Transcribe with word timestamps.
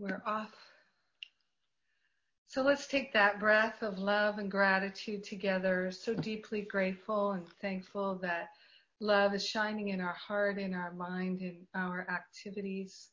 We're 0.00 0.22
off. 0.24 0.54
So 2.46 2.62
let's 2.62 2.86
take 2.86 3.12
that 3.14 3.40
breath 3.40 3.82
of 3.82 3.98
love 3.98 4.38
and 4.38 4.48
gratitude 4.48 5.24
together. 5.24 5.90
So 5.90 6.14
deeply 6.14 6.60
grateful 6.62 7.32
and 7.32 7.44
thankful 7.60 8.14
that 8.22 8.50
love 9.00 9.34
is 9.34 9.44
shining 9.44 9.88
in 9.88 10.00
our 10.00 10.14
heart, 10.14 10.56
in 10.56 10.72
our 10.72 10.92
mind, 10.92 11.42
in 11.42 11.66
our 11.74 12.06
activities. 12.08 13.08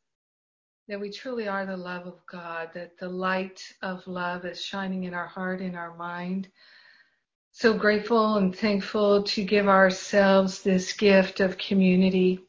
That 0.88 1.00
we 1.00 1.10
truly 1.10 1.48
are 1.48 1.66
the 1.66 1.76
love 1.76 2.06
of 2.06 2.20
God, 2.32 2.70
that 2.76 3.00
the 3.00 3.10
light 3.10 3.64
of 3.82 4.06
love 4.06 4.46
is 4.46 4.64
shining 4.64 5.06
in 5.06 5.16
our 5.16 5.28
heart, 5.28 5.62
in 5.62 5.74
our 5.74 5.98
mind. 5.98 6.50
So 7.52 7.74
grateful 7.74 8.36
and 8.36 8.56
thankful 8.56 9.24
to 9.24 9.44
give 9.44 9.68
ourselves 9.68 10.62
this 10.62 10.94
gift 10.94 11.40
of 11.40 11.58
community, 11.58 12.42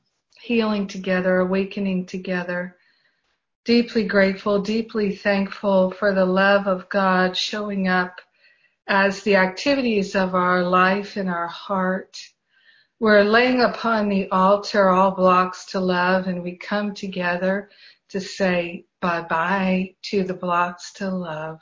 healing 0.42 0.86
together, 0.86 1.38
awakening 1.38 2.04
together 2.04 2.76
deeply 3.66 4.04
grateful, 4.04 4.60
deeply 4.62 5.14
thankful 5.14 5.90
for 5.90 6.14
the 6.14 6.24
love 6.24 6.68
of 6.68 6.88
God 6.88 7.36
showing 7.36 7.88
up 7.88 8.20
as 8.86 9.22
the 9.22 9.34
activities 9.34 10.14
of 10.14 10.36
our 10.36 10.62
life 10.62 11.16
and 11.16 11.28
our 11.28 11.48
heart. 11.48 12.16
We're 13.00 13.24
laying 13.24 13.62
upon 13.62 14.08
the 14.08 14.30
altar 14.30 14.88
all 14.88 15.10
blocks 15.10 15.64
to 15.72 15.80
love 15.80 16.28
and 16.28 16.44
we 16.44 16.56
come 16.56 16.94
together 16.94 17.68
to 18.10 18.20
say 18.20 18.86
bye 19.00 19.22
bye 19.22 19.94
to 20.10 20.22
the 20.22 20.34
blocks 20.34 20.92
to 20.94 21.10
love. 21.10 21.58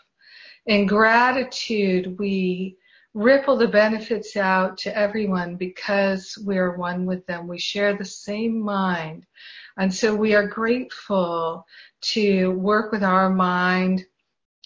In 0.66 0.86
gratitude, 0.86 2.18
we 2.18 2.76
ripple 3.14 3.56
the 3.56 3.68
benefits 3.68 4.36
out 4.36 4.76
to 4.78 4.96
everyone 4.96 5.56
because 5.56 6.36
we're 6.44 6.76
one 6.76 7.06
with 7.06 7.24
them. 7.26 7.46
We 7.46 7.58
share 7.58 7.96
the 7.96 8.04
same 8.04 8.60
mind. 8.60 9.24
And 9.78 9.94
so 9.94 10.14
we 10.14 10.34
are 10.34 10.46
grateful 10.48 11.66
to 12.02 12.48
work 12.52 12.92
with 12.92 13.04
our 13.04 13.30
mind 13.30 14.04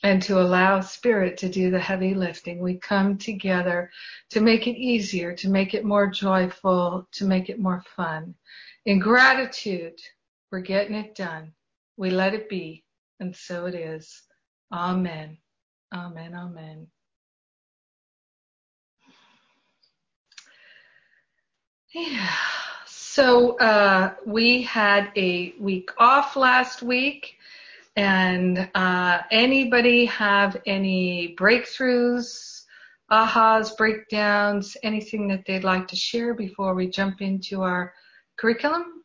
and 0.05 0.23
to 0.23 0.41
allow 0.41 0.81
spirit 0.81 1.39
to 1.39 1.51
do 1.51 1.70
the 1.70 1.81
heavy 1.81 2.14
lifting. 2.14 2.61
We 2.61 2.77
come 2.78 3.19
together 3.19 3.91
to 4.31 4.41
make 4.41 4.67
it 4.69 4.79
easier, 4.79 5.34
to 5.36 5.51
make 5.51 5.75
it 5.75 5.84
more 5.84 6.09
joyful, 6.09 7.09
to 7.12 7.27
make 7.27 7.51
it 7.51 7.61
more 7.61 7.84
fun. 7.97 8.34
In 8.86 9.01
gratitude, 9.01 10.01
we're 10.53 10.61
getting 10.61 10.97
it 10.97 11.17
done. 11.17 11.53
We 11.98 12.11
let 12.11 12.34
it 12.34 12.48
be, 12.48 12.84
and 13.20 13.36
so 13.36 13.67
it 13.67 13.77
is. 13.77 14.23
Amen. 14.73 15.39
Amen. 15.95 16.34
Amen. 16.34 16.89
Yeah. 21.95 22.29
So 23.19 23.58
uh, 23.58 24.14
we 24.27 24.62
had 24.62 25.11
a 25.16 25.52
week 25.58 25.91
off 25.98 26.36
last 26.36 26.84
week, 26.84 27.34
and 27.97 28.70
uh, 28.77 29.22
anybody 29.33 30.05
have 30.05 30.56
any 30.66 31.34
breakthroughs, 31.36 32.62
ahas, 33.11 33.77
breakdowns, 33.77 34.77
anything 34.84 35.27
that 35.27 35.46
they'd 35.48 35.64
like 35.64 35.89
to 35.89 35.96
share 35.96 36.33
before 36.33 36.74
we 36.77 36.86
jump 36.86 37.20
into 37.20 37.62
our 37.62 37.92
curriculum? 38.36 39.02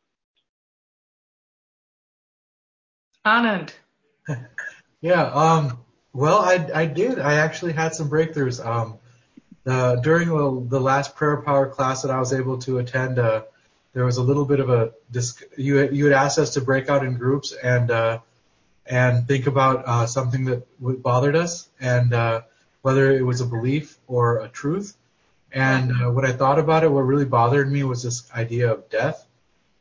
Anand. 3.25 3.71
yeah. 5.01 5.23
Um, 5.23 5.79
well, 6.13 6.37
I 6.37 6.69
I 6.71 6.85
did. 6.85 7.17
I 7.17 7.37
actually 7.37 7.73
had 7.73 7.95
some 7.95 8.11
breakthroughs. 8.11 8.63
Um, 8.63 8.99
uh, 9.65 9.95
during 9.95 10.27
the, 10.27 10.67
the 10.69 10.79
last 10.79 11.15
prayer 11.15 11.37
power 11.37 11.67
class 11.67 12.03
that 12.03 12.11
I 12.11 12.19
was 12.19 12.31
able 12.31 12.59
to 12.59 12.77
attend, 12.77 13.17
uh, 13.17 13.41
there 13.93 14.05
was 14.05 14.17
a 14.17 14.23
little 14.23 14.45
bit 14.45 14.59
of 14.59 14.69
a 14.69 14.91
you 15.55 15.75
had, 15.75 15.95
you 15.95 16.05
had 16.05 16.13
asked 16.13 16.39
us 16.39 16.55
to 16.55 16.61
break 16.61 16.89
out 16.89 17.05
in 17.05 17.13
groups 17.13 17.53
and 17.53 17.91
uh, 17.91 18.19
and 18.85 19.27
think 19.27 19.47
about 19.47 19.83
uh, 19.87 20.05
something 20.05 20.45
that 20.45 20.65
bothered 21.01 21.35
us 21.35 21.69
and 21.79 22.13
uh, 22.13 22.41
whether 22.81 23.11
it 23.11 23.21
was 23.21 23.39
a 23.39 23.45
belief 23.45 23.97
or 24.07 24.39
a 24.39 24.49
truth. 24.49 24.97
And 25.53 25.91
uh, 25.91 26.11
what 26.11 26.25
I 26.25 26.31
thought 26.31 26.59
about 26.59 26.83
it, 26.83 26.91
what 26.91 27.01
really 27.01 27.25
bothered 27.25 27.71
me 27.71 27.83
was 27.83 28.03
this 28.03 28.29
idea 28.33 28.73
of 28.73 28.89
death. 28.89 29.25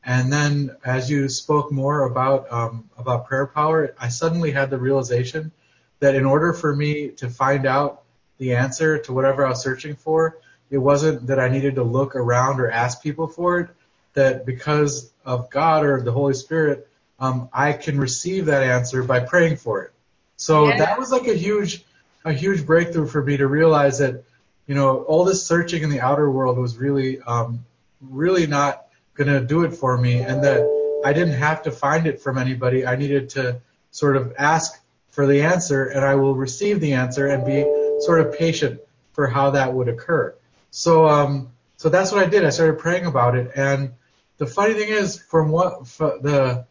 And 0.05 0.33
then 0.33 0.77
as 0.85 1.11
you 1.11 1.29
spoke 1.29 1.73
more 1.73 2.05
about 2.05 2.53
um, 2.53 2.91
about 2.99 3.27
prayer 3.27 3.47
power, 3.47 3.95
I 3.99 4.09
suddenly 4.09 4.51
had 4.51 4.69
the 4.69 4.79
realization 4.79 5.53
that 6.01 6.15
in 6.15 6.27
order 6.27 6.53
for 6.53 6.77
me 6.77 7.09
to 7.11 7.31
find 7.31 7.65
out 7.65 8.03
the 8.39 8.55
answer 8.55 8.99
to 8.99 9.13
whatever 9.13 9.47
I 9.47 9.51
was 9.51 9.63
searching 9.63 9.95
for, 9.95 10.39
it 10.71 10.79
wasn't 10.79 11.29
that 11.29 11.39
I 11.39 11.49
needed 11.49 11.77
to 11.77 11.83
look 11.83 12.17
around 12.17 12.61
or 12.61 12.71
ask 12.71 13.03
people 13.03 13.29
for 13.29 13.61
it 13.61 13.71
that 14.15 14.45
because 14.45 15.11
of 15.25 15.51
God 15.51 15.85
or 15.85 16.01
the 16.01 16.13
Holy 16.13 16.35
Spirit, 16.35 16.89
um, 17.19 17.49
I 17.53 17.73
can 17.73 17.99
receive 17.99 18.47
that 18.47 18.63
answer 18.63 19.03
by 19.03 19.21
praying 19.21 19.57
for 19.57 19.83
it. 19.83 19.93
So 20.37 20.69
yeah. 20.69 20.79
that 20.79 20.99
was 20.99 21.13
like 21.13 21.29
a 21.29 21.35
huge, 21.35 21.85
a 22.25 22.33
huge 22.33 22.67
breakthrough 22.67 23.07
for 23.07 23.23
me 23.23 23.37
to 23.37 23.47
realize 23.47 23.99
that, 23.99 24.25
you 24.67 24.75
know, 24.75 25.03
all 25.05 25.25
this 25.25 25.47
searching 25.47 25.83
in 25.83 25.91
the 25.91 26.01
outer 26.01 26.31
world 26.31 26.59
was 26.59 26.77
really, 26.77 27.21
um, 27.21 27.65
really 28.01 28.47
not 28.47 28.87
gonna 29.15 29.41
do 29.41 29.63
it 29.63 29.73
for 29.73 29.97
me, 29.97 30.21
and 30.21 30.43
that 30.43 30.63
I 31.05 31.13
didn't 31.13 31.35
have 31.35 31.63
to 31.65 31.71
find 31.71 32.07
it 32.07 32.21
from 32.21 32.39
anybody. 32.39 32.87
I 32.87 32.97
needed 32.97 33.31
to 33.31 33.61
sort 33.91 34.17
of 34.17 34.35
ask 34.39 34.81
for 35.11 35.27
the 35.27 35.43
answer, 35.43 35.85
and 35.85 36.05
I 36.05 36.15
will 36.15 36.35
receive 36.35 36.81
the 36.81 36.95
answer 36.95 37.27
and 37.27 37.45
be 37.45 37.63
sort 38.01 38.21
of 38.21 38.37
patient 38.37 38.81
for 39.13 39.27
how 39.27 39.51
that 39.51 39.73
would 39.73 39.89
occur. 39.89 40.35
So, 40.71 41.07
um, 41.07 41.51
so 41.77 41.89
that's 41.89 42.11
what 42.13 42.23
I 42.23 42.29
did. 42.29 42.45
I 42.45 42.51
started 42.51 42.79
praying 42.79 43.07
about 43.07 43.37
it, 43.37 43.53
and 43.55 43.93
the 44.43 44.49
funny 44.49 44.75
thing 44.75 44.89
is, 44.89 45.17
from 45.17 45.51
what 45.51 45.85
the 45.87 46.67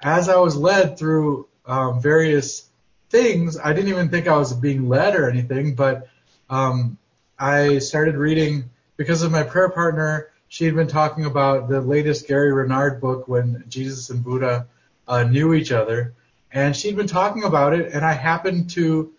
as 0.00 0.28
I 0.28 0.36
was 0.36 0.54
led 0.54 0.96
through 0.96 1.48
um, 1.66 2.00
various 2.00 2.68
things, 3.10 3.58
I 3.58 3.72
didn't 3.72 3.88
even 3.88 4.10
think 4.10 4.28
I 4.28 4.36
was 4.36 4.52
being 4.52 4.88
led 4.88 5.16
or 5.16 5.28
anything, 5.28 5.74
but 5.74 6.08
um, 6.48 6.98
I 7.36 7.78
started 7.78 8.14
reading 8.14 8.70
because 8.96 9.24
of 9.24 9.32
my 9.32 9.42
prayer 9.42 9.70
partner. 9.70 10.28
She 10.46 10.66
had 10.66 10.76
been 10.76 10.86
talking 10.86 11.24
about 11.24 11.68
the 11.68 11.80
latest 11.80 12.28
Gary 12.28 12.52
Renard 12.52 13.00
book 13.00 13.26
when 13.26 13.64
Jesus 13.68 14.10
and 14.10 14.22
Buddha 14.22 14.68
uh, 15.08 15.24
knew 15.24 15.52
each 15.52 15.72
other, 15.72 16.14
and 16.52 16.76
she'd 16.76 16.94
been 16.94 17.08
talking 17.08 17.42
about 17.42 17.72
it, 17.72 17.92
and 17.92 18.04
I 18.04 18.12
happened 18.12 18.70
to 18.70 19.12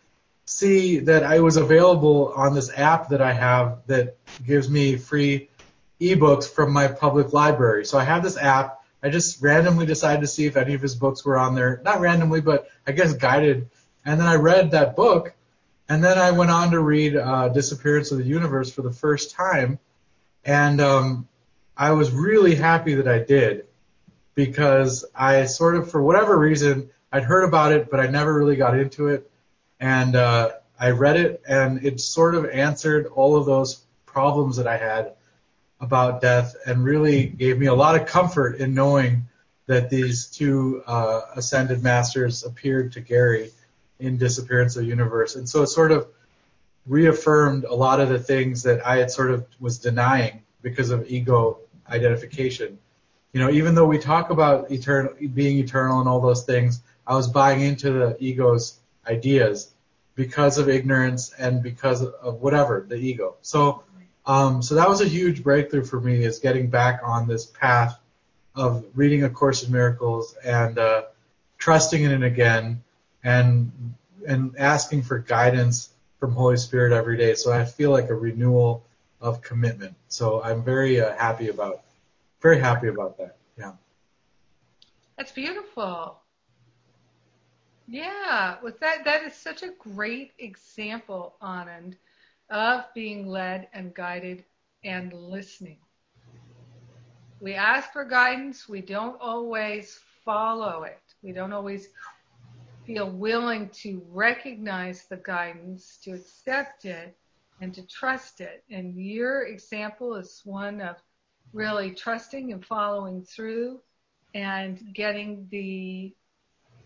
see 0.46 1.00
that 1.00 1.24
I 1.24 1.42
was 1.42 1.58
available 1.58 2.32
on 2.38 2.56
this 2.56 2.72
app 2.74 3.10
that 3.10 3.22
I 3.22 3.34
have 3.34 3.80
that 3.88 4.16
gives 4.46 4.70
me 4.70 4.96
free 4.96 5.50
ebooks 6.00 6.50
from 6.50 6.72
my 6.72 6.88
public 6.88 7.34
library. 7.34 7.86
So 7.86 7.98
I 7.98 8.04
have 8.04 8.24
this 8.24 8.38
app. 8.38 8.84
I 9.02 9.10
just 9.10 9.42
randomly 9.42 9.86
decided 9.86 10.22
to 10.22 10.28
see 10.28 10.46
if 10.46 10.58
any 10.58 10.74
of 10.74 10.82
his 10.82 10.96
books 10.96 11.24
were 11.26 11.38
on 11.38 11.56
there. 11.56 11.82
Not 11.84 12.00
randomly, 12.00 12.42
but 12.42 12.70
I 12.86 12.92
guess 12.92 13.14
guided. 13.14 13.70
And 14.06 14.20
then 14.20 14.28
I 14.28 14.36
read 14.36 14.72
that 14.72 14.96
book. 14.96 15.34
And 15.90 16.04
then 16.04 16.18
I 16.18 16.32
went 16.32 16.52
on 16.52 16.72
to 16.72 16.80
read 16.80 17.16
uh, 17.16 17.50
Disappearance 17.50 18.12
of 18.12 18.18
the 18.18 18.26
Universe 18.26 18.72
for 18.72 18.82
the 18.82 18.92
first 18.92 19.32
time. 19.32 19.80
And 20.44 20.82
um, 20.82 21.28
I 21.76 21.92
was 21.92 22.12
really 22.12 22.56
happy 22.56 22.96
that 22.96 23.08
I 23.08 23.20
did 23.20 23.66
because 24.36 25.06
I 25.16 25.46
sort 25.46 25.76
of, 25.76 25.90
for 25.90 26.02
whatever 26.02 26.38
reason, 26.38 26.90
I'd 27.12 27.24
heard 27.24 27.44
about 27.44 27.72
it, 27.72 27.90
but 27.90 28.00
I 28.00 28.08
never 28.08 28.34
really 28.34 28.56
got 28.56 28.78
into 28.78 29.08
it. 29.08 29.30
And 29.80 30.16
uh, 30.16 30.52
I 30.80 30.92
read 30.92 31.18
it, 31.18 31.42
and 31.48 31.84
it 31.86 32.00
sort 32.00 32.36
of 32.36 32.46
answered 32.46 33.08
all 33.08 33.36
of 33.36 33.46
those 33.46 33.84
problems 34.06 34.58
that 34.58 34.68
I 34.68 34.78
had 34.78 35.14
about 35.80 36.22
death 36.22 36.56
and 36.66 36.84
really 36.84 37.28
gave 37.28 37.60
me 37.60 37.68
a 37.68 37.74
lot 37.74 38.00
of 38.00 38.08
comfort 38.08 38.58
in 38.58 38.74
knowing 38.74 39.28
that 39.68 39.90
these 39.90 40.28
two 40.28 40.82
uh, 40.88 41.22
ascended 41.36 41.84
masters 41.84 42.44
appeared 42.44 42.92
to 42.94 43.02
Gary 43.02 43.52
in 44.00 44.18
Disappearance 44.18 44.76
of 44.76 44.84
the 44.84 44.88
Universe. 44.88 45.36
And 45.36 45.48
so 45.48 45.62
it 45.62 45.68
sort 45.68 45.92
of 45.92 46.08
reaffirmed 46.86 47.66
a 47.66 47.74
lot 47.74 48.00
of 48.00 48.10
the 48.10 48.20
things 48.20 48.64
that 48.64 48.86
I 48.86 48.98
had 48.98 49.12
sort 49.12 49.32
of 49.32 49.46
was 49.60 49.78
denying 49.78 50.44
because 50.62 50.90
of 50.90 51.10
ego 51.10 51.60
identification. 51.90 52.80
You 53.34 53.42
know, 53.42 53.50
even 53.50 53.76
though 53.76 53.86
we 53.86 54.00
talk 54.00 54.30
about 54.30 54.72
eternal, 54.72 55.14
being 55.34 55.60
eternal 55.60 56.00
and 56.00 56.08
all 56.08 56.22
those 56.22 56.44
things, 56.44 56.82
I 57.06 57.16
was 57.16 57.28
buying 57.28 57.62
into 57.62 57.92
the 57.92 58.18
ego's 58.20 58.80
ideas 59.06 59.72
because 60.16 60.58
of 60.58 60.70
ignorance 60.70 61.32
and 61.38 61.62
because 61.62 62.04
of 62.04 62.42
whatever, 62.42 62.86
the 62.88 62.96
ego. 62.96 63.36
So 63.42 63.84
um, 64.28 64.62
so 64.62 64.76
that 64.76 64.90
was 64.90 65.00
a 65.00 65.08
huge 65.08 65.42
breakthrough 65.42 65.86
for 65.86 66.02
me 66.02 66.24
is 66.26 66.40
getting 66.40 66.68
back 66.68 67.00
on 67.04 67.28
this 67.28 67.46
path 67.46 67.98
of 68.56 68.86
reading 68.94 69.24
A 69.24 69.30
Course 69.30 69.64
in 69.64 69.72
Miracles 69.72 70.36
and 70.44 70.78
uh, 70.78 71.04
trusting 71.58 72.04
in 72.04 72.12
it 72.12 72.24
again 72.24 72.84
and 73.24 73.72
and 74.28 74.54
asking 74.58 75.04
for 75.04 75.20
guidance 75.20 75.90
from 76.20 76.34
Holy 76.34 76.58
Spirit 76.58 76.92
every 76.92 77.16
day. 77.16 77.36
So 77.36 77.54
I 77.54 77.64
feel 77.64 77.92
like 77.92 78.10
a 78.10 78.16
renewal 78.16 78.84
of 79.22 79.42
commitment. 79.42 79.96
So 80.10 80.44
I'm 80.44 80.62
very 80.64 81.00
uh, 81.00 81.16
happy 81.16 81.48
about 81.48 81.82
very 82.42 82.60
happy 82.60 82.90
about 82.90 83.18
that. 83.20 83.38
Yeah. 83.58 83.72
That's 85.18 85.32
beautiful. 85.32 86.20
Yeah, 87.88 88.58
with 88.62 88.78
that 88.82 89.06
that 89.06 89.24
is 89.24 89.34
such 89.34 89.64
a 89.64 89.70
great 89.80 90.34
example, 90.38 91.36
Anand 91.42 91.94
of 92.50 92.86
being 92.94 93.28
led 93.28 93.68
and 93.74 93.94
guided 93.94 94.44
and 94.84 95.14
listening. 95.14 95.78
We 97.40 97.54
ask 97.54 97.92
for 97.92 98.04
guidance. 98.04 98.68
We 98.68 98.82
don't 98.82 99.20
always 99.22 100.00
follow 100.26 100.84
it. 100.84 101.02
We 101.22 101.32
don't 101.32 101.54
always 101.54 101.90
feel 102.86 103.10
willing 103.10 103.70
to 103.70 104.02
recognize 104.10 105.06
the 105.06 105.18
guidance, 105.18 105.98
to 106.04 106.12
accept 106.12 106.86
it, 106.86 107.16
and 107.62 107.74
to 107.74 107.86
trust 107.88 108.42
it. 108.42 108.64
And 108.72 108.96
your 108.96 109.48
example 109.48 110.16
is 110.16 110.42
one 110.46 110.82
of 110.82 110.96
really 111.54 111.92
trusting 111.92 112.54
and 112.54 112.66
following 112.66 113.24
through 113.24 113.82
and 114.34 114.94
getting 114.94 115.48
the 115.52 116.16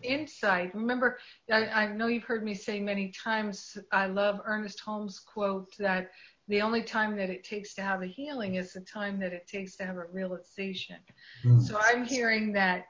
insight. 0.04 0.74
Remember, 0.76 1.20
I, 1.52 1.66
I, 1.66 1.88
know 1.88 2.08
you've 2.08 2.24
heard 2.24 2.44
me 2.44 2.54
say 2.54 2.80
many 2.80 3.12
times, 3.12 3.78
I 3.92 4.08
love 4.08 4.42
Ernest 4.46 4.80
Holmes' 4.80 5.20
quote 5.20 5.76
that 5.78 6.12
the 6.48 6.62
only 6.62 6.84
time 6.84 7.16
that 7.18 7.30
it 7.30 7.44
takes 7.44 7.74
to 7.76 7.82
have 7.82 8.02
a 8.02 8.08
healing 8.08 8.56
is 8.56 8.74
the 8.74 8.82
time 8.82 9.20
that 9.20 9.34
it 9.34 9.48
takes 9.48 9.76
to 9.78 9.86
have 9.86 9.98
a 9.98 10.06
realization. 10.12 10.98
Mm. 11.44 11.62
So 11.62 11.80
I'm 11.80 12.06
hearing 12.06 12.54
that 12.54 12.86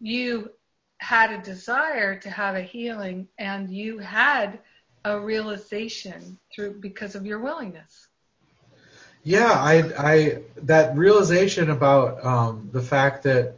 you 0.00 0.50
had 0.98 1.30
a 1.30 1.42
desire 1.42 2.18
to 2.18 2.30
have 2.30 2.56
a 2.56 2.62
healing 2.62 3.28
and 3.38 3.70
you 3.70 3.98
had 3.98 4.58
a 5.04 5.18
realization 5.18 6.38
through 6.54 6.80
because 6.80 7.14
of 7.14 7.24
your 7.24 7.38
willingness. 7.38 8.08
Yeah, 9.22 9.50
I, 9.50 9.92
I 9.98 10.42
that 10.62 10.96
realization 10.96 11.70
about 11.70 12.24
um, 12.24 12.70
the 12.72 12.80
fact 12.80 13.24
that 13.24 13.56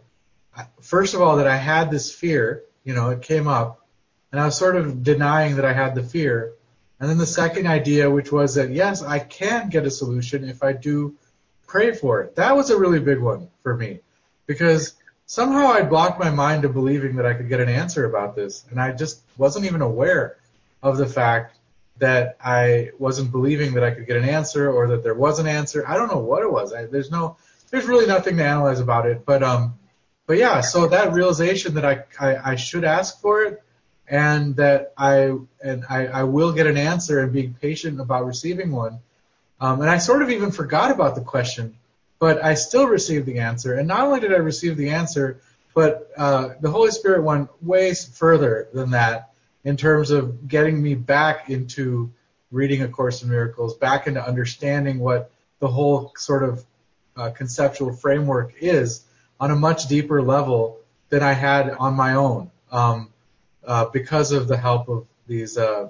first 0.81 1.15
of 1.15 1.21
all 1.21 1.37
that 1.37 1.47
I 1.47 1.57
had 1.57 1.91
this 1.91 2.13
fear, 2.13 2.65
you 2.89 2.95
know, 2.95 3.11
it 3.11 3.21
came 3.21 3.47
up, 3.47 3.87
and 4.33 4.41
I 4.41 4.47
was 4.47 4.57
sort 4.57 4.75
of 4.75 5.03
denying 5.03 5.57
that 5.57 5.67
I 5.67 5.75
had 5.75 5.95
the 5.95 6.03
fear, 6.03 6.55
and 6.99 7.11
then 7.11 7.19
the 7.19 7.27
second 7.27 7.67
idea, 7.67 8.11
which 8.11 8.33
was 8.33 8.55
that 8.55 8.71
yes, 8.71 9.03
I 9.03 9.19
can 9.19 9.69
get 9.69 9.85
a 9.85 9.91
solution 9.91 10.49
if 10.49 10.63
I 10.63 10.73
do 10.73 11.15
pray 11.67 11.93
for 11.93 12.23
it. 12.23 12.37
That 12.37 12.57
was 12.57 12.71
a 12.71 12.79
really 12.79 12.99
big 12.99 13.21
one 13.21 13.51
for 13.63 13.77
me 13.77 14.01
because 14.47 14.95
somehow 15.27 15.67
I 15.67 15.83
blocked 15.83 16.19
my 16.19 16.31
mind 16.31 16.63
to 16.63 16.71
believing 16.71 17.17
that 17.17 17.27
I 17.27 17.35
could 17.35 17.51
get 17.51 17.61
an 17.61 17.69
answer 17.69 18.07
about 18.07 18.35
this, 18.35 18.65
and 18.71 18.81
I 18.81 18.93
just 18.93 19.21
wasn't 19.37 19.67
even 19.67 19.83
aware 19.83 20.39
of 20.83 20.97
the 20.97 21.07
fact 21.07 21.59
that 21.99 22.39
I 22.43 22.93
wasn't 22.99 23.33
believing 23.33 23.75
that 23.75 23.85
I 23.85 23.91
could 23.91 24.07
get 24.07 24.17
an 24.17 24.27
answer 24.27 24.73
or 24.73 24.89
that 24.89 25.03
there 25.03 25.15
was 25.15 25.41
an 25.41 25.47
answer. 25.47 25.85
I 25.87 25.99
don't 25.99 26.11
know 26.11 26.21
what 26.21 26.43
it 26.43 26.51
was. 26.51 26.73
I, 26.73 26.87
there's 26.87 27.11
no, 27.11 27.37
there's 27.69 27.85
really 27.85 28.07
nothing 28.07 28.39
to 28.39 28.45
analyze 28.45 28.81
about 28.81 29.05
it. 29.05 29.27
But 29.27 29.43
um, 29.43 29.75
but 30.29 30.37
yeah, 30.37 30.61
so 30.61 30.87
that 30.87 31.13
realization 31.13 31.75
that 31.75 31.85
I, 31.85 32.05
I 32.21 32.53
I 32.53 32.55
should 32.55 32.85
ask 32.85 33.21
for 33.21 33.43
it, 33.43 33.61
and 34.07 34.55
that 34.57 34.93
I 34.97 35.37
and 35.61 35.85
I, 35.91 36.07
I 36.07 36.23
will 36.23 36.53
get 36.53 36.69
an 36.69 36.77
answer 36.77 37.19
and 37.19 37.33
being 37.33 37.55
patient 37.61 38.01
about 38.01 38.27
receiving 38.27 38.71
one. 38.71 39.01
Um, 39.61 39.81
and 39.81 39.91
I 39.91 39.99
sort 39.99 40.23
of 40.23 40.31
even 40.31 40.53
forgot 40.53 40.93
about 40.93 41.17
the 41.17 41.21
question 41.23 41.75
but 42.19 42.45
I 42.45 42.55
still 42.55 42.87
received 42.87 43.27
the 43.27 43.39
answer. 43.39 43.75
And 43.75 43.89
not 43.89 44.01
only 44.01 44.21
did 44.21 44.33
I 44.33 44.39
receive 44.39 44.77
the 44.77 44.91
answer, 44.91 45.41
but 45.75 46.11
uh, 46.17 46.51
the 46.61 46.71
Holy 46.71 46.91
Spirit 46.91 47.23
went 47.23 47.51
way 47.63 47.95
further 47.95 48.69
than 48.73 48.91
that 48.91 49.31
in 49.65 49.77
terms 49.77 50.11
of 50.11 50.49
getting 50.49 50.83
me 50.83 50.95
back 50.95 51.51
into 51.51 52.11
reading 52.51 52.83
A 52.83 52.89
Course 52.89 53.23
in 53.23 53.29
Miracles, 53.29 53.77
back 53.77 54.07
into 54.07 54.25
understanding 54.25 54.99
what 54.99 55.31
the 55.61 55.69
whole 55.69 56.13
sort 56.17 56.43
of 56.43 56.65
uh, 57.17 57.31
conceptual 57.31 57.93
framework 57.93 58.55
is 58.61 59.05
on 59.41 59.51
a 59.51 59.57
much 59.57 59.87
deeper 59.87 60.23
level 60.23 60.79
than 61.11 61.23
I 61.23 61.33
had 61.33 61.71
on 61.71 61.95
my 61.95 62.15
own, 62.15 62.51
um, 62.71 63.11
uh, 63.67 63.87
because 63.87 64.33
of 64.33 64.49
the 64.49 64.57
help 64.57 64.89
of 64.89 65.07
these 65.27 65.57
uh, 65.57 65.89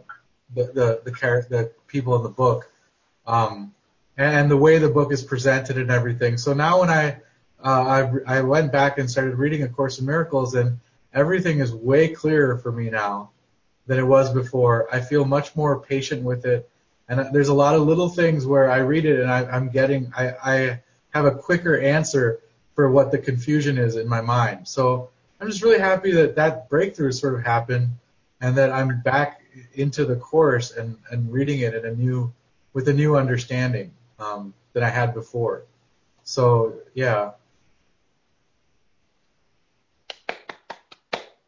the 0.54 0.64
the 0.64 1.00
the, 1.04 1.46
the 1.48 1.72
people 1.86 2.16
in 2.16 2.22
the 2.22 2.28
book. 2.28 2.70
Um, 3.26 3.74
and 4.16 4.50
the 4.50 4.56
way 4.56 4.78
the 4.78 4.88
book 4.88 5.12
is 5.12 5.22
presented 5.22 5.78
and 5.78 5.90
everything. 5.90 6.36
So 6.38 6.52
now 6.52 6.80
when 6.80 6.90
I 6.90 7.18
uh, 7.64 8.10
I, 8.26 8.38
I 8.38 8.40
went 8.42 8.72
back 8.72 8.98
and 8.98 9.10
started 9.10 9.36
reading 9.36 9.62
A 9.62 9.68
Course 9.68 9.98
in 10.00 10.06
Miracles, 10.06 10.54
and 10.54 10.78
everything 11.14 11.60
is 11.60 11.72
way 11.72 12.08
clearer 12.08 12.58
for 12.58 12.72
me 12.72 12.90
now 12.90 13.30
than 13.86 13.98
it 13.98 14.06
was 14.06 14.32
before. 14.32 14.88
I 14.92 15.00
feel 15.00 15.24
much 15.24 15.56
more 15.56 15.80
patient 15.80 16.22
with 16.22 16.44
it, 16.44 16.68
and 17.08 17.32
there's 17.32 17.48
a 17.48 17.54
lot 17.54 17.74
of 17.74 17.82
little 17.82 18.08
things 18.08 18.46
where 18.46 18.70
I 18.70 18.78
read 18.78 19.04
it 19.04 19.20
and 19.20 19.30
I, 19.30 19.44
I'm 19.46 19.70
getting 19.70 20.12
I, 20.16 20.34
I 20.44 20.80
have 21.10 21.24
a 21.24 21.32
quicker 21.32 21.78
answer 21.78 22.40
for 22.78 22.88
what 22.88 23.10
the 23.10 23.18
confusion 23.18 23.76
is 23.76 23.96
in 23.96 24.06
my 24.06 24.20
mind. 24.20 24.68
So 24.68 25.10
I'm 25.40 25.48
just 25.48 25.64
really 25.64 25.80
happy 25.80 26.12
that 26.12 26.36
that 26.36 26.68
breakthrough 26.68 27.10
sort 27.10 27.34
of 27.34 27.42
happened, 27.42 27.88
and 28.40 28.56
that 28.56 28.70
I'm 28.70 29.00
back 29.00 29.42
into 29.74 30.04
the 30.04 30.14
course 30.14 30.70
and 30.70 30.96
and 31.10 31.32
reading 31.32 31.58
it 31.58 31.74
in 31.74 31.84
a 31.84 31.92
new 31.92 32.32
with 32.74 32.86
a 32.86 32.92
new 32.92 33.16
understanding 33.16 33.90
um, 34.20 34.54
than 34.74 34.84
I 34.84 34.90
had 34.90 35.12
before. 35.12 35.64
So 36.22 36.74
yeah. 36.94 37.32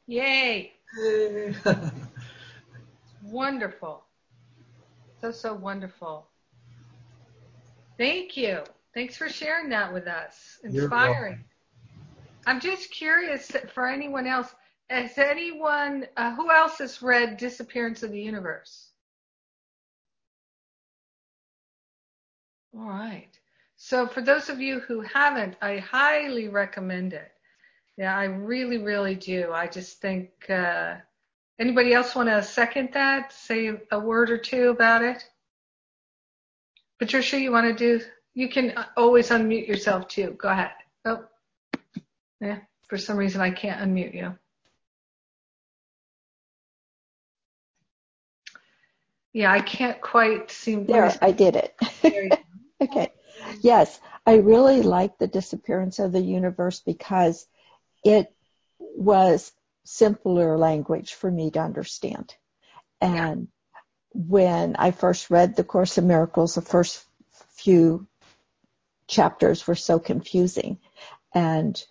Yay! 0.09 0.73
wonderful. 3.23 4.03
So 5.21 5.31
so 5.31 5.55
wonderful. 5.55 6.27
Thank 7.97 8.37
you. 8.37 8.65
Thanks 8.95 9.17
for 9.17 9.29
sharing 9.29 9.69
that 9.71 9.93
with 9.93 10.07
us. 10.07 10.59
Inspiring. 10.65 11.45
I'm 12.47 12.61
just 12.61 12.91
curious 12.91 13.51
for 13.73 13.87
anyone 13.87 14.27
else. 14.27 14.53
Has 14.89 15.17
anyone, 15.19 16.07
uh, 16.17 16.35
who 16.35 16.51
else 16.51 16.79
has 16.79 17.01
read 17.01 17.37
Disappearance 17.37 18.03
of 18.03 18.11
the 18.11 18.21
Universe? 18.21 18.89
All 22.77 22.89
right. 22.89 23.29
So 23.77 24.07
for 24.07 24.21
those 24.21 24.49
of 24.49 24.61
you 24.61 24.81
who 24.81 25.01
haven't, 25.03 25.57
I 25.63 25.79
highly 25.79 26.49
recommend 26.49 27.13
it. 27.13 27.31
Yeah, 27.97 28.17
I 28.17 28.25
really, 28.25 28.79
really 28.79 29.15
do. 29.15 29.53
I 29.53 29.69
just 29.69 30.01
think, 30.01 30.31
uh, 30.51 30.97
anybody 31.59 31.93
else 31.93 32.15
want 32.17 32.29
to 32.29 32.43
second 32.43 32.91
that? 32.95 33.33
Say 33.33 33.71
a 33.93 33.99
word 33.99 34.31
or 34.31 34.39
two 34.39 34.71
about 34.71 35.03
it? 35.03 35.25
Patricia, 36.99 37.39
you 37.39 37.53
want 37.53 37.67
to 37.67 37.99
do, 37.99 38.05
you 38.35 38.49
can 38.49 38.75
always 38.97 39.31
unmute 39.31 39.67
yourself 39.67 40.09
too. 40.09 40.37
Go 40.39 40.49
ahead. 40.49 40.71
Oh, 41.05 41.25
yeah. 42.41 42.59
For 42.89 42.99
some 42.99 43.17
reason, 43.17 43.41
I 43.41 43.51
can't 43.51 43.81
unmute 43.81 44.15
you. 44.15 44.37
Yeah, 49.33 49.53
I 49.53 49.61
can't 49.61 50.01
quite 50.01 50.51
seem. 50.51 50.87
To. 50.87 50.93
There, 50.93 51.15
I 51.21 51.33
did 51.33 51.57
it. 51.57 51.75
Okay. 52.83 53.13
Yes, 53.61 54.01
I 54.27 54.37
really 54.37 54.81
like 54.81 55.19
the 55.19 55.27
disappearance 55.27 55.99
of 55.99 56.13
the 56.13 56.21
universe 56.21 56.81
because 56.81 57.47
it 58.03 58.35
was 58.79 59.53
simpler 59.85 60.57
language 60.57 61.13
for 61.13 61.31
me 61.31 61.51
to 61.51 61.61
understand. 61.61 62.35
And 63.03 63.49
when 64.15 64.77
I 64.77 64.93
first 64.93 65.31
read 65.31 65.57
the 65.57 65.65
Course 65.65 65.99
in 65.99 66.07
Miracles, 66.07 66.55
the 66.55 66.63
first 66.63 67.05
few 67.57 68.07
chapters 69.11 69.67
were 69.67 69.75
so 69.75 69.99
confusing. 69.99 70.79
And 71.35 71.83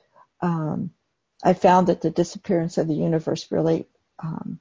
um, 0.42 0.92
I 1.44 1.54
found 1.54 1.88
that 1.88 2.02
the 2.02 2.10
disappearance 2.10 2.78
of 2.78 2.88
the 2.88 2.96
universe 2.96 3.52
really 3.52 3.88
um, 4.18 4.60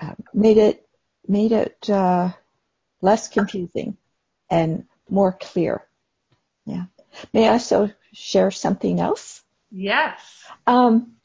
uh, 0.00 0.14
made 0.32 0.58
it 0.58 0.86
made 1.26 1.52
it 1.52 1.90
uh, 1.90 2.30
less 3.02 3.28
confusing 3.28 3.96
and 4.48 4.86
more 5.08 5.32
clear. 5.32 5.82
Yeah. 6.64 6.84
May 7.32 7.48
I 7.48 7.52
also 7.52 7.90
share 8.12 8.50
something 8.50 9.00
else? 9.00 9.42
Yes. 9.70 10.20
Um, 10.66 11.16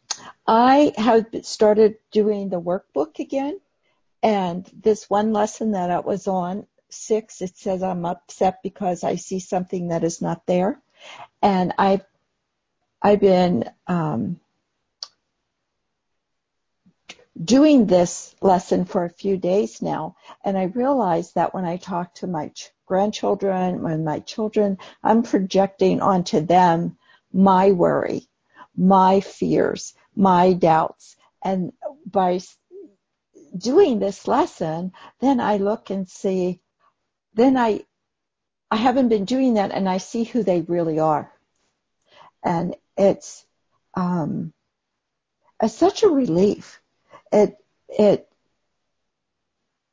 I 0.45 0.93
have 0.97 1.27
started 1.43 1.97
doing 2.11 2.49
the 2.49 2.59
workbook 2.59 3.19
again, 3.19 3.59
and 4.21 4.69
this 4.73 5.09
one 5.09 5.31
lesson 5.33 5.71
that 5.71 5.89
I 5.91 5.99
was 5.99 6.27
on 6.27 6.67
six, 6.93 7.41
it 7.41 7.57
says 7.57 7.83
I'm 7.83 8.05
upset 8.05 8.59
because 8.63 9.03
I 9.03 9.15
see 9.15 9.39
something 9.39 9.89
that 9.89 10.03
is 10.03 10.21
not 10.21 10.45
there, 10.45 10.81
and 11.41 11.73
I've 11.77 12.05
I've 13.01 13.19
been 13.19 13.69
um, 13.87 14.39
doing 17.41 17.85
this 17.85 18.35
lesson 18.41 18.85
for 18.85 19.03
a 19.03 19.09
few 19.09 19.37
days 19.37 19.81
now, 19.81 20.15
and 20.43 20.57
I 20.57 20.63
realized 20.63 21.35
that 21.35 21.53
when 21.53 21.65
I 21.65 21.77
talk 21.77 22.13
to 22.15 22.27
my 22.27 22.49
ch- 22.49 22.71
grandchildren, 22.85 23.81
when 23.81 24.03
my 24.03 24.19
children, 24.19 24.77
I'm 25.03 25.23
projecting 25.23 26.01
onto 26.01 26.41
them 26.41 26.97
my 27.33 27.71
worry, 27.71 28.27
my 28.77 29.19
fears, 29.19 29.95
my 30.15 30.53
doubts, 30.53 31.15
and 31.43 31.73
by 32.05 32.39
doing 33.57 33.99
this 33.99 34.27
lesson, 34.27 34.93
then 35.19 35.39
I 35.39 35.57
look 35.57 35.89
and 35.89 36.07
see, 36.07 36.61
then 37.33 37.57
I, 37.57 37.85
I 38.71 38.77
haven't 38.77 39.09
been 39.09 39.25
doing 39.25 39.55
that, 39.55 39.71
and 39.71 39.87
I 39.89 39.97
see 39.97 40.23
who 40.23 40.43
they 40.43 40.61
really 40.61 40.99
are, 40.99 41.31
and 42.43 42.75
it's, 42.97 43.45
um, 43.95 44.53
it's 45.61 45.75
such 45.75 46.03
a 46.03 46.09
relief 46.09 46.81
it 47.33 47.57
it 47.89 48.29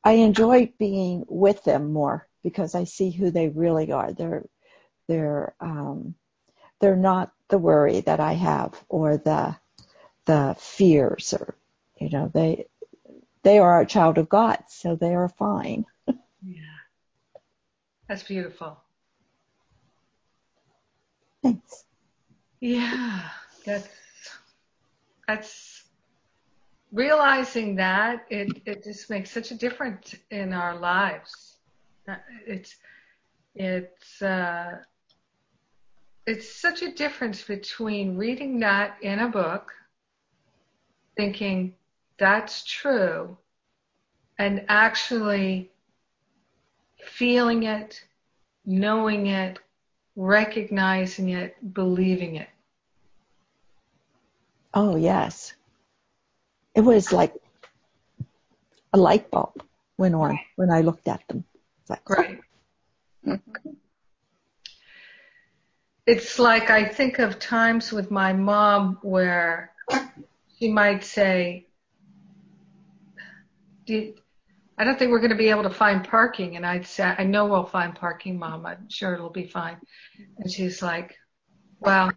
I 0.04 0.12
enjoy 0.12 0.73
being 0.78 1.25
with 1.28 1.64
them 1.64 1.92
more 1.92 2.26
because 2.42 2.75
I 2.75 2.85
see 2.85 3.11
who 3.11 3.30
they 3.30 3.49
really 3.49 3.92
are. 3.92 4.12
They're 4.12 4.47
they're 5.09 5.54
um, 5.61 6.14
they're 6.80 6.97
not 6.97 7.32
the 7.49 7.59
worry 7.59 8.00
that 8.02 8.20
I 8.20 8.35
have 8.35 8.82
or 8.88 9.16
the 9.18 9.56
the 10.26 10.56
fears 10.59 11.35
or 11.35 11.56
You 11.99 12.11
know, 12.11 12.30
they 12.32 12.66
they 13.42 13.59
are 13.59 13.80
a 13.80 13.87
child 13.87 14.18
of 14.18 14.28
God, 14.28 14.64
so 14.68 14.97
they 14.97 15.14
are 15.14 15.28
fine. 15.28 15.87
yeah. 16.42 16.79
That's 18.11 18.25
beautiful. 18.25 18.76
Thanks. 21.45 21.85
Yeah, 22.61 23.21
that's 23.64 23.88
that's 25.29 25.85
realizing 26.90 27.76
that 27.76 28.26
it 28.29 28.62
it 28.67 28.83
just 28.83 29.11
makes 29.11 29.31
such 29.31 29.52
a 29.52 29.55
difference 29.55 30.17
in 30.33 30.52
our 30.52 30.76
lives. 30.76 31.59
It's 32.49 32.75
it's 33.55 34.21
uh, 34.21 34.79
it's 36.26 36.52
such 36.52 36.83
a 36.83 36.90
difference 36.90 37.45
between 37.45 38.17
reading 38.17 38.59
that 38.59 38.97
in 39.02 39.21
a 39.21 39.29
book, 39.29 39.73
thinking 41.17 41.76
that's 42.19 42.64
true, 42.64 43.38
and 44.37 44.64
actually 44.69 45.71
feeling 47.04 47.64
it, 47.64 48.02
knowing 48.64 49.26
it, 49.26 49.59
recognizing 50.16 51.30
it, 51.30 51.57
believing 51.75 52.37
it. 52.37 52.49
Oh, 54.73 54.97
yes. 54.97 55.54
It 56.75 56.83
was 56.83 57.12
like 57.12 57.35
a 58.92 58.99
light 58.99 59.30
bulb 59.30 59.62
went 59.99 60.14
on 60.14 60.38
when 60.57 60.71
I 60.71 60.80
looked 60.80 61.09
at 61.09 61.26
them. 61.28 61.45
It's 61.80 61.90
like, 61.90 62.09
right. 62.09 62.40
It's 66.07 66.38
like 66.38 66.71
I 66.71 66.85
think 66.85 67.19
of 67.19 67.38
times 67.38 67.92
with 67.92 68.11
my 68.11 68.33
mom 68.33 68.99
where 69.02 69.73
she 70.59 70.73
might 70.73 71.04
say, 71.04 71.66
I 74.80 74.84
don't 74.84 74.99
think 74.99 75.10
we're 75.10 75.18
going 75.18 75.28
to 75.28 75.37
be 75.37 75.50
able 75.50 75.64
to 75.64 75.70
find 75.70 76.08
parking. 76.08 76.56
And 76.56 76.64
I'd 76.64 76.87
say, 76.87 77.02
I 77.04 77.22
know 77.22 77.44
we'll 77.44 77.66
find 77.66 77.94
parking, 77.94 78.38
mom. 78.38 78.64
I'm 78.64 78.88
sure 78.88 79.12
it'll 79.12 79.28
be 79.28 79.46
fine. 79.46 79.76
And 80.38 80.50
she's 80.50 80.80
like, 80.80 81.18
well, 81.80 82.10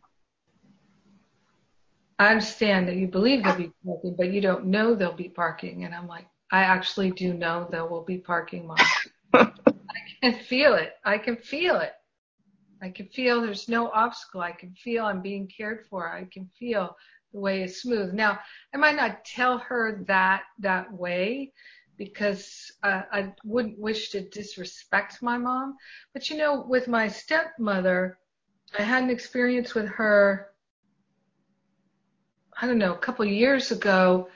I 2.18 2.28
understand 2.30 2.88
that 2.88 2.96
you 2.96 3.08
believe 3.08 3.44
there'll 3.44 3.58
be 3.58 3.74
parking, 3.86 4.16
but 4.18 4.32
you 4.32 4.40
don't 4.40 4.68
know 4.68 4.96
there'll 4.96 5.14
be 5.14 5.28
parking. 5.28 5.84
And 5.84 5.94
I'm 5.94 6.08
like, 6.08 6.26
I 6.54 6.62
actually 6.62 7.12
do 7.12 7.34
know 7.34 7.68
there 7.70 7.86
will 7.86 8.06
be 8.06 8.20
parking, 8.20 8.66
mom. 8.66 8.78
I 9.34 9.52
can 10.22 10.36
feel 10.36 10.76
it. 10.76 10.94
I 11.04 11.18
can 11.18 11.36
feel 11.36 11.82
it. 11.82 11.92
I 12.82 12.92
can 12.92 13.08
feel 13.08 13.42
there's 13.42 13.68
no 13.68 13.90
obstacle. 13.90 14.40
I 14.40 14.54
can 14.54 14.74
feel 14.74 15.04
I'm 15.04 15.22
being 15.22 15.50
cared 15.50 15.86
for. 15.90 16.10
I 16.10 16.30
can 16.32 16.50
feel 16.58 16.96
the 17.34 17.42
way 17.42 17.64
is 17.64 17.82
smooth. 17.82 18.14
Now, 18.14 18.40
I 18.74 18.78
might 18.78 18.96
not 18.96 19.26
tell 19.26 19.58
her 19.58 20.02
that 20.08 20.44
that 20.60 20.94
way 20.94 21.52
because 21.98 22.72
uh, 22.84 23.04
I 23.12 23.34
wouldn't 23.44 23.80
wish 23.80 24.10
to 24.10 24.22
disrespect 24.22 25.22
my 25.22 25.38
mom. 25.38 25.78
But 26.14 26.30
you 26.30 26.38
know, 26.38 26.66
with 26.68 26.88
my 26.88 27.08
stepmother, 27.08 28.18
I 28.78 28.82
had 28.82 29.04
an 29.04 29.10
experience 29.10 29.76
with 29.76 29.88
her, 29.88 30.50
I 32.60 32.68
don't 32.68 32.80
know, 32.80 32.94
a 32.94 32.98
couple 32.98 33.26
years 33.26 33.72
ago 33.72 34.30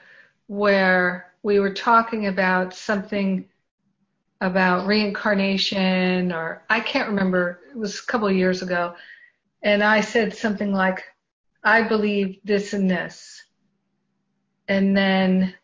where 0.46 1.34
we 1.42 1.58
were 1.58 1.74
talking 1.74 2.26
about 2.26 2.74
something 2.74 3.44
about 4.40 4.86
reincarnation 4.86 6.32
or 6.32 6.62
I 6.70 6.80
can't 6.80 7.08
remember. 7.08 7.60
It 7.70 7.76
was 7.76 7.98
a 7.98 8.06
couple 8.06 8.30
years 8.30 8.62
ago. 8.62 8.94
And 9.62 9.82
I 9.82 10.00
said 10.00 10.36
something 10.36 10.72
like, 10.72 11.02
I 11.64 11.82
believe 11.82 12.38
this 12.44 12.72
and 12.72 12.88
this. 12.88 13.42
And 14.68 14.96
then 14.96 15.54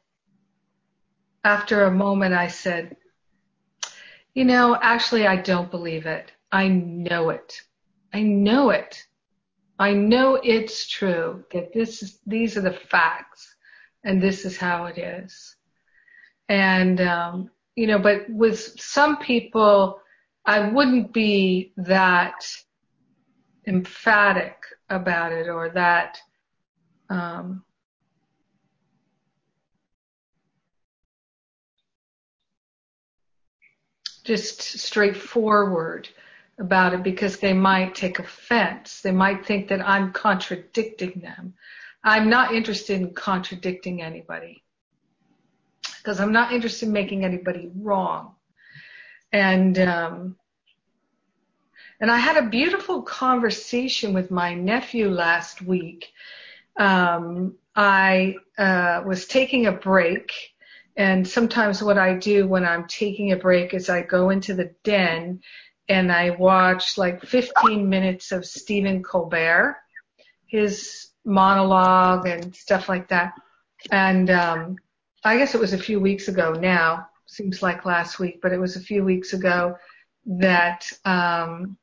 after 1.44 1.84
a 1.84 1.90
moment, 1.90 2.34
I 2.34 2.48
said, 2.48 2.96
you 4.34 4.44
know, 4.44 4.76
actually, 4.80 5.26
I 5.26 5.36
don't 5.36 5.70
believe 5.70 6.06
it. 6.06 6.32
I 6.50 6.68
know 6.68 7.30
it. 7.30 7.60
I 8.12 8.22
know 8.22 8.70
it. 8.70 9.04
I 9.78 9.92
know 9.92 10.36
it's 10.36 10.88
true 10.88 11.44
that 11.52 11.72
this 11.72 12.02
is, 12.02 12.18
these 12.26 12.56
are 12.56 12.62
the 12.62 12.72
facts 12.72 13.54
and 14.04 14.22
this 14.22 14.44
is 14.44 14.56
how 14.56 14.86
it 14.86 14.98
is. 14.98 15.56
And, 16.48 17.00
um, 17.00 17.50
you 17.76 17.86
know, 17.86 17.98
but 17.98 18.22
with 18.28 18.58
some 18.80 19.18
people, 19.18 20.00
I 20.46 20.68
wouldn't 20.68 21.12
be 21.12 21.72
that 21.76 22.46
emphatic 23.66 24.56
about 24.88 25.32
it 25.32 25.48
or 25.48 25.70
that, 25.70 26.18
um, 27.08 27.64
just 34.24 34.62
straightforward 34.62 36.08
about 36.58 36.94
it 36.94 37.02
because 37.02 37.38
they 37.38 37.52
might 37.52 37.94
take 37.94 38.18
offense. 38.18 39.00
They 39.00 39.12
might 39.12 39.44
think 39.44 39.68
that 39.68 39.86
I'm 39.86 40.12
contradicting 40.12 41.20
them. 41.20 41.54
I'm 42.02 42.28
not 42.28 42.54
interested 42.54 43.00
in 43.00 43.14
contradicting 43.14 44.02
anybody 44.02 44.62
because 45.98 46.20
I'm 46.20 46.32
not 46.32 46.52
interested 46.52 46.86
in 46.86 46.92
making 46.92 47.24
anybody 47.24 47.70
wrong. 47.74 48.34
And 49.32 49.78
um, 49.78 50.36
and 52.00 52.10
I 52.10 52.18
had 52.18 52.36
a 52.36 52.48
beautiful 52.48 53.02
conversation 53.02 54.12
with 54.12 54.30
my 54.30 54.54
nephew 54.54 55.08
last 55.08 55.62
week. 55.62 56.12
Um, 56.76 57.54
I 57.74 58.34
uh, 58.58 59.02
was 59.06 59.26
taking 59.26 59.66
a 59.66 59.72
break 59.72 60.32
and 60.96 61.26
sometimes 61.26 61.82
what 61.82 61.98
I 61.98 62.14
do 62.14 62.46
when 62.46 62.64
I'm 62.64 62.86
taking 62.86 63.32
a 63.32 63.36
break 63.36 63.74
is 63.74 63.90
I 63.90 64.02
go 64.02 64.30
into 64.30 64.54
the 64.54 64.74
den 64.84 65.40
and 65.88 66.12
I 66.12 66.30
watch 66.30 66.96
like 66.96 67.22
15 67.22 67.88
minutes 67.88 68.32
of 68.32 68.46
Stephen 68.46 69.02
Colbert, 69.02 69.76
his 70.46 71.08
monologue 71.24 72.26
and 72.26 72.54
stuff 72.54 72.88
like 72.88 73.08
that. 73.08 73.34
And 73.90 74.30
um, 74.30 74.78
I 75.24 75.36
guess 75.36 75.54
it 75.54 75.60
was 75.60 75.72
a 75.72 75.78
few 75.78 76.00
weeks 76.00 76.28
ago 76.28 76.52
now, 76.52 77.08
seems 77.26 77.62
like 77.62 77.84
last 77.84 78.18
week, 78.18 78.40
but 78.40 78.52
it 78.52 78.60
was 78.60 78.76
a 78.76 78.80
few 78.80 79.04
weeks 79.04 79.32
ago 79.32 79.76
that 80.26 80.90
um, 81.04 81.76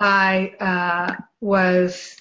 I 0.00 0.54
uh, 0.60 1.22
was 1.40 2.16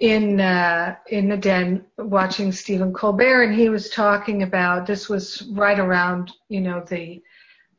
in 0.00 0.40
uh, 0.40 0.96
in 1.08 1.28
the 1.28 1.36
den 1.36 1.84
watching 1.98 2.52
Stephen 2.52 2.92
Colbert, 2.92 3.44
and 3.44 3.54
he 3.54 3.68
was 3.68 3.90
talking 3.90 4.42
about 4.42 4.86
this 4.86 5.08
was 5.08 5.42
right 5.52 5.78
around 5.78 6.32
you 6.48 6.60
know 6.60 6.82
the 6.88 7.22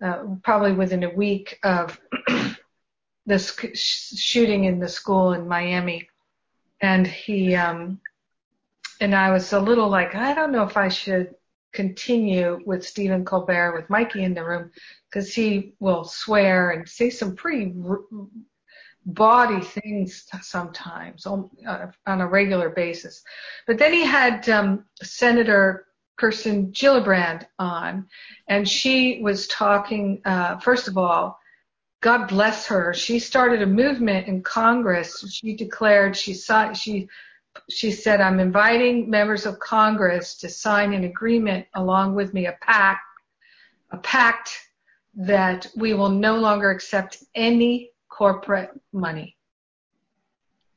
uh, 0.01 0.23
probably 0.43 0.71
within 0.71 1.03
a 1.03 1.09
week 1.09 1.59
of 1.63 1.99
this 3.25 3.55
shooting 3.73 4.65
in 4.65 4.79
the 4.79 4.87
school 4.87 5.33
in 5.33 5.47
Miami, 5.47 6.07
and 6.79 7.07
he 7.07 7.55
um, 7.55 7.99
and 8.99 9.15
I 9.15 9.31
was 9.31 9.51
a 9.53 9.59
little 9.59 9.89
like 9.89 10.13
I 10.13 10.35
don't 10.35 10.51
know 10.51 10.63
if 10.63 10.77
I 10.77 10.89
should 10.89 11.33
continue 11.73 12.59
with 12.65 12.85
Stephen 12.85 13.25
Colbert 13.25 13.73
with 13.73 13.89
Mikey 13.89 14.23
in 14.23 14.35
the 14.35 14.43
room 14.43 14.71
because 15.09 15.33
he 15.33 15.73
will 15.79 16.03
swear 16.03 16.71
and 16.71 16.87
say 16.87 17.09
some 17.09 17.35
pretty 17.35 17.73
r- 17.83 18.01
body 19.05 19.61
things 19.61 20.27
sometimes 20.41 21.25
on, 21.25 21.49
uh, 21.67 21.87
on 22.05 22.21
a 22.21 22.27
regular 22.27 22.69
basis. 22.69 23.23
But 23.67 23.77
then 23.77 23.93
he 23.93 24.05
had 24.05 24.47
um, 24.49 24.85
Senator 25.01 25.87
Kirsten 26.17 26.71
Gillibrand 26.71 27.47
on, 27.57 28.07
and 28.47 28.67
she 28.67 29.21
was 29.21 29.47
talking. 29.47 30.21
Uh, 30.23 30.59
first 30.59 30.87
of 30.87 30.97
all, 30.97 31.39
God 32.01 32.27
bless 32.27 32.67
her. 32.67 32.93
She 32.93 33.19
started 33.19 33.61
a 33.61 33.67
movement 33.67 34.27
in 34.27 34.43
Congress. 34.43 35.25
She 35.31 35.55
declared 35.55 36.15
she 36.15 36.33
saw 36.33 36.73
she 36.73 37.09
she 37.69 37.91
said, 37.91 38.21
I'm 38.21 38.39
inviting 38.39 39.09
members 39.09 39.45
of 39.45 39.59
Congress 39.59 40.35
to 40.37 40.49
sign 40.49 40.93
an 40.93 41.03
agreement 41.03 41.67
along 41.75 42.15
with 42.15 42.33
me, 42.33 42.45
a 42.45 42.57
pact, 42.61 43.01
a 43.91 43.97
pact 43.97 44.51
that 45.15 45.67
we 45.75 45.93
will 45.93 46.09
no 46.09 46.37
longer 46.37 46.71
accept 46.71 47.23
any 47.35 47.90
corporate 48.21 48.69
money. 48.93 49.35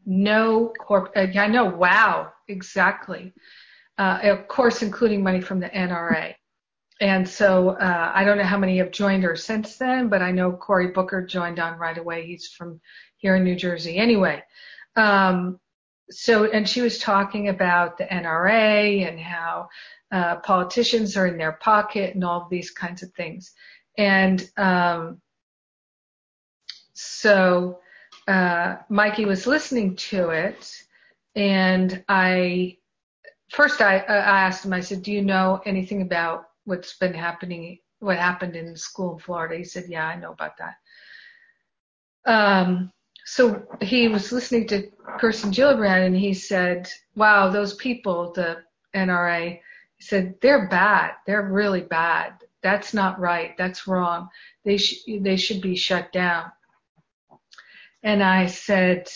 No 0.06 0.72
corporate, 0.80 1.36
I 1.36 1.46
know, 1.46 1.66
wow, 1.66 2.32
exactly. 2.48 3.34
Uh, 3.98 4.18
of 4.22 4.48
course, 4.48 4.80
including 4.80 5.22
money 5.22 5.42
from 5.42 5.60
the 5.60 5.68
NRA. 5.68 6.36
And 7.02 7.28
so 7.28 7.68
uh, 7.68 8.12
I 8.14 8.24
don't 8.24 8.38
know 8.38 8.44
how 8.44 8.56
many 8.56 8.78
have 8.78 8.92
joined 8.92 9.24
her 9.24 9.36
since 9.36 9.76
then, 9.76 10.08
but 10.08 10.22
I 10.22 10.30
know 10.30 10.52
Cory 10.52 10.86
Booker 10.88 11.20
joined 11.26 11.58
on 11.58 11.78
right 11.78 11.98
away. 11.98 12.24
He's 12.24 12.48
from 12.48 12.80
here 13.18 13.36
in 13.36 13.44
New 13.44 13.56
Jersey. 13.56 13.98
Anyway, 13.98 14.42
um, 14.96 15.60
so 16.08 16.50
and 16.50 16.66
she 16.66 16.80
was 16.80 16.98
talking 16.98 17.50
about 17.50 17.98
the 17.98 18.04
NRA 18.04 19.06
and 19.06 19.20
how 19.20 19.68
uh, 20.10 20.36
politicians 20.36 21.14
are 21.18 21.26
in 21.26 21.36
their 21.36 21.52
pocket 21.52 22.14
and 22.14 22.24
all 22.24 22.48
these 22.50 22.70
kinds 22.70 23.02
of 23.02 23.12
things. 23.12 23.52
And 23.98 24.50
um, 24.56 25.20
so 26.94 27.80
uh, 28.26 28.76
Mikey 28.88 29.26
was 29.26 29.46
listening 29.46 29.96
to 29.96 30.30
it, 30.30 30.82
and 31.36 32.02
I 32.08 32.78
first 33.50 33.80
I, 33.80 33.98
I 33.98 34.16
asked 34.46 34.64
him, 34.64 34.72
I 34.72 34.80
said, 34.80 35.02
do 35.02 35.12
you 35.12 35.22
know 35.22 35.60
anything 35.64 36.02
about 36.02 36.46
what's 36.64 36.96
been 36.96 37.14
happening, 37.14 37.78
what 38.00 38.16
happened 38.16 38.56
in 38.56 38.76
school 38.76 39.14
in 39.14 39.18
Florida? 39.18 39.56
He 39.56 39.64
said, 39.64 39.84
yeah, 39.88 40.06
I 40.06 40.16
know 40.16 40.32
about 40.32 40.52
that. 40.58 40.74
Um, 42.26 42.92
so 43.26 43.66
he 43.80 44.08
was 44.08 44.32
listening 44.32 44.66
to 44.68 44.90
Kirsten 45.18 45.50
Gillibrand 45.50 46.06
and 46.06 46.16
he 46.16 46.34
said, 46.34 46.88
wow, 47.14 47.48
those 47.48 47.74
people, 47.74 48.32
the 48.32 48.58
NRA, 48.94 49.60
said, 50.00 50.34
they're 50.42 50.68
bad. 50.68 51.12
They're 51.26 51.50
really 51.50 51.80
bad. 51.80 52.34
That's 52.62 52.92
not 52.92 53.20
right. 53.20 53.56
That's 53.56 53.86
wrong. 53.86 54.28
They, 54.64 54.76
sh- 54.78 55.04
they 55.20 55.36
should 55.36 55.60
be 55.60 55.76
shut 55.76 56.12
down. 56.12 56.50
And 58.04 58.22
I 58.22 58.46
said, 58.46 59.08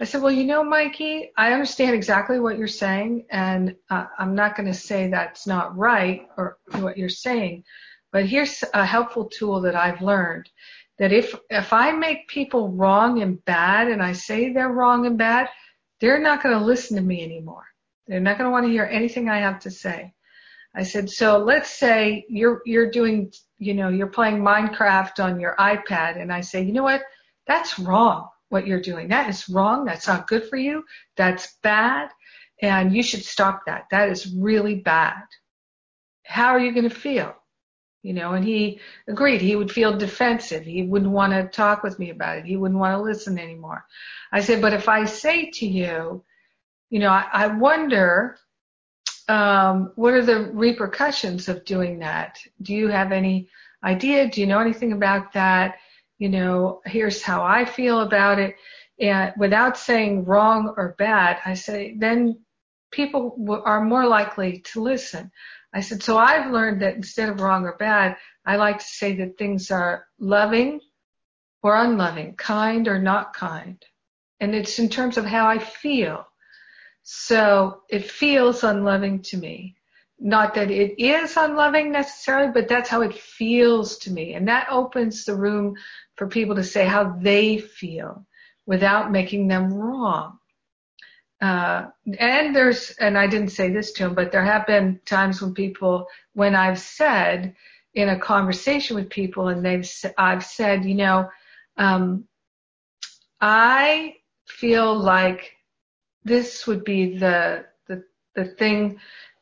I 0.00 0.04
said, 0.04 0.22
well, 0.22 0.32
you 0.32 0.44
know, 0.44 0.64
Mikey, 0.64 1.30
I 1.36 1.52
understand 1.52 1.94
exactly 1.94 2.40
what 2.40 2.58
you're 2.58 2.66
saying, 2.66 3.26
and 3.30 3.76
uh, 3.90 4.06
I'm 4.18 4.34
not 4.34 4.56
going 4.56 4.66
to 4.66 4.74
say 4.74 5.08
that's 5.08 5.46
not 5.46 5.76
right 5.76 6.28
or 6.36 6.58
what 6.80 6.98
you're 6.98 7.08
saying, 7.08 7.62
but 8.12 8.26
here's 8.26 8.64
a 8.74 8.84
helpful 8.84 9.26
tool 9.26 9.60
that 9.62 9.76
I've 9.76 10.02
learned 10.02 10.50
that 10.98 11.12
if 11.12 11.32
if 11.48 11.72
I 11.72 11.92
make 11.92 12.26
people 12.26 12.70
wrong 12.72 13.22
and 13.22 13.44
bad, 13.44 13.88
and 13.88 14.02
I 14.02 14.12
say 14.12 14.52
they're 14.52 14.72
wrong 14.72 15.06
and 15.06 15.16
bad, 15.16 15.48
they're 16.00 16.20
not 16.20 16.42
going 16.42 16.58
to 16.58 16.64
listen 16.64 16.96
to 16.96 17.02
me 17.02 17.22
anymore. 17.22 17.64
They're 18.08 18.20
not 18.20 18.36
going 18.36 18.48
to 18.48 18.52
want 18.52 18.66
to 18.66 18.72
hear 18.72 18.84
anything 18.90 19.28
I 19.28 19.38
have 19.38 19.60
to 19.60 19.70
say. 19.70 20.12
I 20.74 20.82
said, 20.82 21.08
so 21.08 21.38
let's 21.38 21.70
say 21.70 22.24
you're 22.28 22.62
you're 22.66 22.90
doing, 22.90 23.32
you 23.58 23.74
know, 23.74 23.88
you're 23.90 24.08
playing 24.08 24.38
Minecraft 24.38 25.22
on 25.22 25.38
your 25.40 25.54
iPad, 25.58 26.20
and 26.20 26.32
I 26.32 26.40
say, 26.40 26.62
you 26.62 26.72
know 26.72 26.82
what, 26.82 27.02
that's 27.48 27.78
wrong 27.78 28.28
what 28.50 28.66
you're 28.66 28.80
doing. 28.80 29.08
That 29.08 29.28
is 29.28 29.48
wrong. 29.48 29.84
That's 29.84 30.06
not 30.06 30.28
good 30.28 30.48
for 30.48 30.56
you. 30.56 30.84
That's 31.16 31.56
bad. 31.62 32.10
And 32.62 32.94
you 32.94 33.02
should 33.02 33.24
stop 33.24 33.62
that. 33.66 33.86
That 33.90 34.08
is 34.08 34.32
really 34.34 34.76
bad. 34.76 35.22
How 36.24 36.48
are 36.48 36.60
you 36.60 36.72
going 36.72 36.88
to 36.88 36.94
feel? 36.94 37.34
You 38.02 38.14
know, 38.14 38.32
and 38.32 38.44
he 38.44 38.80
agreed. 39.08 39.40
He 39.40 39.56
would 39.56 39.72
feel 39.72 39.96
defensive. 39.96 40.64
He 40.64 40.82
wouldn't 40.82 41.10
want 41.10 41.32
to 41.32 41.48
talk 41.48 41.82
with 41.82 41.98
me 41.98 42.10
about 42.10 42.38
it. 42.38 42.44
He 42.44 42.56
wouldn't 42.56 42.78
want 42.78 42.96
to 42.96 43.02
listen 43.02 43.38
anymore. 43.38 43.84
I 44.32 44.40
said, 44.40 44.62
but 44.62 44.72
if 44.72 44.88
I 44.88 45.04
say 45.04 45.50
to 45.54 45.66
you, 45.66 46.24
you 46.90 47.00
know, 47.00 47.10
I, 47.10 47.26
I 47.32 47.46
wonder, 47.48 48.38
um, 49.28 49.92
what 49.96 50.14
are 50.14 50.24
the 50.24 50.50
repercussions 50.52 51.48
of 51.48 51.64
doing 51.64 51.98
that? 51.98 52.38
Do 52.62 52.72
you 52.72 52.88
have 52.88 53.12
any 53.12 53.48
idea? 53.84 54.30
Do 54.30 54.40
you 54.40 54.46
know 54.46 54.60
anything 54.60 54.92
about 54.92 55.32
that? 55.34 55.76
You 56.18 56.28
know, 56.28 56.80
here's 56.84 57.22
how 57.22 57.42
I 57.42 57.64
feel 57.64 58.00
about 58.00 58.38
it. 58.38 58.56
And 59.00 59.32
without 59.38 59.76
saying 59.76 60.24
wrong 60.24 60.74
or 60.76 60.96
bad, 60.98 61.38
I 61.44 61.54
say, 61.54 61.94
then 61.96 62.40
people 62.90 63.62
are 63.64 63.80
more 63.80 64.06
likely 64.06 64.60
to 64.72 64.82
listen. 64.82 65.30
I 65.72 65.80
said, 65.80 66.02
so 66.02 66.18
I've 66.18 66.50
learned 66.50 66.82
that 66.82 66.96
instead 66.96 67.28
of 67.28 67.40
wrong 67.40 67.64
or 67.64 67.76
bad, 67.76 68.16
I 68.44 68.56
like 68.56 68.78
to 68.78 68.84
say 68.84 69.16
that 69.16 69.38
things 69.38 69.70
are 69.70 70.06
loving 70.18 70.80
or 71.62 71.76
unloving, 71.76 72.34
kind 72.36 72.88
or 72.88 72.98
not 72.98 73.34
kind. 73.34 73.82
And 74.40 74.54
it's 74.54 74.78
in 74.78 74.88
terms 74.88 75.18
of 75.18 75.24
how 75.24 75.46
I 75.46 75.58
feel. 75.58 76.26
So 77.02 77.82
it 77.88 78.10
feels 78.10 78.64
unloving 78.64 79.22
to 79.22 79.36
me. 79.36 79.77
Not 80.20 80.54
that 80.54 80.70
it 80.70 81.00
is 81.00 81.36
unloving 81.36 81.92
necessarily, 81.92 82.50
but 82.52 82.68
that's 82.68 82.88
how 82.88 83.02
it 83.02 83.14
feels 83.14 83.98
to 83.98 84.12
me. 84.12 84.34
And 84.34 84.48
that 84.48 84.66
opens 84.70 85.24
the 85.24 85.36
room 85.36 85.76
for 86.16 86.26
people 86.26 86.56
to 86.56 86.64
say 86.64 86.84
how 86.86 87.16
they 87.20 87.58
feel 87.58 88.26
without 88.66 89.12
making 89.12 89.46
them 89.48 89.72
wrong. 89.72 90.38
Uh, 91.40 91.86
and 92.18 92.54
there's, 92.54 92.90
and 92.98 93.16
I 93.16 93.28
didn't 93.28 93.50
say 93.50 93.70
this 93.70 93.92
to 93.92 94.06
him, 94.06 94.14
but 94.14 94.32
there 94.32 94.44
have 94.44 94.66
been 94.66 95.00
times 95.06 95.40
when 95.40 95.54
people, 95.54 96.06
when 96.34 96.56
I've 96.56 96.80
said 96.80 97.54
in 97.94 98.08
a 98.08 98.18
conversation 98.18 98.96
with 98.96 99.10
people 99.10 99.48
and 99.48 99.64
they've, 99.64 99.88
I've 100.18 100.44
said, 100.44 100.84
you 100.84 100.96
know, 100.96 101.30
um, 101.76 102.24
I 103.40 104.16
feel 104.46 104.98
like 104.98 105.52
this 106.24 106.66
would 106.66 106.82
be 106.82 107.16
the, 107.18 107.66
the, 107.86 108.02
the 108.34 108.44
thing 108.44 108.98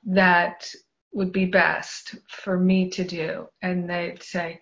that 0.06 0.72
would 1.12 1.32
be 1.32 1.46
best 1.46 2.16
for 2.28 2.58
me 2.58 2.90
to 2.90 3.04
do. 3.04 3.48
And 3.62 3.88
they'd 3.88 4.22
say, 4.22 4.60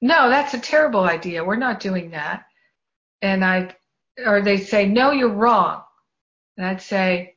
no, 0.00 0.28
that's 0.28 0.54
a 0.54 0.60
terrible 0.60 1.04
idea. 1.04 1.44
We're 1.44 1.56
not 1.56 1.80
doing 1.80 2.10
that. 2.10 2.44
And 3.22 3.44
I, 3.44 3.74
or 4.24 4.42
they 4.42 4.58
say, 4.58 4.86
no, 4.86 5.10
you're 5.10 5.28
wrong. 5.28 5.82
And 6.56 6.66
I'd 6.66 6.82
say, 6.82 7.34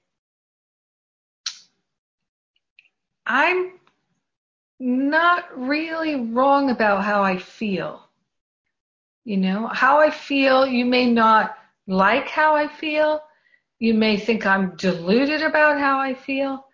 I'm 3.25 3.73
not 4.79 5.57
really 5.57 6.15
wrong 6.15 6.69
about 6.69 7.03
how 7.03 7.23
I 7.23 7.38
feel. 7.38 8.01
You 9.23 9.38
know, 9.38 9.67
how 9.67 9.99
I 9.99 10.09
feel, 10.09 10.65
you 10.65 10.85
may 10.85 11.12
not 11.12 11.55
like 11.88 12.27
how 12.27 12.55
I 12.55 12.67
feel. 12.67 13.21
You 13.77 13.93
may 13.93 14.17
think 14.17 14.45
I'm 14.45 14.75
deluded 14.75 15.41
about 15.41 15.79
how 15.79 15.99
I 15.99 16.13
feel, 16.13 16.65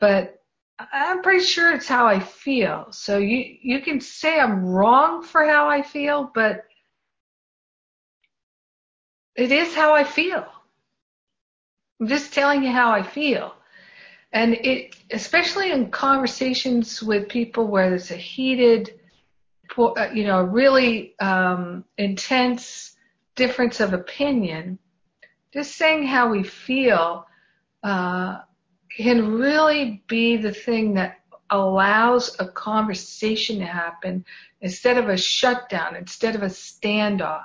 but 0.00 0.40
I'm 0.78 1.22
pretty 1.22 1.44
sure 1.44 1.72
it's 1.72 1.88
how 1.88 2.06
I 2.06 2.20
feel. 2.20 2.88
So 2.90 3.18
you 3.18 3.56
you 3.62 3.80
can 3.80 4.00
say 4.00 4.38
I'm 4.38 4.64
wrong 4.64 5.22
for 5.22 5.44
how 5.44 5.68
I 5.68 5.82
feel, 5.82 6.30
but 6.34 6.64
it 9.34 9.52
is 9.52 9.74
how 9.74 9.94
I 9.94 10.04
feel. 10.04 10.46
I'm 12.00 12.08
just 12.08 12.32
telling 12.32 12.62
you 12.62 12.70
how 12.70 12.90
I 12.90 13.02
feel. 13.02 13.54
And 14.32 14.54
it 14.54 14.96
especially 15.10 15.72
in 15.72 15.90
conversations 15.90 17.02
with 17.02 17.28
people 17.28 17.66
where 17.66 17.88
there's 17.88 18.10
a 18.10 18.16
heated 18.16 19.00
uh, 19.78 20.08
you 20.12 20.24
know, 20.24 20.42
really 20.42 21.14
um, 21.20 21.84
intense 21.98 22.96
difference 23.34 23.80
of 23.80 23.92
opinion, 23.92 24.78
just 25.52 25.76
saying 25.76 26.06
how 26.06 26.30
we 26.30 26.42
feel 26.42 27.26
uh, 27.82 28.38
can 28.96 29.34
really 29.34 30.02
be 30.06 30.36
the 30.36 30.52
thing 30.52 30.94
that 30.94 31.20
allows 31.50 32.34
a 32.40 32.48
conversation 32.48 33.58
to 33.58 33.66
happen 33.66 34.24
instead 34.60 34.98
of 34.98 35.08
a 35.08 35.16
shutdown, 35.16 35.94
instead 35.96 36.34
of 36.34 36.42
a 36.42 36.46
standoff. 36.46 37.44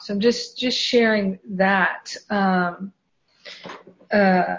So 0.00 0.12
I'm 0.12 0.20
just 0.20 0.58
just 0.58 0.78
sharing 0.78 1.38
that. 1.50 2.14
Um, 2.28 2.92
uh, 4.12 4.56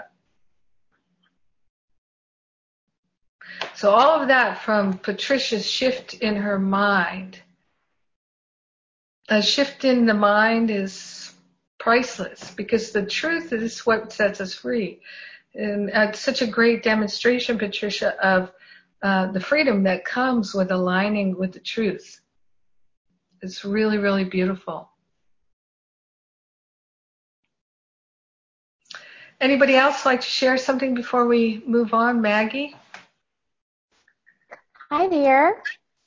so 3.74 3.90
all 3.90 4.20
of 4.20 4.28
that 4.28 4.62
from 4.62 4.98
Patricia's 4.98 5.66
shift 5.66 6.14
in 6.14 6.36
her 6.36 6.58
mind. 6.58 7.40
A 9.28 9.42
shift 9.42 9.84
in 9.84 10.06
the 10.06 10.14
mind 10.14 10.70
is 10.70 11.32
priceless 11.78 12.50
because 12.52 12.92
the 12.92 13.04
truth 13.04 13.52
is 13.52 13.86
what 13.86 14.12
sets 14.12 14.40
us 14.40 14.54
free. 14.54 15.00
And 15.54 15.90
it's 15.92 16.20
such 16.20 16.42
a 16.42 16.46
great 16.46 16.82
demonstration, 16.82 17.58
Patricia, 17.58 18.14
of 18.24 18.52
uh, 19.02 19.32
the 19.32 19.40
freedom 19.40 19.82
that 19.84 20.04
comes 20.04 20.54
with 20.54 20.70
aligning 20.70 21.36
with 21.36 21.52
the 21.52 21.60
truth. 21.60 22.20
It's 23.40 23.64
really, 23.64 23.98
really 23.98 24.24
beautiful. 24.24 24.90
Anybody 29.40 29.76
else 29.76 30.04
like 30.04 30.20
to 30.20 30.26
share 30.26 30.58
something 30.58 30.94
before 30.94 31.26
we 31.26 31.62
move 31.64 31.94
on? 31.94 32.20
Maggie? 32.20 32.74
Hi 34.90 35.06
there. 35.06 35.62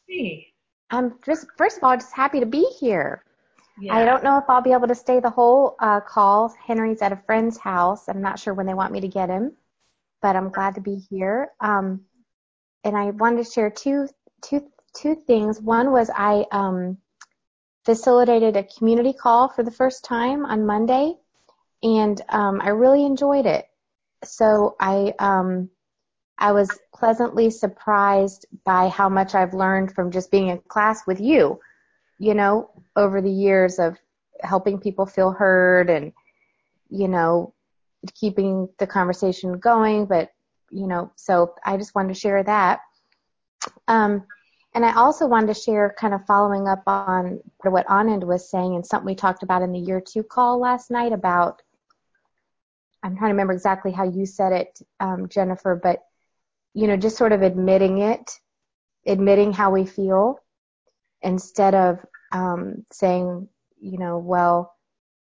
Hey. 0.08 0.48
I'm 0.90 1.14
just, 1.26 1.48
first 1.58 1.78
of 1.78 1.84
all, 1.84 1.96
just 1.96 2.12
happy 2.12 2.42
to 2.42 2.46
be 2.46 2.66
here. 2.78 3.24
Yeah. 3.82 3.96
I 3.96 4.06
don't 4.06 4.24
know 4.24 4.38
if 4.38 4.44
I'll 4.48 4.62
be 4.62 4.74
able 4.74 4.88
to 4.90 4.96
stay 4.96 5.20
the 5.20 5.32
whole 5.32 5.76
uh, 5.80 6.02
call. 6.02 6.54
Henry's 6.64 7.02
at 7.02 7.12
a 7.12 7.22
friend's 7.26 7.58
house. 7.58 8.08
I'm 8.08 8.22
not 8.22 8.38
sure 8.38 8.54
when 8.54 8.68
they 8.68 8.76
want 8.76 8.94
me 8.94 9.02
to 9.02 9.08
get 9.08 9.28
him, 9.28 9.54
but 10.22 10.36
I'm 10.36 10.50
glad 10.50 10.76
to 10.76 10.82
be 10.82 10.98
here. 11.10 11.50
Um, 11.60 12.02
and 12.84 12.96
I 12.96 13.10
wanted 13.10 13.44
to 13.44 13.52
share 13.52 13.72
two, 13.72 14.08
two, 14.44 14.68
two 14.96 15.16
things. 15.16 15.60
One 15.60 15.92
was 15.92 16.12
I 16.16 16.46
um, 16.52 17.00
facilitated 17.84 18.56
a 18.56 18.64
community 18.64 19.14
call 19.14 19.50
for 19.50 19.64
the 19.64 19.72
first 19.72 20.04
time 20.06 20.46
on 20.46 20.68
Monday, 20.68 21.16
and 21.82 22.22
um, 22.30 22.62
I 22.62 22.70
really 22.70 23.04
enjoyed 23.04 23.48
it. 23.48 23.66
So 24.24 24.76
I 24.80 25.16
um, 25.18 25.72
I 26.38 26.52
was 26.52 26.70
pleasantly 26.94 27.50
surprised 27.50 28.46
by 28.64 28.90
how 28.90 29.10
much 29.10 29.34
I've 29.34 29.56
learned 29.56 29.96
from 29.96 30.12
just 30.12 30.30
being 30.30 30.50
in 30.50 30.60
class 30.68 31.08
with 31.08 31.20
you 31.20 31.60
you 32.22 32.36
know, 32.36 32.70
over 32.96 33.20
the 33.20 33.32
years 33.32 33.80
of 33.80 33.98
helping 34.42 34.78
people 34.78 35.08
feel 35.08 35.32
heard 35.32 35.90
and, 35.90 36.14
you 36.92 37.08
know, 37.08 37.52
keeping 38.14 38.70
the 38.78 38.86
conversation 38.86 39.58
going. 39.58 40.06
But, 40.06 40.30
you 40.70 40.86
know, 40.86 41.12
so 41.16 41.56
I 41.66 41.78
just 41.78 41.96
wanted 41.96 42.14
to 42.14 42.20
share 42.20 42.44
that. 42.44 42.82
Um, 43.88 44.24
and 44.76 44.86
I 44.86 44.94
also 44.94 45.26
wanted 45.26 45.48
to 45.48 45.60
share, 45.60 45.96
kind 45.98 46.14
of 46.14 46.24
following 46.28 46.68
up 46.68 46.84
on 46.86 47.40
what 47.64 47.88
Anand 47.88 48.24
was 48.24 48.52
saying 48.52 48.76
and 48.76 48.86
something 48.86 49.08
we 49.08 49.16
talked 49.16 49.42
about 49.42 49.64
in 49.64 49.72
the 49.72 49.80
year 49.80 50.00
two 50.00 50.22
call 50.22 50.60
last 50.60 50.92
night 50.92 51.14
about 51.14 51.64
I'm 53.02 53.18
trying 53.18 53.30
to 53.30 53.34
remember 53.34 53.54
exactly 53.54 53.92
how 53.92 54.04
you 54.04 54.28
said 54.28 54.54
it, 54.54 54.80
um, 55.00 55.28
Jennifer, 55.28 55.76
but 55.82 56.04
you 56.76 56.86
know, 56.86 56.98
just 56.98 57.18
sort 57.18 57.32
of 57.32 57.42
admitting 57.42 57.98
it, 57.98 58.40
admitting 59.08 59.54
how 59.54 59.72
we 59.72 59.88
feel 59.88 60.38
instead 61.22 61.76
of 61.76 62.00
um, 62.32 62.86
saying, 62.92 63.48
you 63.80 63.98
know, 63.98 64.18
well, 64.18 64.74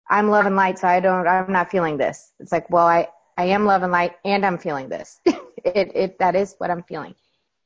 I'm 0.08 0.30
love 0.30 0.46
and 0.46 0.56
light, 0.56 0.78
so 0.78 0.88
I 0.88 1.00
don't, 1.00 1.26
I'm 1.26 1.52
not 1.52 1.70
feeling 1.70 1.96
this. 1.96 2.32
It's 2.38 2.52
like, 2.52 2.70
well, 2.70 2.86
I, 2.86 3.08
I 3.36 3.46
am 3.46 3.64
love 3.64 3.82
and 3.82 3.92
light 3.92 4.12
and 4.24 4.46
I'm 4.46 4.58
feeling 4.58 4.88
this. 4.88 5.20
it, 5.26 5.92
it, 5.94 6.18
that 6.18 6.36
is 6.36 6.54
what 6.58 6.70
I'm 6.70 6.82
feeling. 6.84 7.14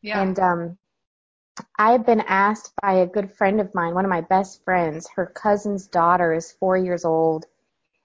Yeah. 0.03 0.23
And, 0.23 0.39
um, 0.39 0.79
I've 1.79 2.07
been 2.07 2.23
asked 2.23 2.73
by 2.81 2.95
a 2.95 3.07
good 3.07 3.33
friend 3.33 3.61
of 3.61 3.75
mine, 3.75 3.95
one 3.95 4.05
of 4.05 4.11
my 4.11 4.23
best 4.23 4.65
friends, 4.65 5.09
her 5.15 5.27
cousin's 5.27 5.87
daughter 5.87 6.33
is 6.33 6.53
four 6.53 6.77
years 6.77 7.05
old 7.05 7.47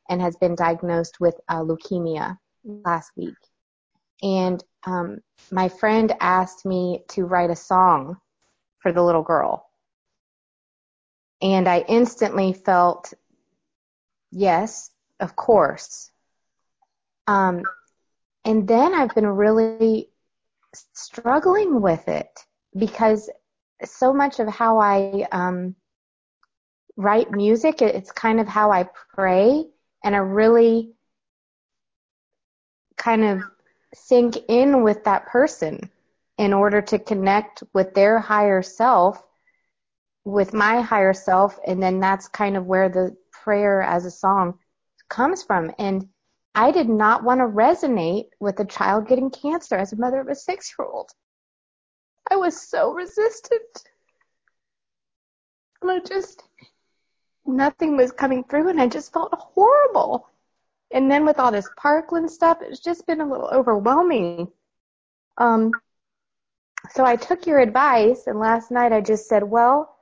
and 0.10 0.21
has 0.21 0.36
been 0.36 0.56
diagnosed 0.56 1.19
with 1.19 1.39
uh, 1.48 1.62
leukemia 1.62 2.38
last 2.63 3.12
week. 3.15 3.36
And 4.21 4.63
um, 4.86 5.19
my 5.52 5.69
friend 5.69 6.13
asked 6.19 6.65
me 6.65 7.04
to 7.10 7.26
write 7.26 7.50
a 7.50 7.56
song 7.56 8.17
for 8.80 8.91
the 8.91 9.04
little 9.04 9.24
girl. 9.24 9.67
And 11.41 11.67
I 11.67 11.80
instantly 11.88 12.54
felt, 12.54 13.13
yes, 14.32 14.89
of 15.19 15.36
course. 15.36 16.12
Um, 17.28 17.63
and 18.43 18.67
then 18.67 18.93
I've 18.93 19.13
been 19.15 19.28
really 19.28 20.10
struggling 20.93 21.82
with 21.82 22.08
it 22.08 22.30
because 22.78 23.30
so 23.84 24.13
much 24.13 24.39
of 24.39 24.48
how 24.48 24.80
I 24.80 25.28
um, 25.32 25.76
write 26.95 27.32
music, 27.32 27.82
it's 27.82 28.12
kind 28.12 28.39
of 28.39 28.48
how 28.48 28.71
I 28.71 28.88
pray, 29.13 29.65
and 30.04 30.15
I 30.15 30.19
really 30.19 30.93
kind 32.98 33.24
of 33.24 33.43
sink 33.93 34.38
in 34.48 34.84
with 34.84 35.04
that 35.06 35.28
person 35.28 35.89
in 36.38 36.54
order 36.54 36.82
to 36.82 37.00
connect 37.00 37.63
with 37.74 37.93
their 37.93 38.19
higher 38.19 38.62
self, 38.62 39.21
with 40.26 40.54
my 40.54 40.82
higher 40.82 41.14
self, 41.14 41.58
and 41.66 41.82
then 41.82 42.00
that's 42.00 42.28
kind 42.28 42.58
of 42.58 42.66
where 42.66 42.90
the 42.90 43.16
prayer 43.32 43.82
as 43.82 44.06
a 44.06 44.12
song 44.12 44.58
comes 45.08 45.44
from. 45.44 45.72
And 45.78 46.10
I 46.56 46.72
did 46.72 46.90
not 46.90 47.24
want 47.24 47.40
to 47.40 47.46
resonate 47.46 48.30
with 48.40 48.60
a 48.60 48.66
child 48.66 49.08
getting 49.08 49.30
cancer 49.30 49.76
as 49.76 49.94
a 49.94 49.98
mother 49.98 50.20
of 50.20 50.28
a 50.28 50.36
six 50.36 50.74
year 50.78 50.88
old. 50.88 51.12
I 52.30 52.38
was 52.38 52.60
so 52.60 52.92
resistant. 52.92 53.84
And 55.82 55.92
I 55.92 56.00
just, 56.00 56.42
nothing 57.46 57.96
was 57.96 58.12
coming 58.12 58.44
through 58.44 58.70
and 58.70 58.82
I 58.82 58.88
just 58.88 59.14
felt 59.14 59.34
horrible. 59.34 60.28
And 60.92 61.12
then 61.12 61.26
with 61.26 61.40
all 61.40 61.52
this 61.52 61.70
Parkland 61.78 62.32
stuff, 62.32 62.60
it's 62.62 62.80
just 62.80 63.06
been 63.06 63.22
a 63.22 63.30
little 63.30 63.50
overwhelming. 63.50 64.48
Um, 65.38 65.72
so 66.92 67.06
I 67.06 67.16
took 67.16 67.46
your 67.46 67.60
advice 67.60 68.26
and 68.26 68.40
last 68.40 68.72
night 68.72 68.94
I 68.94 69.02
just 69.02 69.28
said, 69.28 69.44
well, 69.44 69.94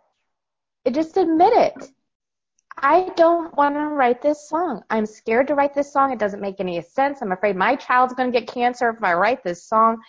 just 0.92 1.18
admit 1.18 1.54
it. 1.54 1.90
I 2.78 3.10
don't 3.16 3.56
want 3.56 3.76
to 3.76 3.88
write 3.88 4.22
this 4.22 4.50
song. 4.50 4.84
I'm 4.90 5.06
scared 5.06 5.48
to 5.48 5.56
write 5.56 5.74
this 5.74 5.94
song. 5.94 6.12
It 6.12 6.20
doesn't 6.20 6.42
make 6.42 6.60
any 6.60 6.82
sense. 6.82 7.22
I'm 7.22 7.32
afraid 7.32 7.56
my 7.56 7.76
child's 7.76 8.14
going 8.14 8.32
to 8.32 8.40
get 8.40 8.48
cancer 8.48 8.90
if 8.90 9.04
I 9.04 9.14
write 9.14 9.44
this 9.44 9.64
song. 9.64 10.02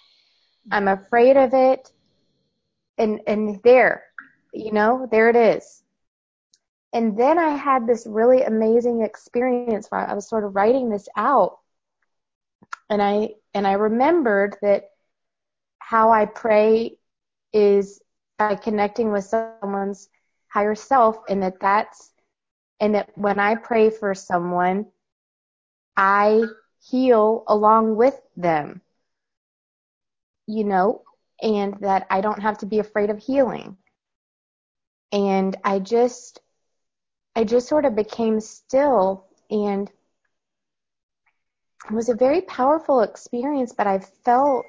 I'm 0.72 0.88
afraid 0.88 1.37
of 1.37 1.52
it 1.52 1.92
and 2.98 3.20
and 3.26 3.60
there, 3.62 4.04
you 4.52 4.72
know, 4.72 5.06
there 5.10 5.28
it 5.28 5.37
is. 5.37 5.82
And 6.92 7.18
then 7.18 7.38
I 7.38 7.50
had 7.50 7.87
this 7.87 8.06
really 8.06 8.42
amazing 8.42 9.02
experience 9.02 9.88
where 9.88 10.08
I 10.08 10.14
was 10.14 10.28
sort 10.28 10.44
of 10.44 10.54
writing 10.54 10.88
this 10.88 11.08
out. 11.16 11.58
And 12.88 13.02
I 13.02 13.30
and 13.52 13.66
I 13.66 13.72
remembered 13.72 14.56
that 14.62 14.90
how 15.80 16.12
I 16.12 16.26
pray 16.26 16.98
is 17.52 18.00
by 18.38 18.54
connecting 18.54 19.12
with 19.12 19.24
someone's 19.24 20.08
higher 20.54 20.76
self 20.76 21.18
and 21.28 21.42
that 21.42 21.58
that's 21.60 22.12
and 22.80 22.94
that 22.94 23.10
when 23.16 23.40
I 23.40 23.56
pray 23.56 23.90
for 23.90 24.14
someone 24.14 24.86
I 25.96 26.44
heal 26.80 27.44
along 27.46 27.96
with 27.96 28.20
them. 28.36 28.80
You 30.46 30.64
know, 30.64 31.02
and 31.42 31.74
that 31.80 32.06
I 32.10 32.20
don't 32.20 32.42
have 32.42 32.58
to 32.58 32.66
be 32.66 32.78
afraid 32.78 33.10
of 33.10 33.18
healing. 33.18 33.76
And 35.10 35.56
I 35.64 35.78
just, 35.78 36.40
I 37.34 37.44
just 37.44 37.68
sort 37.68 37.84
of 37.84 37.96
became 37.96 38.40
still 38.40 39.26
and 39.50 39.90
it 41.90 41.92
was 41.92 42.08
a 42.08 42.14
very 42.14 42.42
powerful 42.42 43.00
experience, 43.00 43.72
but 43.72 43.86
I 43.86 43.98
felt, 43.98 44.66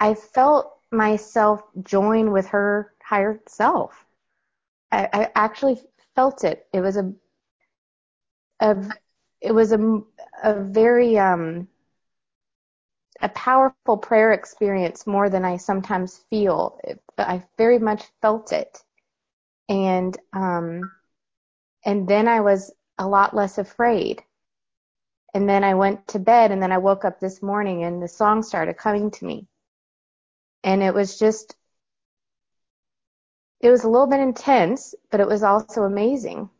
I 0.00 0.14
felt 0.14 0.72
myself 0.90 1.62
join 1.82 2.32
with 2.32 2.46
her 2.48 2.94
higher 3.02 3.40
self. 3.46 4.06
I, 4.92 5.08
I 5.12 5.30
actually 5.34 5.80
felt 6.14 6.44
it. 6.44 6.66
It 6.72 6.80
was 6.80 6.96
a, 6.96 7.12
a 8.60 8.76
it 9.40 9.52
was 9.52 9.72
a, 9.72 10.00
a 10.44 10.62
very 10.62 11.18
um, 11.18 11.68
a 13.22 13.28
powerful 13.30 13.96
prayer 13.96 14.32
experience 14.32 15.06
more 15.06 15.30
than 15.30 15.44
I 15.44 15.56
sometimes 15.56 16.18
feel. 16.28 16.80
I 17.16 17.44
very 17.56 17.78
much 17.78 18.04
felt 18.20 18.52
it. 18.52 18.82
And, 19.68 20.16
um, 20.32 20.90
and 21.84 22.06
then 22.08 22.28
I 22.28 22.40
was 22.40 22.72
a 22.98 23.06
lot 23.06 23.34
less 23.34 23.58
afraid. 23.58 24.22
And 25.34 25.48
then 25.48 25.64
I 25.64 25.74
went 25.74 26.08
to 26.08 26.18
bed 26.18 26.50
and 26.50 26.62
then 26.62 26.72
I 26.72 26.78
woke 26.78 27.04
up 27.04 27.20
this 27.20 27.42
morning 27.42 27.84
and 27.84 28.02
the 28.02 28.08
song 28.08 28.42
started 28.42 28.76
coming 28.76 29.10
to 29.12 29.24
me. 29.24 29.46
And 30.64 30.82
it 30.82 30.94
was 30.94 31.18
just, 31.18 31.54
it 33.62 33.70
was 33.70 33.84
a 33.84 33.88
little 33.88 34.08
bit 34.08 34.20
intense, 34.20 34.94
but 35.10 35.20
it 35.20 35.28
was 35.28 35.42
also 35.44 35.84
amazing. 35.84 36.50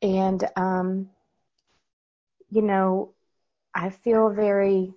And, 0.00 0.48
um, 0.56 1.10
you 2.50 2.62
know, 2.62 3.12
I 3.74 3.90
feel 3.90 4.30
very 4.30 4.94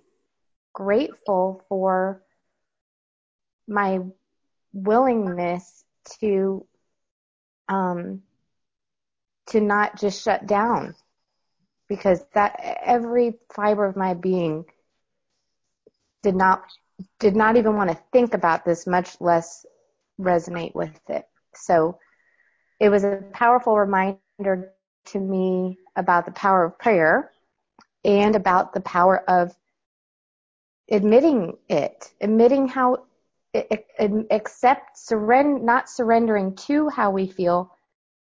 grateful 0.72 1.64
for 1.68 2.22
my 3.66 4.00
willingness 4.72 5.84
to 6.20 6.64
um, 7.68 8.22
to 9.46 9.60
not 9.60 9.98
just 9.98 10.22
shut 10.22 10.46
down 10.46 10.94
because 11.88 12.24
that 12.34 12.58
every 12.84 13.34
fiber 13.54 13.84
of 13.84 13.96
my 13.96 14.14
being 14.14 14.64
did 16.22 16.36
not 16.36 16.62
did 17.18 17.34
not 17.34 17.56
even 17.56 17.76
want 17.76 17.90
to 17.90 17.98
think 18.12 18.34
about 18.34 18.64
this 18.64 18.86
much 18.86 19.20
less 19.20 19.66
resonate 20.20 20.74
with 20.74 20.98
it 21.08 21.26
so 21.54 21.98
it 22.80 22.88
was 22.88 23.04
a 23.04 23.22
powerful 23.32 23.78
reminder 23.78 24.72
to 25.04 25.20
me 25.20 25.78
about 25.96 26.26
the 26.26 26.32
power 26.32 26.64
of 26.64 26.78
prayer 26.78 27.30
and 28.04 28.34
about 28.34 28.72
the 28.72 28.80
power 28.80 29.18
of 29.28 29.54
admitting 30.90 31.56
it, 31.68 32.12
admitting 32.20 32.68
how, 32.68 33.04
accept, 34.30 34.98
surrender, 34.98 35.62
not 35.62 35.88
surrendering 35.88 36.54
to 36.54 36.88
how 36.88 37.10
we 37.10 37.26
feel, 37.26 37.70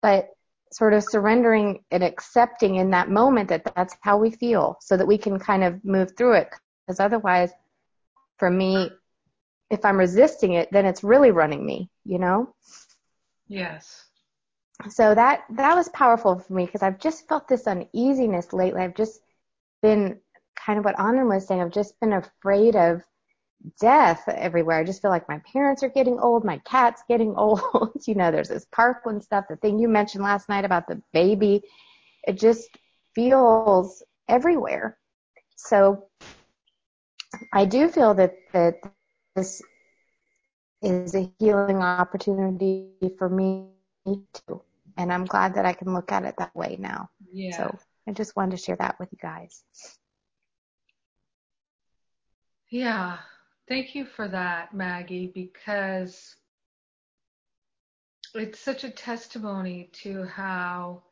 but 0.03 0.31
sort 0.71 0.93
of 0.93 1.03
surrendering 1.03 1.83
and 1.91 2.03
accepting 2.03 2.77
in 2.77 2.91
that 2.91 3.11
moment 3.11 3.49
that 3.49 3.71
that's 3.75 3.97
how 4.01 4.19
we 4.19 4.31
feel 4.31 4.77
so 4.81 4.97
that 4.97 5.07
we 5.07 5.19
can 5.19 5.39
kind 5.39 5.65
of 5.65 5.83
move 5.85 6.17
through 6.17 6.35
it. 6.35 6.49
Because 6.87 7.01
otherwise, 7.01 7.51
for 8.39 8.51
me, 8.51 8.91
if 9.71 9.85
I'm 9.85 9.99
resisting 9.99 10.55
it, 10.55 10.71
then 10.73 10.87
it's 10.87 11.05
really 11.05 11.31
running 11.31 11.65
me, 11.65 11.91
you 12.05 12.19
know? 12.19 12.55
Yes. 13.49 14.05
So 14.89 15.15
that, 15.15 15.45
that 15.51 15.75
was 15.75 15.89
powerful 15.91 16.39
for 16.39 16.53
me 16.53 16.67
because 16.67 16.83
I've 16.83 17.01
just 17.01 17.29
felt 17.29 17.49
this 17.49 17.67
uneasiness 17.67 18.53
lately. 18.53 18.83
I've 18.83 18.95
just 18.95 19.21
been 19.83 20.21
kind 20.57 20.79
of 20.79 20.85
what 20.85 20.97
Anand 20.97 21.29
was 21.29 21.47
saying. 21.47 21.61
I've 21.61 21.73
just 21.73 21.99
been 22.01 22.13
afraid 22.13 22.77
of 22.77 23.03
death 23.81 24.23
everywhere. 24.29 24.79
I 24.79 24.85
just 24.85 25.03
feel 25.03 25.11
like 25.11 25.29
my 25.29 25.41
parents 25.53 25.83
are 25.83 25.89
getting 25.89 26.19
old, 26.19 26.45
my 26.45 26.59
cat's 26.59 27.03
getting 27.09 27.35
old. 27.37 27.61
you 28.07 28.15
know, 28.15 28.31
there's 28.31 28.49
this 28.49 28.67
Parkland 28.73 29.23
stuff, 29.23 29.47
the 29.49 29.57
thing 29.57 29.79
you 29.79 29.89
mentioned 29.89 30.25
last 30.25 30.49
night 30.49 30.65
about 30.65 30.87
the 30.87 31.03
baby. 31.13 31.63
It 32.27 32.39
just 32.39 32.69
feels 33.15 34.03
everywhere. 34.29 34.99
So 35.57 36.05
I 37.53 37.65
do 37.65 37.89
feel 37.89 38.15
that, 38.15 38.35
that 38.53 38.77
this 39.39 39.63
is 40.83 41.15
a 41.15 41.31
healing 41.39 41.83
opportunity 41.83 42.91
for 43.19 43.29
me 43.29 43.71
too. 44.05 44.63
And 44.97 45.13
I'm 45.13 45.27
glad 45.27 45.55
that 45.55 45.65
I 45.67 45.73
can 45.73 45.95
look 45.95 46.11
at 46.11 46.25
it 46.25 46.35
that 46.39 46.55
way 46.57 46.77
now. 46.79 47.09
Yeah. 47.33 47.57
So 47.57 47.79
I 48.09 48.13
just 48.13 48.35
wanted 48.37 48.57
to 48.57 48.63
share 48.63 48.77
that 48.77 48.99
with 48.99 49.09
you 49.13 49.19
guys. 49.23 49.63
Yeah, 52.71 53.19
thank 53.69 53.95
you 53.95 54.05
for 54.05 54.29
that, 54.29 54.75
Maggie, 54.75 55.31
because 55.35 56.37
it's 58.35 58.61
such 58.61 58.85
a 58.85 58.91
testimony 58.91 59.89
to 60.03 60.25
how 60.25 61.03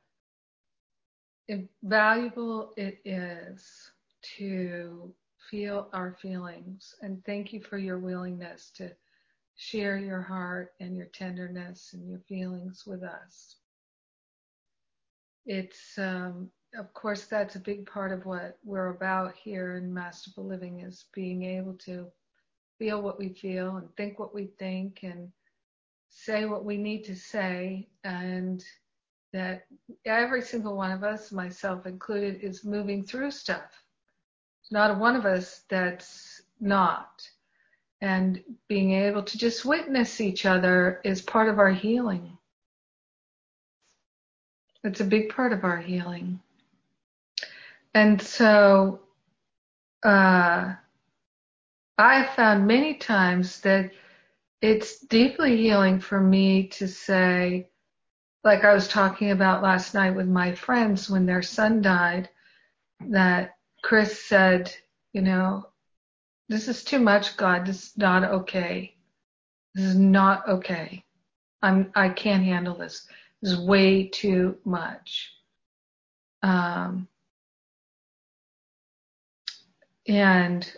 valuable 1.82 2.74
it 2.76 2.98
is 3.04 3.90
to 4.36 5.14
feel 5.50 5.88
our 5.92 6.16
feelings. 6.20 6.94
And 7.02 7.24
thank 7.24 7.52
you 7.52 7.60
for 7.60 7.78
your 7.78 7.98
willingness 7.98 8.70
to 8.76 8.90
share 9.56 9.96
your 9.98 10.22
heart 10.22 10.72
and 10.80 10.96
your 10.96 11.06
tenderness 11.06 11.90
and 11.92 12.08
your 12.08 12.20
feelings 12.28 12.84
with 12.86 13.02
us. 13.02 13.56
It's, 15.46 15.96
um, 15.98 16.50
of 16.76 16.92
course, 16.92 17.24
that's 17.24 17.56
a 17.56 17.60
big 17.60 17.86
part 17.86 18.12
of 18.12 18.26
what 18.26 18.58
we're 18.64 18.88
about 18.88 19.34
here 19.34 19.76
in 19.76 19.92
Masterful 19.94 20.44
Living 20.44 20.80
is 20.80 21.06
being 21.14 21.44
able 21.44 21.74
to 21.84 22.06
feel 22.78 23.00
what 23.00 23.18
we 23.18 23.30
feel 23.30 23.76
and 23.76 23.88
think 23.96 24.18
what 24.18 24.34
we 24.34 24.48
think 24.58 25.00
and 25.02 25.30
say 26.08 26.44
what 26.44 26.64
we 26.64 26.76
need 26.76 27.04
to 27.04 27.16
say 27.16 27.88
and 28.04 28.64
that 29.32 29.66
every 30.04 30.42
single 30.42 30.76
one 30.76 30.90
of 30.90 31.04
us, 31.04 31.32
myself 31.32 31.86
included, 31.86 32.40
is 32.42 32.64
moving 32.64 33.04
through 33.04 33.30
stuff. 33.30 33.85
Not 34.70 34.98
one 34.98 35.16
of 35.16 35.26
us 35.26 35.62
that's 35.68 36.42
not. 36.60 37.28
And 38.00 38.42
being 38.68 38.92
able 38.92 39.22
to 39.22 39.38
just 39.38 39.64
witness 39.64 40.20
each 40.20 40.44
other 40.44 41.00
is 41.04 41.22
part 41.22 41.48
of 41.48 41.58
our 41.58 41.70
healing. 41.70 42.36
It's 44.84 45.00
a 45.00 45.04
big 45.04 45.30
part 45.30 45.52
of 45.52 45.64
our 45.64 45.78
healing. 45.78 46.40
And 47.94 48.20
so, 48.20 49.00
uh, 50.04 50.74
I 51.98 52.14
have 52.18 52.34
found 52.34 52.66
many 52.66 52.94
times 52.94 53.60
that 53.62 53.92
it's 54.60 55.00
deeply 55.00 55.56
healing 55.56 55.98
for 56.00 56.20
me 56.20 56.68
to 56.68 56.86
say, 56.86 57.68
like 58.44 58.64
I 58.64 58.74
was 58.74 58.86
talking 58.86 59.30
about 59.30 59.62
last 59.62 59.94
night 59.94 60.14
with 60.14 60.28
my 60.28 60.54
friends 60.54 61.08
when 61.08 61.24
their 61.24 61.42
son 61.42 61.80
died, 61.80 62.28
that 63.00 63.55
Chris 63.86 64.20
said, 64.20 64.74
you 65.12 65.22
know, 65.22 65.64
this 66.48 66.66
is 66.66 66.82
too 66.82 66.98
much, 66.98 67.36
God. 67.36 67.64
This 67.64 67.84
is 67.84 67.96
not 67.96 68.24
okay. 68.24 68.96
This 69.76 69.84
is 69.84 69.94
not 69.94 70.48
okay. 70.48 71.04
I'm, 71.62 71.92
I 71.94 72.08
can't 72.08 72.42
handle 72.42 72.76
this. 72.76 73.06
This 73.40 73.52
is 73.52 73.60
way 73.60 74.08
too 74.08 74.58
much. 74.64 75.30
Um, 76.42 77.06
and 80.08 80.68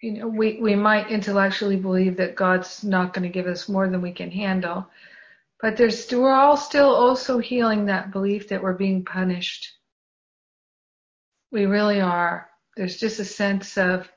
you 0.00 0.12
know, 0.12 0.28
we, 0.28 0.60
we 0.60 0.76
might 0.76 1.10
intellectually 1.10 1.74
believe 1.74 2.16
that 2.18 2.36
God's 2.36 2.84
not 2.84 3.14
going 3.14 3.24
to 3.24 3.34
give 3.36 3.48
us 3.48 3.68
more 3.68 3.88
than 3.88 4.00
we 4.00 4.12
can 4.12 4.30
handle. 4.30 4.86
But 5.60 5.76
there's, 5.76 6.08
we're 6.12 6.30
all 6.30 6.56
still 6.56 6.94
also 6.94 7.38
healing 7.38 7.86
that 7.86 8.12
belief 8.12 8.46
that 8.50 8.62
we're 8.62 8.74
being 8.74 9.04
punished. 9.04 9.72
We 11.52 11.66
really 11.66 12.00
are. 12.00 12.48
There's 12.76 12.96
just 12.96 13.18
a 13.18 13.24
sense 13.24 13.76
of, 13.76 14.08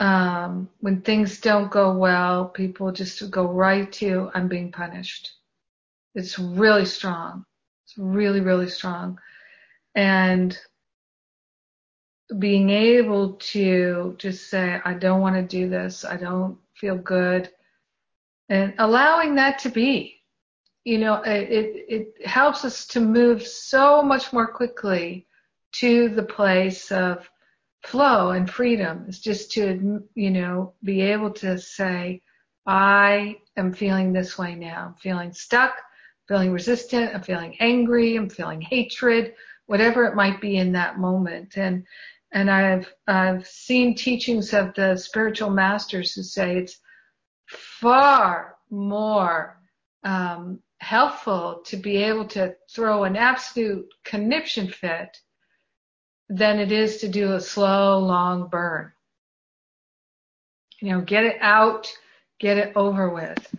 um, 0.00 0.68
when 0.80 1.00
things 1.02 1.40
don't 1.40 1.70
go 1.70 1.96
well, 1.96 2.46
people 2.46 2.92
just 2.92 3.30
go 3.30 3.44
right 3.44 3.90
to, 3.92 4.30
I'm 4.34 4.48
being 4.48 4.72
punished. 4.72 5.32
It's 6.14 6.38
really 6.38 6.84
strong. 6.84 7.44
It's 7.84 7.98
really, 7.98 8.40
really 8.40 8.68
strong. 8.68 9.18
And 9.94 10.56
being 12.38 12.70
able 12.70 13.34
to 13.34 14.14
just 14.18 14.48
say, 14.48 14.80
I 14.84 14.94
don't 14.94 15.20
want 15.20 15.36
to 15.36 15.42
do 15.42 15.68
this. 15.68 16.04
I 16.04 16.16
don't 16.16 16.58
feel 16.74 16.96
good. 16.96 17.50
And 18.48 18.74
allowing 18.78 19.34
that 19.36 19.58
to 19.60 19.68
be, 19.68 20.22
you 20.84 20.98
know, 20.98 21.22
it, 21.22 21.84
it 21.88 22.26
helps 22.26 22.64
us 22.64 22.86
to 22.88 23.00
move 23.00 23.46
so 23.46 24.02
much 24.02 24.32
more 24.32 24.46
quickly 24.46 25.26
to 25.74 26.08
the 26.08 26.22
place 26.22 26.92
of 26.92 27.28
flow 27.84 28.30
and 28.30 28.50
freedom. 28.50 29.04
It's 29.08 29.18
just 29.18 29.52
to, 29.52 30.02
you 30.14 30.30
know, 30.30 30.74
be 30.82 31.02
able 31.02 31.30
to 31.32 31.58
say, 31.58 32.22
I 32.66 33.36
am 33.56 33.72
feeling 33.72 34.12
this 34.12 34.38
way 34.38 34.54
now. 34.54 34.86
I'm 34.88 34.94
feeling 34.94 35.32
stuck, 35.32 35.74
feeling 36.28 36.52
resistant, 36.52 37.14
I'm 37.14 37.22
feeling 37.22 37.56
angry, 37.60 38.16
I'm 38.16 38.30
feeling 38.30 38.60
hatred, 38.60 39.34
whatever 39.66 40.04
it 40.04 40.14
might 40.14 40.40
be 40.40 40.56
in 40.56 40.72
that 40.72 40.98
moment. 40.98 41.56
And 41.56 41.84
and 42.32 42.50
I've 42.50 42.92
I've 43.06 43.46
seen 43.46 43.94
teachings 43.94 44.54
of 44.54 44.74
the 44.74 44.96
spiritual 44.96 45.50
masters 45.50 46.14
who 46.14 46.22
say 46.22 46.56
it's 46.56 46.80
far 47.46 48.56
more 48.70 49.60
um, 50.02 50.60
helpful 50.78 51.62
to 51.66 51.76
be 51.76 51.96
able 51.96 52.26
to 52.26 52.54
throw 52.70 53.04
an 53.04 53.16
absolute 53.16 53.86
conniption 54.04 54.68
fit 54.68 55.16
than 56.34 56.58
it 56.58 56.72
is 56.72 56.98
to 56.98 57.08
do 57.08 57.34
a 57.34 57.40
slow, 57.40 57.98
long 58.00 58.48
burn. 58.48 58.92
You 60.80 60.90
know, 60.90 61.00
get 61.00 61.24
it 61.24 61.36
out, 61.40 61.92
get 62.40 62.58
it 62.58 62.72
over 62.74 63.08
with. 63.08 63.54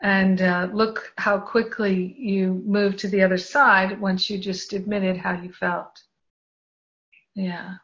And 0.00 0.40
uh, 0.40 0.68
look 0.72 1.12
how 1.18 1.38
quickly 1.38 2.14
you 2.18 2.62
move 2.64 2.96
to 2.98 3.08
the 3.08 3.22
other 3.22 3.36
side 3.36 4.00
once 4.00 4.30
you 4.30 4.38
just 4.38 4.72
admitted 4.72 5.18
how 5.18 5.40
you 5.40 5.52
felt. 5.52 6.02
Yeah. 7.34 7.74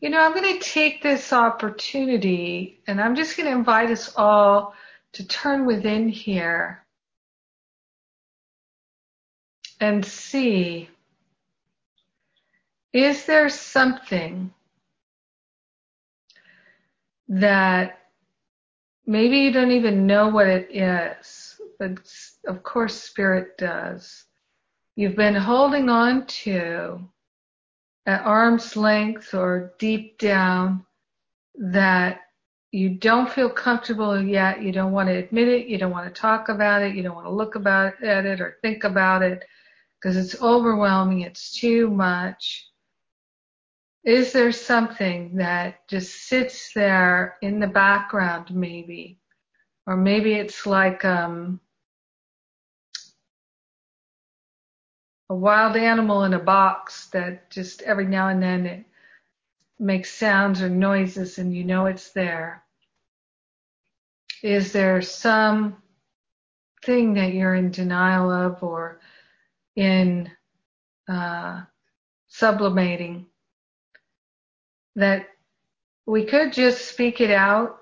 You 0.00 0.08
know, 0.08 0.24
I'm 0.24 0.32
going 0.32 0.58
to 0.58 0.64
take 0.64 1.02
this 1.02 1.32
opportunity 1.32 2.80
and 2.86 3.00
I'm 3.00 3.14
just 3.14 3.36
going 3.36 3.48
to 3.48 3.56
invite 3.56 3.90
us 3.90 4.14
all 4.16 4.74
to 5.12 5.28
turn 5.28 5.66
within 5.66 6.08
here 6.08 6.82
and 9.82 10.06
see 10.06 10.88
is 12.92 13.26
there 13.26 13.48
something 13.48 14.52
that 17.28 17.98
maybe 19.06 19.38
you 19.38 19.50
don't 19.50 19.72
even 19.72 20.06
know 20.06 20.28
what 20.28 20.46
it 20.46 20.68
is, 20.70 21.60
but 21.80 21.98
of 22.46 22.62
course 22.62 22.94
spirit 22.94 23.58
does. 23.58 24.26
You've 24.94 25.16
been 25.16 25.34
holding 25.34 25.88
on 25.88 26.26
to 26.26 27.00
at 28.06 28.24
arm's 28.24 28.76
length 28.76 29.34
or 29.34 29.72
deep 29.80 30.16
down 30.18 30.84
that 31.56 32.20
you 32.70 32.90
don't 32.90 33.28
feel 33.28 33.50
comfortable 33.50 34.22
yet, 34.22 34.62
you 34.62 34.70
don't 34.70 34.92
want 34.92 35.08
to 35.08 35.16
admit 35.16 35.48
it, 35.48 35.66
you 35.66 35.76
don't 35.76 35.90
want 35.90 36.06
to 36.06 36.20
talk 36.20 36.50
about 36.50 36.82
it, 36.82 36.94
you 36.94 37.02
don't 37.02 37.16
want 37.16 37.26
to 37.26 37.32
look 37.32 37.56
about 37.56 38.00
at 38.00 38.26
it 38.26 38.40
or 38.40 38.58
think 38.62 38.84
about 38.84 39.22
it 39.22 39.42
because 40.02 40.16
it's 40.16 40.42
overwhelming, 40.42 41.20
it's 41.20 41.52
too 41.52 41.88
much. 41.88 42.68
Is 44.04 44.32
there 44.32 44.50
something 44.50 45.36
that 45.36 45.86
just 45.86 46.26
sits 46.26 46.72
there 46.72 47.36
in 47.40 47.60
the 47.60 47.68
background 47.68 48.52
maybe? 48.52 49.20
Or 49.86 49.96
maybe 49.96 50.34
it's 50.34 50.66
like 50.66 51.04
um 51.04 51.60
a 55.30 55.34
wild 55.34 55.76
animal 55.76 56.24
in 56.24 56.34
a 56.34 56.38
box 56.38 57.06
that 57.08 57.48
just 57.50 57.82
every 57.82 58.06
now 58.06 58.28
and 58.28 58.42
then 58.42 58.66
it 58.66 58.84
makes 59.78 60.12
sounds 60.12 60.60
or 60.60 60.68
noises 60.68 61.38
and 61.38 61.54
you 61.54 61.62
know 61.62 61.86
it's 61.86 62.10
there? 62.10 62.64
Is 64.42 64.72
there 64.72 65.00
some 65.00 65.76
thing 66.84 67.14
that 67.14 67.32
you're 67.32 67.54
in 67.54 67.70
denial 67.70 68.32
of 68.32 68.60
or 68.64 69.00
in 69.76 70.30
uh, 71.08 71.62
sublimating 72.28 73.26
that 74.96 75.26
we 76.06 76.24
could 76.24 76.52
just 76.52 76.88
speak 76.88 77.20
it 77.20 77.30
out 77.30 77.78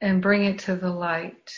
and 0.00 0.22
bring 0.22 0.44
it 0.44 0.60
to 0.60 0.76
the 0.76 0.90
light? 0.90 1.52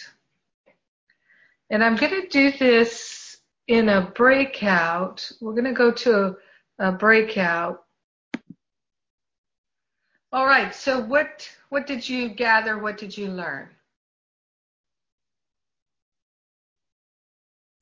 And 1.71 1.83
I'm 1.83 1.97
going 1.97 2.23
to 2.23 2.29
do 2.29 2.53
this 2.53 3.27
in 3.69 3.89
a 3.89 4.13
breakout, 4.15 5.31
we're 5.41 5.53
going 5.53 5.65
to 5.65 5.73
go 5.73 5.91
to 5.91 6.37
a, 6.79 6.89
a 6.89 6.93
breakout. 6.93 7.83
All 10.33 10.47
right. 10.47 10.75
So 10.75 11.01
what 11.01 11.49
what 11.69 11.87
did 11.87 12.09
you 12.09 12.29
gather? 12.29 12.79
What 12.79 12.99
did 12.99 13.17
you 13.17 13.29
learn? 13.29 13.69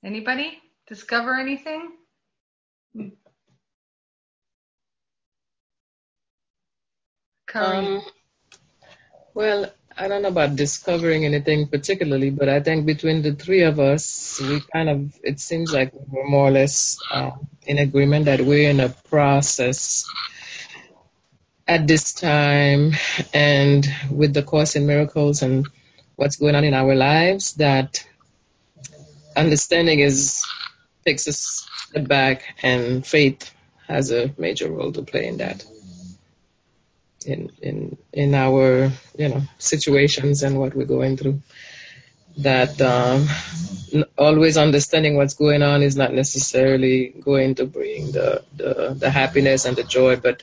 Anybody 0.04 0.60
discover 0.86 1.34
anything? 1.34 1.92
Um, 7.54 8.02
well, 9.32 9.72
I 9.96 10.08
don't 10.08 10.22
know 10.22 10.28
about 10.28 10.56
discovering 10.56 11.24
anything 11.24 11.68
particularly, 11.68 12.30
but 12.30 12.48
I 12.48 12.60
think 12.60 12.84
between 12.84 13.22
the 13.22 13.32
three 13.32 13.62
of 13.62 13.78
us, 13.78 14.40
we 14.40 14.60
kind 14.72 14.88
of, 14.88 15.14
it 15.22 15.38
seems 15.38 15.72
like 15.72 15.92
we're 15.94 16.26
more 16.26 16.48
or 16.48 16.50
less 16.50 16.98
uh, 17.12 17.30
in 17.64 17.78
agreement 17.78 18.24
that 18.24 18.40
we're 18.40 18.70
in 18.70 18.80
a 18.80 18.88
process 18.88 20.04
at 21.68 21.86
this 21.86 22.12
time 22.12 22.92
and 23.32 23.86
with 24.10 24.34
the 24.34 24.42
Course 24.42 24.74
in 24.74 24.86
Miracles 24.86 25.42
and 25.42 25.68
what's 26.16 26.36
going 26.36 26.56
on 26.56 26.64
in 26.64 26.74
our 26.74 26.94
lives 26.94 27.54
that 27.54 28.04
understanding 29.36 30.00
is 30.00 30.44
takes 31.04 31.26
a 31.26 31.32
step 31.32 32.08
back, 32.08 32.56
and 32.62 33.06
faith 33.06 33.50
has 33.86 34.10
a 34.10 34.34
major 34.38 34.70
role 34.70 34.92
to 34.92 35.02
play 35.02 35.26
in 35.26 35.38
that. 35.38 35.64
In 37.26 37.50
in 37.62 37.96
in 38.12 38.34
our 38.34 38.92
you 39.16 39.28
know 39.28 39.42
situations 39.58 40.42
and 40.42 40.58
what 40.58 40.74
we're 40.74 40.84
going 40.84 41.16
through, 41.16 41.40
that 42.38 42.80
um, 42.82 43.26
always 44.18 44.56
understanding 44.56 45.16
what's 45.16 45.34
going 45.34 45.62
on 45.62 45.82
is 45.82 45.96
not 45.96 46.12
necessarily 46.12 47.14
going 47.24 47.54
to 47.56 47.66
bring 47.66 48.12
the 48.12 48.44
the, 48.56 48.94
the 48.98 49.10
happiness 49.10 49.64
and 49.64 49.76
the 49.76 49.84
joy, 49.84 50.16
but 50.16 50.42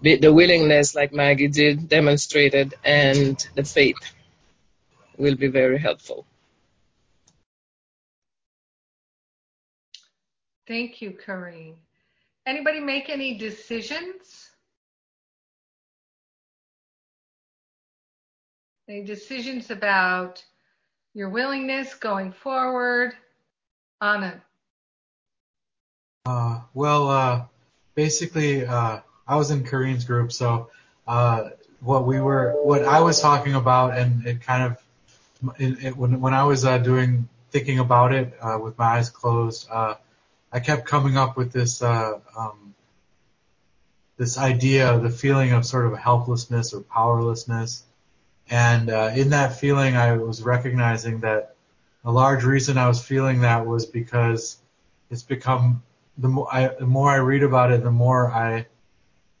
the 0.00 0.32
willingness, 0.32 0.94
like 0.94 1.12
Maggie 1.12 1.48
did, 1.48 1.88
demonstrated, 1.88 2.74
and 2.84 3.36
the 3.54 3.64
faith 3.64 3.96
will 5.16 5.36
be 5.36 5.48
very 5.48 5.78
helpful. 5.78 6.26
Thank 10.66 11.02
you, 11.02 11.10
Corrine. 11.10 11.74
Anybody 12.46 12.80
make 12.80 13.10
any 13.10 13.36
decisions? 13.36 14.50
Any 18.88 19.02
decisions 19.04 19.70
about 19.70 20.44
your 21.14 21.28
willingness 21.28 21.94
going 21.94 22.32
forward? 22.32 23.14
Anna. 24.00 24.42
Uh, 26.26 26.60
well, 26.72 27.08
uh, 27.08 27.44
basically, 27.94 28.66
uh, 28.66 29.00
I 29.26 29.36
was 29.36 29.50
in 29.50 29.64
Corrine's 29.64 30.04
group, 30.04 30.32
so 30.32 30.70
uh, 31.06 31.50
what 31.80 32.06
we 32.06 32.20
were, 32.20 32.52
what 32.62 32.84
I 32.84 33.00
was 33.00 33.20
talking 33.20 33.54
about, 33.54 33.96
and 33.96 34.26
it 34.26 34.42
kind 34.42 34.64
of, 34.64 35.54
it, 35.58 35.84
it, 35.84 35.96
when 35.96 36.20
when 36.20 36.34
I 36.34 36.44
was 36.44 36.64
uh, 36.64 36.78
doing 36.78 37.28
thinking 37.50 37.78
about 37.78 38.12
it 38.12 38.34
uh, 38.40 38.58
with 38.58 38.76
my 38.78 38.96
eyes 38.96 39.10
closed, 39.10 39.68
I 40.54 40.60
kept 40.60 40.86
coming 40.86 41.16
up 41.16 41.36
with 41.36 41.52
this 41.52 41.82
uh, 41.82 42.20
um, 42.38 42.76
this 44.16 44.38
idea, 44.38 44.96
the 45.00 45.10
feeling 45.10 45.52
of 45.52 45.66
sort 45.66 45.86
of 45.86 45.98
helplessness 45.98 46.72
or 46.72 46.80
powerlessness, 46.80 47.82
and 48.48 48.88
uh, 48.88 49.10
in 49.16 49.30
that 49.30 49.58
feeling, 49.58 49.96
I 49.96 50.16
was 50.16 50.42
recognizing 50.42 51.20
that 51.20 51.56
a 52.04 52.12
large 52.12 52.44
reason 52.44 52.78
I 52.78 52.86
was 52.86 53.04
feeling 53.04 53.40
that 53.40 53.66
was 53.66 53.84
because 53.84 54.58
it's 55.10 55.24
become 55.24 55.82
the 56.18 56.28
more 56.28 56.46
I, 56.54 56.68
the 56.68 56.86
more 56.86 57.10
I 57.10 57.16
read 57.16 57.42
about 57.42 57.72
it, 57.72 57.82
the 57.82 57.90
more 57.90 58.30
I 58.30 58.66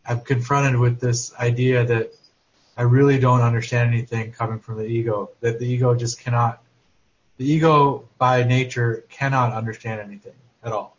I'm 0.04 0.20
confronted 0.20 0.80
with 0.80 0.98
this 0.98 1.32
idea 1.36 1.84
that 1.84 2.12
I 2.76 2.82
really 2.82 3.20
don't 3.20 3.40
understand 3.40 3.94
anything 3.94 4.32
coming 4.32 4.58
from 4.58 4.78
the 4.78 4.84
ego. 4.84 5.30
That 5.42 5.60
the 5.60 5.66
ego 5.66 5.94
just 5.94 6.18
cannot, 6.18 6.60
the 7.36 7.48
ego 7.48 8.08
by 8.18 8.42
nature 8.42 9.04
cannot 9.08 9.52
understand 9.52 10.00
anything 10.00 10.34
at 10.64 10.72
all. 10.72 10.93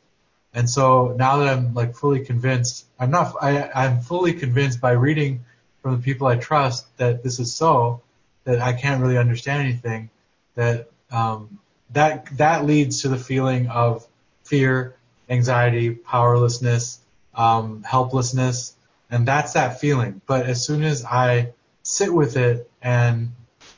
And 0.56 0.70
so 0.70 1.14
now 1.20 1.38
that 1.38 1.50
I'm 1.50 1.74
like 1.74 1.96
fully 1.96 2.22
convinced, 2.22 2.86
I'm 2.98 3.12
not, 3.12 3.36
I, 3.42 3.70
I'm 3.76 4.00
fully 4.00 4.34
convinced 4.34 4.80
by 4.80 4.92
reading 4.92 5.44
from 5.82 5.98
the 5.98 6.02
people 6.02 6.28
I 6.28 6.38
trust 6.38 6.98
that 6.98 7.24
this 7.24 7.40
is 7.40 7.54
so, 7.54 8.02
that 8.46 8.62
I 8.62 8.72
can't 8.72 9.02
really 9.02 9.18
understand 9.18 9.68
anything, 9.68 10.10
that, 10.56 10.90
um, 11.12 11.60
that, 11.92 12.38
that 12.38 12.66
leads 12.66 13.02
to 13.02 13.10
the 13.10 13.18
feeling 13.18 13.68
of 13.68 14.08
fear, 14.46 14.96
anxiety, 15.30 15.92
powerlessness, 15.92 17.00
um, 17.36 17.84
helplessness, 17.84 18.76
and 19.12 19.28
that's 19.28 19.54
that 19.54 19.82
feeling. 19.82 20.22
But 20.26 20.46
as 20.46 20.66
soon 20.66 20.84
as 20.84 21.04
I 21.04 21.52
sit 21.84 22.14
with 22.14 22.38
it 22.38 22.70
and 22.82 23.34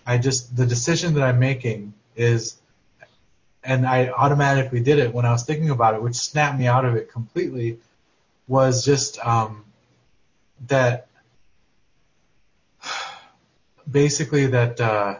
I 0.05 0.19
just, 0.19 0.55
the 0.55 0.67
decision 0.67 1.15
that 1.15 1.23
I'm 1.23 1.39
making 1.39 1.93
is, 2.15 2.55
and 3.67 3.86
I 3.86 4.08
automatically 4.08 4.80
did 4.80 4.97
it 4.97 5.13
when 5.13 5.25
I 5.25 5.32
was 5.32 5.43
thinking 5.43 5.69
about 5.69 5.93
it, 5.93 6.01
which 6.01 6.15
snapped 6.15 6.58
me 6.58 6.67
out 6.67 6.86
of 6.86 6.95
it 6.95 7.12
completely, 7.12 7.80
was 8.47 8.86
just 8.86 9.19
um, 9.19 9.65
that 10.67 11.08
basically 13.91 14.47
that 14.47 14.80
uh, 14.80 15.17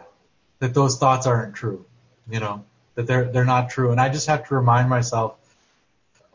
that 0.60 0.72
those 0.72 0.98
thoughts 0.98 1.26
aren't 1.26 1.54
true, 1.54 1.84
you 2.28 2.40
know, 2.40 2.64
that 2.94 3.06
they're 3.06 3.24
they're 3.24 3.44
not 3.44 3.68
true, 3.68 3.92
and 3.92 4.00
I 4.00 4.08
just 4.08 4.26
have 4.28 4.48
to 4.48 4.54
remind 4.54 4.88
myself 4.88 5.36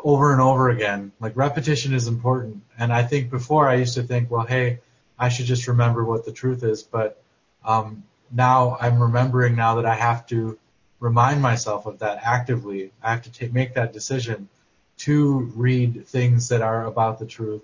over 0.04 0.32
and 0.32 0.42
over 0.42 0.70
again. 0.70 1.12
Like 1.20 1.36
repetition 1.36 1.94
is 1.94 2.08
important. 2.08 2.62
And 2.78 2.94
I 2.94 3.04
think 3.04 3.32
before 3.32 3.68
I 3.68 3.76
used 3.76 3.96
to 3.96 4.04
think, 4.04 4.30
well, 4.30 4.46
hey, 4.46 4.80
I 5.18 5.30
should 5.30 5.46
just 5.46 5.68
remember 5.68 6.04
what 6.04 6.26
the 6.26 6.32
truth 6.32 6.64
is. 6.64 6.84
But 6.84 7.22
um, 7.64 8.04
now 8.30 8.78
I'm 8.80 9.02
remembering 9.02 9.56
now 9.56 9.76
that 9.76 9.86
I 9.86 9.96
have 9.96 10.28
to 10.28 10.58
remind 11.04 11.42
myself 11.42 11.86
of 11.86 12.00
that 12.00 12.22
actively. 12.24 12.90
I 13.04 13.12
have 13.12 13.24
to 13.24 13.32
take, 13.32 13.52
make 13.52 13.74
that 13.74 13.92
decision 13.92 14.48
to 15.00 15.52
read 15.54 16.08
things 16.08 16.48
that 16.48 16.62
are 16.62 16.86
about 16.86 17.20
the 17.20 17.26
truth, 17.26 17.62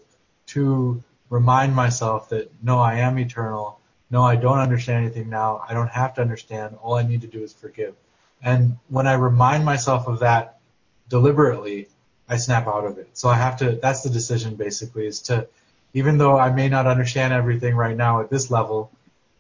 to 0.48 1.02
remind 1.30 1.74
myself 1.74 2.28
that 2.30 2.52
no, 2.62 2.80
I 2.80 2.96
am 2.96 3.18
eternal. 3.18 3.80
No, 4.12 4.24
I 4.24 4.36
don't 4.36 4.60
understand 4.60 5.06
anything 5.06 5.30
now. 5.30 5.64
I 5.66 5.74
don't 5.74 5.90
have 5.90 6.16
to 6.16 6.22
understand. 6.22 6.78
All 6.82 6.96
I 6.96 7.04
need 7.04 7.22
to 7.22 7.28
do 7.28 7.42
is 7.42 7.54
forgive. 7.54 7.96
And 8.44 8.78
when 8.90 9.08
I 9.08 9.14
remind 9.14 9.64
myself 9.64 10.08
of 10.08 10.20
that 10.20 10.60
deliberately, 11.08 11.88
I 12.28 12.36
snap 12.36 12.68
out 12.68 12.86
of 12.86 12.98
it. 12.98 13.10
So 13.14 13.30
I 13.30 13.36
have 13.36 13.58
to, 13.60 13.80
that's 13.82 14.02
the 14.02 14.10
decision 14.10 14.56
basically 14.56 15.08
is 15.08 15.22
to, 15.24 15.48
even 15.94 16.18
though 16.18 16.38
I 16.38 16.52
may 16.52 16.68
not 16.68 16.88
understand 16.88 17.32
everything 17.32 17.74
right 17.74 17.96
now 17.96 18.20
at 18.20 18.30
this 18.30 18.52
level, 18.52 18.92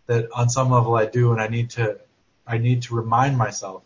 that 0.05 0.29
on 0.31 0.49
some 0.49 0.71
level 0.71 0.95
I 0.95 1.05
do 1.05 1.33
and 1.33 1.41
I 1.41 1.47
need 1.47 1.71
to, 1.71 1.99
I 2.47 2.59
need 2.59 2.83
to 2.83 2.95
remind 2.95 3.37
myself 3.37 3.83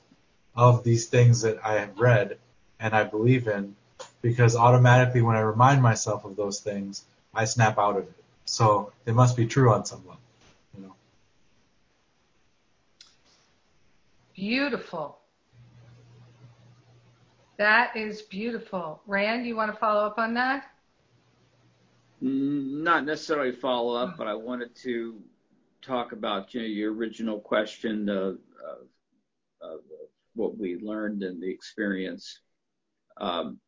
of 0.55 0.83
these 0.83 1.07
things 1.07 1.41
that 1.41 1.57
I 1.63 1.73
have 1.73 1.99
read 1.99 2.37
and 2.79 2.93
I 2.93 3.03
believe 3.03 3.47
in 3.47 3.75
because 4.21 4.55
automatically 4.55 5.21
when 5.21 5.35
I 5.35 5.41
remind 5.41 5.81
myself 5.81 6.25
of 6.25 6.35
those 6.35 6.59
things, 6.59 7.05
I 7.33 7.45
snap 7.45 7.77
out 7.77 7.97
of 7.97 8.03
it. 8.03 8.23
So 8.45 8.91
they 9.05 9.11
must 9.11 9.37
be 9.37 9.45
true 9.45 9.71
on 9.71 9.85
some 9.85 9.99
level, 9.99 10.19
you 10.75 10.85
know. 10.85 10.95
Beautiful. 14.35 15.19
That 17.57 17.95
is 17.95 18.21
beautiful. 18.23 19.01
Rand, 19.07 19.45
you 19.45 19.55
want 19.55 19.71
to 19.71 19.77
follow 19.77 20.05
up 20.05 20.17
on 20.17 20.33
that? 20.33 20.69
Mm, 22.21 22.83
not 22.83 23.05
necessarily 23.05 23.51
follow 23.51 23.95
up, 23.95 24.17
but 24.17 24.27
I 24.27 24.33
wanted 24.33 24.75
to 24.77 25.21
talk 25.81 26.13
about 26.13 26.53
you 26.53 26.61
know, 26.61 26.67
your 26.67 26.93
original 26.93 27.39
question 27.39 28.09
of, 28.09 28.39
of, 28.63 28.87
of, 29.61 29.79
what 30.35 30.57
we 30.57 30.77
learned 30.77 31.23
in 31.23 31.39
the 31.39 31.49
experience. 31.49 32.39
Um, 33.19 33.59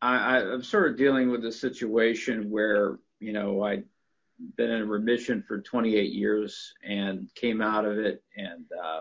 I, 0.00 0.38
I'm 0.38 0.62
sort 0.62 0.90
of 0.90 0.96
dealing 0.96 1.30
with 1.30 1.44
a 1.44 1.52
situation 1.52 2.50
where, 2.50 2.98
you 3.18 3.32
know, 3.32 3.62
I'd 3.62 3.84
been 4.56 4.70
in 4.70 4.88
remission 4.88 5.42
for 5.46 5.60
28 5.60 6.12
years 6.12 6.72
and 6.84 7.28
came 7.34 7.60
out 7.60 7.84
of 7.84 7.98
it 7.98 8.22
and, 8.36 8.64
uh, 8.84 9.00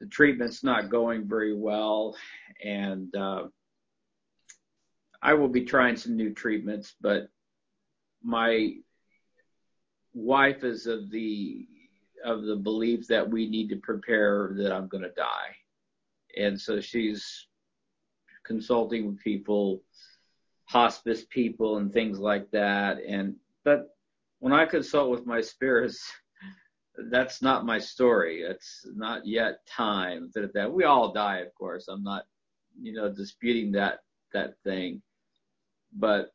the 0.00 0.06
treatment's 0.06 0.64
not 0.64 0.90
going 0.90 1.28
very 1.28 1.54
well, 1.54 2.16
and 2.64 3.14
uh, 3.14 3.44
I 5.22 5.34
will 5.34 5.48
be 5.48 5.66
trying 5.66 5.96
some 5.96 6.16
new 6.16 6.32
treatments, 6.32 6.94
but 7.00 7.28
my 8.22 8.76
wife 10.14 10.64
is 10.64 10.86
of 10.86 11.10
the 11.10 11.66
of 12.24 12.44
the 12.44 12.56
belief 12.56 13.06
that 13.08 13.28
we 13.28 13.48
need 13.48 13.68
to 13.70 13.76
prepare 13.76 14.52
that 14.56 14.72
I'm 14.72 14.88
going 14.88 15.02
to 15.04 15.10
die, 15.10 15.54
and 16.36 16.60
so 16.60 16.80
she's 16.80 17.46
consulting 18.44 19.06
with 19.06 19.20
people, 19.20 19.82
hospice 20.64 21.24
people, 21.30 21.76
and 21.76 21.92
things 21.92 22.18
like 22.18 22.50
that. 22.50 22.98
And 23.06 23.36
but 23.64 23.96
when 24.40 24.52
I 24.52 24.64
consult 24.66 25.10
with 25.10 25.26
my 25.26 25.40
spirits, 25.40 26.10
that's 27.10 27.40
not 27.40 27.66
my 27.66 27.78
story. 27.78 28.42
It's 28.42 28.86
not 28.94 29.26
yet 29.26 29.66
time 29.66 30.30
that, 30.34 30.52
that 30.54 30.72
we 30.72 30.84
all 30.84 31.12
die, 31.12 31.38
of 31.38 31.54
course. 31.54 31.88
I'm 31.88 32.02
not, 32.02 32.24
you 32.80 32.92
know, 32.92 33.12
disputing 33.12 33.72
that, 33.72 34.00
that 34.32 34.54
thing, 34.64 35.02
but, 35.96 36.32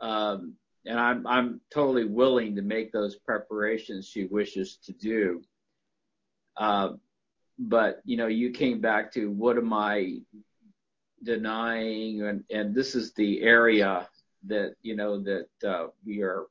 um, 0.00 0.54
and 0.86 0.98
I'm, 0.98 1.26
I'm 1.26 1.60
totally 1.72 2.04
willing 2.04 2.56
to 2.56 2.62
make 2.62 2.92
those 2.92 3.16
preparations 3.16 4.06
she 4.06 4.24
wishes 4.24 4.78
to 4.84 4.92
do. 4.92 5.42
Uh, 6.56 6.90
but, 7.58 8.00
you 8.04 8.16
know, 8.16 8.26
you 8.26 8.50
came 8.50 8.80
back 8.80 9.12
to 9.12 9.30
what 9.30 9.56
am 9.56 9.72
I 9.72 10.18
denying? 11.22 12.22
And, 12.22 12.44
and 12.50 12.74
this 12.74 12.94
is 12.94 13.12
the 13.14 13.42
area 13.42 14.08
that, 14.46 14.74
you 14.82 14.96
know, 14.96 15.22
that, 15.22 15.48
uh, 15.66 15.86
we 16.04 16.22
are 16.22 16.44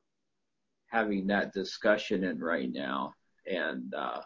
having 0.88 1.28
that 1.28 1.52
discussion 1.52 2.24
in 2.24 2.38
right 2.38 2.72
now 2.72 3.14
and 3.46 3.94
uh, 3.94 4.20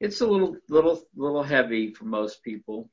it's 0.00 0.20
a 0.20 0.26
little 0.26 0.56
little 0.68 1.02
little 1.14 1.42
heavy 1.42 1.92
for 1.92 2.04
most 2.04 2.42
people. 2.42 2.90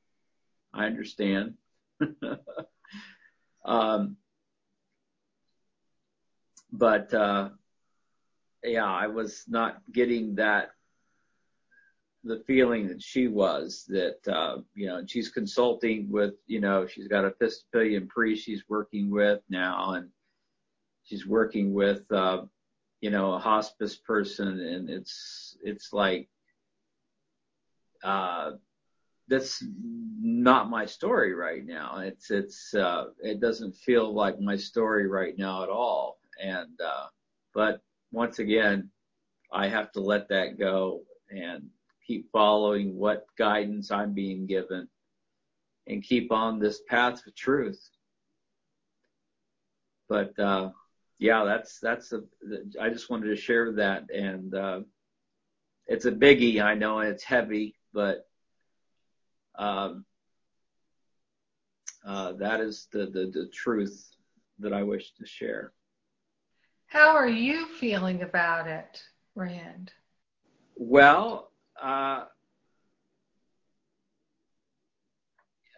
I 0.72 0.86
understand. 0.86 1.54
um, 3.64 4.16
but 6.74 7.14
uh, 7.14 7.50
yeah, 8.64 8.90
I 8.90 9.06
was 9.06 9.44
not 9.46 9.80
getting 9.92 10.34
that 10.36 10.70
the 12.24 12.42
feeling 12.46 12.88
that 12.88 13.02
she 13.02 13.28
was 13.28 13.84
that 13.88 14.18
uh, 14.26 14.58
you 14.74 14.86
know 14.86 15.02
she's 15.06 15.28
consulting 15.28 16.10
with 16.10 16.34
you 16.46 16.60
know 16.60 16.86
she's 16.86 17.06
got 17.06 17.24
a 17.24 17.28
Episcopalian 17.28 18.08
priest 18.08 18.44
she's 18.44 18.64
working 18.68 19.10
with 19.10 19.40
now 19.48 19.92
and 19.92 20.08
she's 21.04 21.26
working 21.26 21.72
with 21.72 22.10
uh, 22.10 22.42
you 23.00 23.10
know 23.10 23.34
a 23.34 23.38
hospice 23.38 23.96
person 23.96 24.58
and 24.58 24.90
it's 24.90 25.56
it's 25.62 25.92
like 25.92 26.28
uh, 28.02 28.52
that's 29.28 29.62
not 30.20 30.68
my 30.68 30.84
story 30.84 31.34
right 31.34 31.64
now. 31.64 31.98
It's 31.98 32.30
it's 32.30 32.74
uh, 32.74 33.06
it 33.22 33.40
doesn't 33.40 33.76
feel 33.76 34.12
like 34.12 34.40
my 34.40 34.56
story 34.56 35.06
right 35.06 35.38
now 35.38 35.62
at 35.62 35.68
all 35.68 36.18
and 36.42 36.80
uh, 36.84 37.06
but 37.54 37.82
once 38.12 38.38
again 38.38 38.90
I 39.52 39.68
have 39.68 39.92
to 39.92 40.00
let 40.00 40.28
that 40.28 40.58
go 40.58 41.02
and 41.30 41.70
keep 42.06 42.30
following 42.32 42.96
what 42.96 43.26
guidance 43.38 43.90
I'm 43.90 44.12
being 44.12 44.46
given 44.46 44.88
and 45.86 46.02
keep 46.02 46.32
on 46.32 46.58
this 46.58 46.82
path 46.88 47.26
of 47.26 47.34
truth. 47.34 47.88
But, 50.08 50.38
uh, 50.38 50.70
yeah, 51.18 51.44
that's, 51.44 51.78
that's 51.78 52.12
a, 52.12 52.22
I 52.80 52.90
just 52.90 53.10
wanted 53.10 53.28
to 53.28 53.36
share 53.36 53.72
that 53.72 54.10
and, 54.10 54.54
uh, 54.54 54.80
it's 55.86 56.06
a 56.06 56.12
biggie. 56.12 56.62
I 56.62 56.74
know 56.74 57.00
it's 57.00 57.24
heavy, 57.24 57.76
but, 57.92 58.26
um, 59.56 60.04
uh, 62.04 62.32
that 62.32 62.60
is 62.60 62.88
the, 62.92 63.06
the, 63.06 63.30
the 63.32 63.48
truth 63.52 64.10
that 64.58 64.72
I 64.72 64.82
wish 64.82 65.12
to 65.12 65.26
share. 65.26 65.72
How 66.94 67.16
are 67.16 67.28
you 67.28 67.66
feeling 67.80 68.22
about 68.22 68.68
it, 68.68 69.02
Rand? 69.34 69.90
Well, 70.76 71.50
uh, 71.82 72.26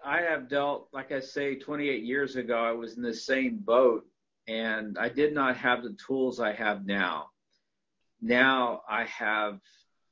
I 0.05 0.21
have 0.21 0.51
dealt, 0.51 0.89
like 0.93 1.13
I 1.13 1.21
say, 1.21 1.55
28 1.55 2.03
years 2.03 2.37
ago, 2.37 2.63
I 2.63 2.73
was 2.73 2.99
in 2.99 3.03
the 3.03 3.15
same 3.15 3.57
boat 3.57 4.05
and 4.47 4.99
I 4.99 5.09
did 5.09 5.33
not 5.33 5.57
have 5.57 5.83
the 5.83 5.97
tools 6.07 6.39
I 6.39 6.53
have 6.53 6.85
now. 6.85 7.31
Now 8.21 8.83
I 8.87 9.05
have 9.05 9.59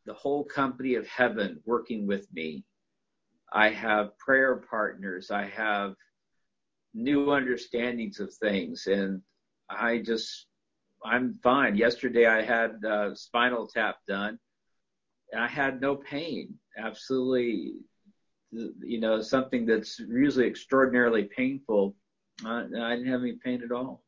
the 0.07 0.15
whole 0.15 0.43
company 0.43 0.95
of 0.95 1.07
heaven 1.07 1.61
working 1.67 2.07
with 2.07 2.33
me. 2.33 2.65
I 3.53 3.69
have 3.69 4.17
prayer 4.17 4.57
partners. 4.57 5.31
I 5.31 5.49
have 5.49 5.97
new 6.95 7.31
understandings 7.31 8.21
of 8.21 8.33
things 8.33 8.87
and 8.87 9.21
I 9.69 9.99
just, 9.99 10.47
I'm 11.05 11.39
fine. 11.43 11.77
Yesterday 11.77 12.27
I 12.27 12.43
had 12.43 12.85
uh, 12.85 13.15
spinal 13.15 13.67
tap 13.67 13.97
done 14.09 14.39
and 15.33 15.43
I 15.43 15.49
had 15.49 15.81
no 15.81 15.97
pain. 15.97 16.55
Absolutely, 16.79 17.75
you 18.51 19.01
know, 19.01 19.21
something 19.21 19.67
that's 19.67 19.99
usually 19.99 20.47
extraordinarily 20.47 21.25
painful. 21.25 21.95
I, 22.45 22.61
I 22.61 22.97
didn't 22.97 23.09
have 23.09 23.21
any 23.21 23.35
pain 23.45 23.63
at 23.63 23.73
all. 23.73 24.03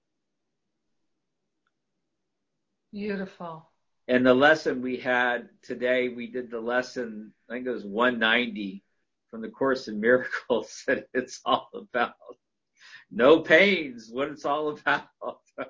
Beautiful. 2.93 3.69
And 4.09 4.25
the 4.25 4.35
lesson 4.35 4.83
we 4.83 4.97
had 4.97 5.49
today, 5.63 6.09
we 6.09 6.29
did 6.29 6.51
the 6.51 6.61
lesson, 6.61 7.33
I 7.51 7.55
think 7.55 7.67
it 7.67 7.71
was 7.71 7.85
190 7.85 8.85
from 9.31 9.43
the 9.43 9.49
Course 9.49 9.89
in 9.89 10.01
Miracles 10.01 10.85
that 10.87 11.09
it's 11.13 11.41
all 11.45 11.69
about 11.75 12.15
no 13.11 13.41
pains, 13.41 14.09
what 14.11 14.29
it's 14.29 14.45
all 14.45 14.71
about. 14.71 15.09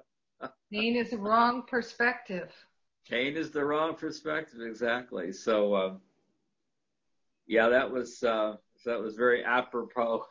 Pain 0.73 0.97
is 0.97 1.11
the 1.11 1.19
wrong 1.19 1.63
perspective. 1.69 2.53
Pain 3.09 3.37
is 3.37 3.51
the 3.51 3.65
wrong 3.65 3.95
perspective, 3.95 4.61
exactly. 4.61 5.33
So, 5.33 5.77
um, 5.77 6.01
yeah, 7.47 7.69
that 7.69 7.91
was 7.91 8.23
uh, 8.23 8.57
that 8.85 9.01
was 9.01 9.15
very 9.15 9.45
apropos. 9.45 10.25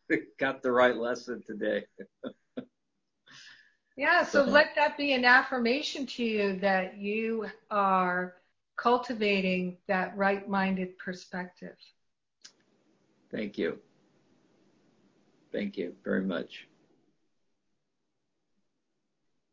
Got 0.38 0.62
the 0.62 0.72
right 0.72 0.96
lesson 0.96 1.42
today. 1.46 1.84
yeah, 3.96 4.24
so 4.24 4.44
let 4.44 4.68
that 4.76 4.96
be 4.96 5.12
an 5.12 5.24
affirmation 5.24 6.06
to 6.06 6.24
you 6.24 6.58
that 6.60 6.96
you 6.96 7.46
are 7.70 8.34
cultivating 8.76 9.76
that 9.86 10.16
right-minded 10.16 10.96
perspective. 10.98 11.76
Thank 13.30 13.58
you. 13.58 13.78
Thank 15.52 15.76
you 15.76 15.94
very 16.02 16.22
much. 16.22 16.66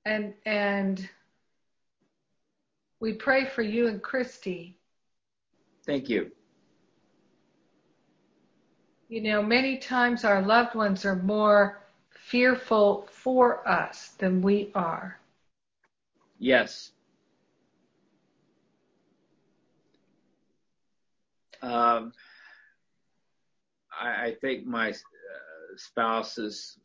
And 0.10 0.34
and 0.44 1.08
we 3.00 3.14
pray 3.14 3.46
for 3.46 3.62
you 3.62 3.88
and 3.88 4.02
Christy. 4.02 4.76
Thank 5.86 6.10
you. 6.10 6.32
You 9.08 9.22
know, 9.22 9.44
many 9.44 9.78
times 9.78 10.26
our 10.26 10.42
loved 10.42 10.74
ones 10.74 11.06
are 11.06 11.16
more 11.16 11.84
fearful 12.10 13.08
for 13.12 13.68
us 13.68 14.10
than 14.18 14.42
we 14.42 14.72
are. 14.74 15.20
Yes. 16.40 16.92
Um, 21.62 22.14
I, 24.02 24.26
I 24.26 24.36
think 24.42 24.66
my 24.66 24.90
uh, 24.90 24.94
spouse 25.76 26.40
is 26.40 26.80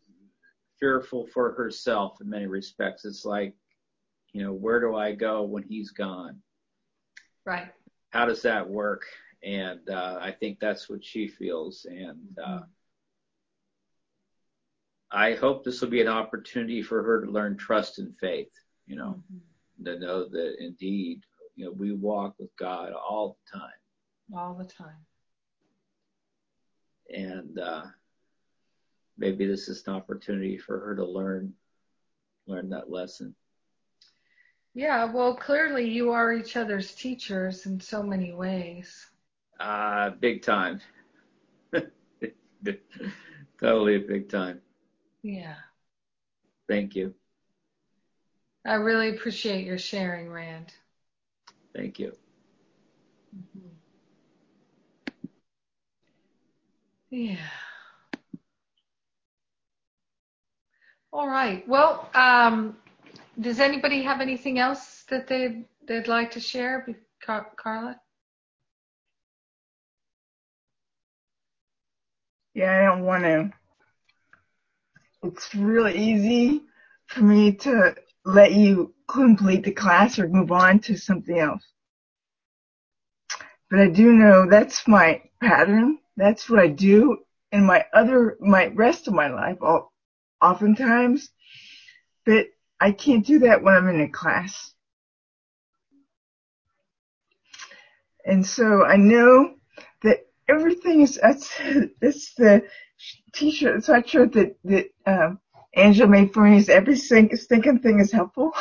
fearful 0.80 1.26
for 1.26 1.52
herself 1.52 2.20
in 2.20 2.28
many 2.28 2.46
respects. 2.46 3.04
It's 3.04 3.24
like 3.24 3.54
you 4.34 4.42
know, 4.42 4.52
where 4.52 4.80
do 4.80 4.96
I 4.96 5.12
go 5.12 5.42
when 5.42 5.62
he's 5.62 5.92
gone? 5.92 6.40
Right. 7.46 7.68
How 8.10 8.26
does 8.26 8.42
that 8.42 8.68
work? 8.68 9.04
And 9.44 9.88
uh, 9.88 10.18
I 10.20 10.32
think 10.32 10.58
that's 10.58 10.90
what 10.90 11.04
she 11.04 11.28
feels. 11.28 11.86
And 11.88 12.38
uh. 12.44 12.60
I 15.12 15.34
hope 15.34 15.62
this 15.62 15.80
will 15.80 15.90
be 15.90 16.00
an 16.00 16.08
opportunity 16.08 16.82
for 16.82 17.02
her 17.04 17.24
to 17.24 17.30
learn 17.30 17.56
trust 17.56 18.00
and 18.00 18.18
faith, 18.18 18.50
you 18.86 18.96
know, 18.96 19.22
mm-hmm. 19.32 19.84
to 19.84 19.98
know 20.00 20.28
that 20.28 20.56
indeed, 20.58 21.20
you 21.54 21.66
know, 21.66 21.70
we 21.70 21.92
walk 21.92 22.34
with 22.40 22.50
God 22.58 22.92
all 22.92 23.36
the 23.52 23.58
time. 23.58 24.36
All 24.36 24.54
the 24.54 24.64
time. 24.64 25.06
And 27.14 27.58
uh, 27.60 27.84
maybe 29.16 29.46
this 29.46 29.68
is 29.68 29.86
an 29.86 29.94
opportunity 29.94 30.58
for 30.58 30.78
her 30.80 30.96
to 30.96 31.04
learn 31.04 31.52
learn 32.46 32.68
that 32.70 32.90
lesson. 32.90 33.34
Yeah, 34.74 35.04
well, 35.04 35.34
clearly 35.36 35.88
you 35.88 36.10
are 36.10 36.32
each 36.32 36.56
other's 36.56 36.94
teachers 36.94 37.64
in 37.66 37.80
so 37.80 38.02
many 38.02 38.32
ways. 38.32 39.06
Uh, 39.60 40.10
big 40.10 40.42
time. 40.42 40.80
totally 43.60 43.96
a 43.96 44.00
big 44.00 44.28
time. 44.28 44.60
Yeah. 45.22 45.54
Thank 46.68 46.96
you. 46.96 47.14
I 48.66 48.74
really 48.74 49.10
appreciate 49.10 49.64
your 49.64 49.78
sharing, 49.78 50.28
Rand. 50.30 50.72
Thank 51.74 51.98
you. 51.98 52.12
Mm-hmm. 53.36 53.68
Yeah. 57.10 57.36
All 61.14 61.28
right. 61.28 61.66
Well, 61.68 62.10
um, 62.16 62.76
does 63.40 63.60
anybody 63.60 64.02
have 64.02 64.20
anything 64.20 64.58
else 64.58 65.04
that 65.10 65.28
they'd, 65.28 65.64
they'd 65.86 66.08
like 66.08 66.32
to 66.32 66.40
share? 66.40 66.84
Car- 67.24 67.52
Carla? 67.56 68.00
Yeah, 72.52 72.76
I 72.76 72.82
don't 72.82 73.04
want 73.04 73.22
to. 73.22 73.52
It's 75.22 75.54
really 75.54 75.96
easy 75.96 76.62
for 77.06 77.22
me 77.22 77.52
to 77.58 77.94
let 78.24 78.52
you 78.52 78.92
complete 79.06 79.62
the 79.62 79.70
class 79.70 80.18
or 80.18 80.26
move 80.26 80.50
on 80.50 80.80
to 80.80 80.96
something 80.96 81.38
else. 81.38 81.62
But 83.70 83.78
I 83.78 83.86
do 83.86 84.12
know 84.12 84.50
that's 84.50 84.88
my 84.88 85.22
pattern. 85.40 85.98
That's 86.16 86.50
what 86.50 86.58
I 86.58 86.66
do 86.66 87.18
in 87.52 87.64
my 87.64 87.84
other, 87.92 88.36
my 88.40 88.66
rest 88.66 89.06
of 89.06 89.14
my 89.14 89.28
life, 89.28 89.58
oftentimes. 90.40 91.30
But 92.26 92.46
I 92.80 92.92
can't 92.92 93.24
do 93.24 93.40
that 93.40 93.62
when 93.62 93.74
I'm 93.74 93.88
in 93.88 94.00
a 94.00 94.08
class. 94.08 94.74
And 98.26 98.44
so 98.44 98.84
I 98.84 98.96
know 98.96 99.54
that 100.02 100.26
everything 100.48 101.02
is, 101.02 101.18
that's, 101.20 101.50
that's 102.00 102.34
the 102.34 102.64
t-shirt, 103.34 103.84
sweatshirt 103.84 104.32
that, 104.32 104.56
that, 104.64 104.86
um, 105.06 105.40
Angela 105.76 106.08
made 106.08 106.32
for 106.32 106.42
me 106.42 106.56
is 106.56 106.68
every 106.68 106.96
stinking 106.96 107.80
thing 107.80 107.98
is 108.00 108.12
helpful. 108.12 108.52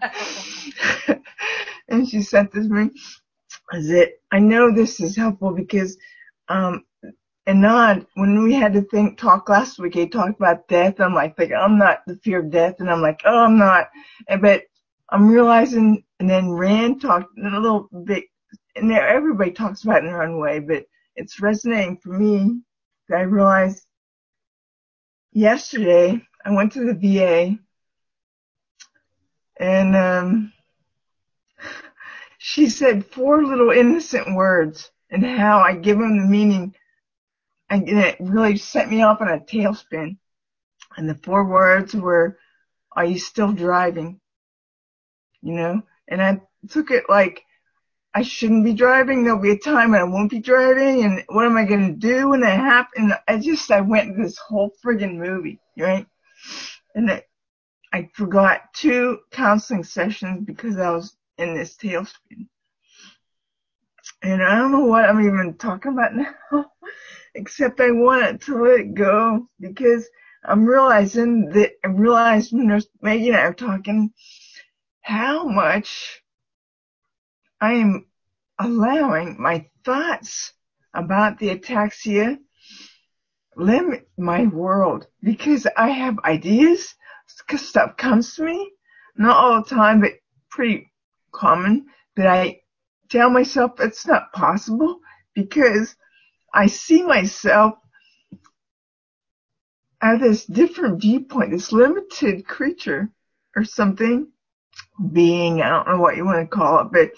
and 1.88 2.08
she 2.08 2.22
sent 2.22 2.52
this 2.52 2.66
to 2.66 2.72
me. 2.72 2.90
Is 3.72 3.90
it, 3.90 4.22
I 4.32 4.38
know 4.38 4.72
this 4.72 4.98
is 5.00 5.14
helpful 5.16 5.52
because, 5.52 5.98
um, 6.48 6.84
and 7.46 7.62
Anand, 7.62 8.06
when 8.14 8.42
we 8.42 8.54
had 8.54 8.72
to 8.74 8.82
think 8.82 9.18
talk 9.18 9.48
last 9.48 9.78
week, 9.78 9.94
he 9.94 10.08
talked 10.08 10.38
about 10.38 10.68
death. 10.68 11.00
I'm 11.00 11.14
like, 11.14 11.38
like 11.38 11.52
I'm 11.52 11.78
not 11.78 12.02
the 12.06 12.16
fear 12.16 12.40
of 12.40 12.50
death, 12.50 12.76
and 12.80 12.90
I'm 12.90 13.02
like, 13.02 13.22
oh, 13.24 13.44
I'm 13.44 13.58
not. 13.58 13.88
And, 14.28 14.42
but 14.42 14.64
I'm 15.10 15.28
realizing, 15.28 16.04
and 16.18 16.28
then 16.28 16.50
Rand 16.50 17.00
talked 17.00 17.38
a 17.38 17.60
little 17.60 17.88
bit 18.04 18.24
and 18.76 18.92
everybody 18.92 19.50
talks 19.50 19.82
about 19.82 20.02
it 20.02 20.06
in 20.06 20.12
their 20.12 20.22
own 20.22 20.38
way, 20.38 20.58
but 20.58 20.84
it's 21.16 21.40
resonating 21.40 21.96
for 21.96 22.10
me 22.10 22.60
that 23.08 23.18
I 23.18 23.22
realized 23.22 23.84
yesterday 25.32 26.20
I 26.44 26.50
went 26.50 26.72
to 26.72 26.84
the 26.84 26.94
VA 26.94 27.58
and 29.58 29.96
um, 29.96 30.52
she 32.38 32.68
said 32.68 33.06
four 33.06 33.42
little 33.44 33.70
innocent 33.70 34.34
words 34.34 34.90
and 35.10 35.24
how 35.24 35.60
I 35.60 35.74
give 35.74 35.98
them 35.98 36.18
the 36.18 36.26
meaning 36.26 36.74
and 37.70 37.88
it 37.88 38.16
really 38.20 38.56
set 38.56 38.88
me 38.88 39.02
off 39.02 39.20
on 39.20 39.28
a 39.28 39.40
tailspin. 39.40 40.16
And 40.96 41.08
the 41.08 41.14
four 41.14 41.44
words 41.44 41.94
were, 41.94 42.38
are 42.92 43.04
you 43.04 43.18
still 43.18 43.52
driving? 43.52 44.20
You 45.42 45.54
know, 45.54 45.82
and 46.08 46.22
I 46.22 46.40
took 46.70 46.90
it 46.90 47.04
like 47.08 47.42
I 48.14 48.22
shouldn't 48.22 48.64
be 48.64 48.72
driving. 48.72 49.24
There'll 49.24 49.38
be 49.38 49.50
a 49.50 49.58
time 49.58 49.90
when 49.90 50.00
I 50.00 50.04
won't 50.04 50.30
be 50.30 50.40
driving. 50.40 51.04
And 51.04 51.22
what 51.28 51.44
am 51.44 51.58
I 51.58 51.64
going 51.64 51.86
to 51.86 52.00
do 52.00 52.30
when 52.30 52.40
that 52.40 52.58
happens? 52.58 53.12
I 53.28 53.38
just, 53.38 53.70
I 53.70 53.82
went 53.82 54.16
this 54.16 54.38
whole 54.38 54.72
friggin' 54.82 55.16
movie, 55.16 55.60
right? 55.76 56.06
And 56.94 57.10
I, 57.10 57.24
I 57.92 58.08
forgot 58.14 58.72
two 58.72 59.18
counseling 59.30 59.84
sessions 59.84 60.46
because 60.46 60.78
I 60.78 60.90
was 60.92 61.14
in 61.36 61.54
this 61.54 61.76
tailspin. 61.76 62.48
And 64.22 64.42
I 64.42 64.56
don't 64.56 64.72
know 64.72 64.86
what 64.86 65.04
I'm 65.04 65.20
even 65.20 65.54
talking 65.58 65.92
about 65.92 66.14
now, 66.16 66.70
except 67.36 67.80
I 67.80 67.90
want 67.90 68.42
to 68.42 68.62
let 68.62 68.94
go 68.94 69.48
because 69.60 70.08
I'm 70.44 70.64
realizing 70.64 71.50
that 71.50 71.72
I 71.84 71.88
realized 71.88 72.52
when 72.52 72.82
Maggie 73.02 73.28
and 73.28 73.36
I 73.36 73.48
were 73.48 73.54
talking 73.54 74.10
how 75.02 75.46
much 75.46 76.22
I 77.60 77.74
am 77.74 78.06
allowing 78.58 79.40
my 79.40 79.66
thoughts 79.84 80.52
about 80.94 81.38
the 81.38 81.50
ataxia 81.56 82.38
limit 83.56 84.08
my 84.18 84.46
world 84.46 85.06
because 85.22 85.66
I 85.76 85.90
have 85.90 86.18
ideas 86.20 86.94
because 87.46 87.66
stuff 87.68 87.96
comes 87.96 88.34
to 88.36 88.44
me, 88.44 88.72
not 89.16 89.36
all 89.36 89.62
the 89.62 89.68
time, 89.68 90.00
but 90.00 90.12
pretty 90.50 90.90
common, 91.32 91.86
that 92.16 92.26
I 92.26 92.60
tell 93.10 93.30
myself 93.30 93.72
it's 93.78 94.06
not 94.06 94.32
possible 94.32 95.00
because 95.34 95.94
I 96.56 96.68
see 96.68 97.02
myself 97.02 97.74
as 100.00 100.20
this 100.20 100.46
different 100.46 101.02
viewpoint, 101.02 101.50
this 101.50 101.70
limited 101.70 102.46
creature 102.46 103.10
or 103.54 103.62
something, 103.62 104.28
being, 105.12 105.60
I 105.60 105.68
don't 105.68 105.86
know 105.86 106.00
what 106.00 106.16
you 106.16 106.24
want 106.24 106.40
to 106.40 106.56
call 106.56 106.80
it, 106.80 106.88
but, 106.92 107.10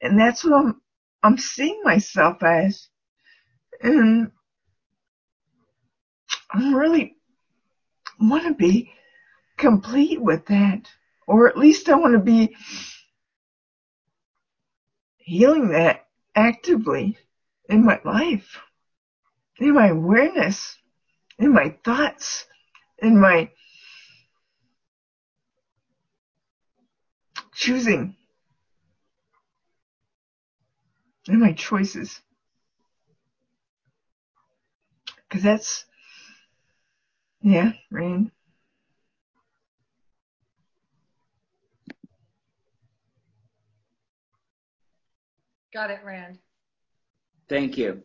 and 0.00 0.18
that's 0.18 0.44
what 0.44 0.54
I'm, 0.54 0.80
I'm 1.24 1.38
seeing 1.38 1.80
myself 1.82 2.40
as. 2.44 2.88
And 3.82 4.30
I 6.52 6.72
really 6.72 7.16
want 8.20 8.44
to 8.44 8.54
be 8.54 8.92
complete 9.56 10.22
with 10.22 10.46
that. 10.46 10.88
Or 11.26 11.48
at 11.48 11.58
least 11.58 11.88
I 11.88 11.96
want 11.96 12.14
to 12.14 12.20
be 12.20 12.56
healing 15.16 15.70
that 15.70 16.06
actively 16.36 17.18
in 17.68 17.84
my 17.84 18.00
life, 18.04 18.60
in 19.58 19.74
my 19.74 19.88
awareness, 19.88 20.76
in 21.38 21.52
my 21.52 21.76
thoughts, 21.84 22.46
in 22.98 23.20
my 23.20 23.50
choosing, 27.54 28.16
in 31.28 31.40
my 31.40 31.52
choices. 31.52 32.20
Cause 35.30 35.42
that's, 35.42 35.84
yeah, 37.42 37.72
Rain. 37.90 38.32
Got 45.74 45.90
it, 45.90 46.00
Rand. 46.02 46.38
Thank 47.48 47.76
you. 47.76 48.02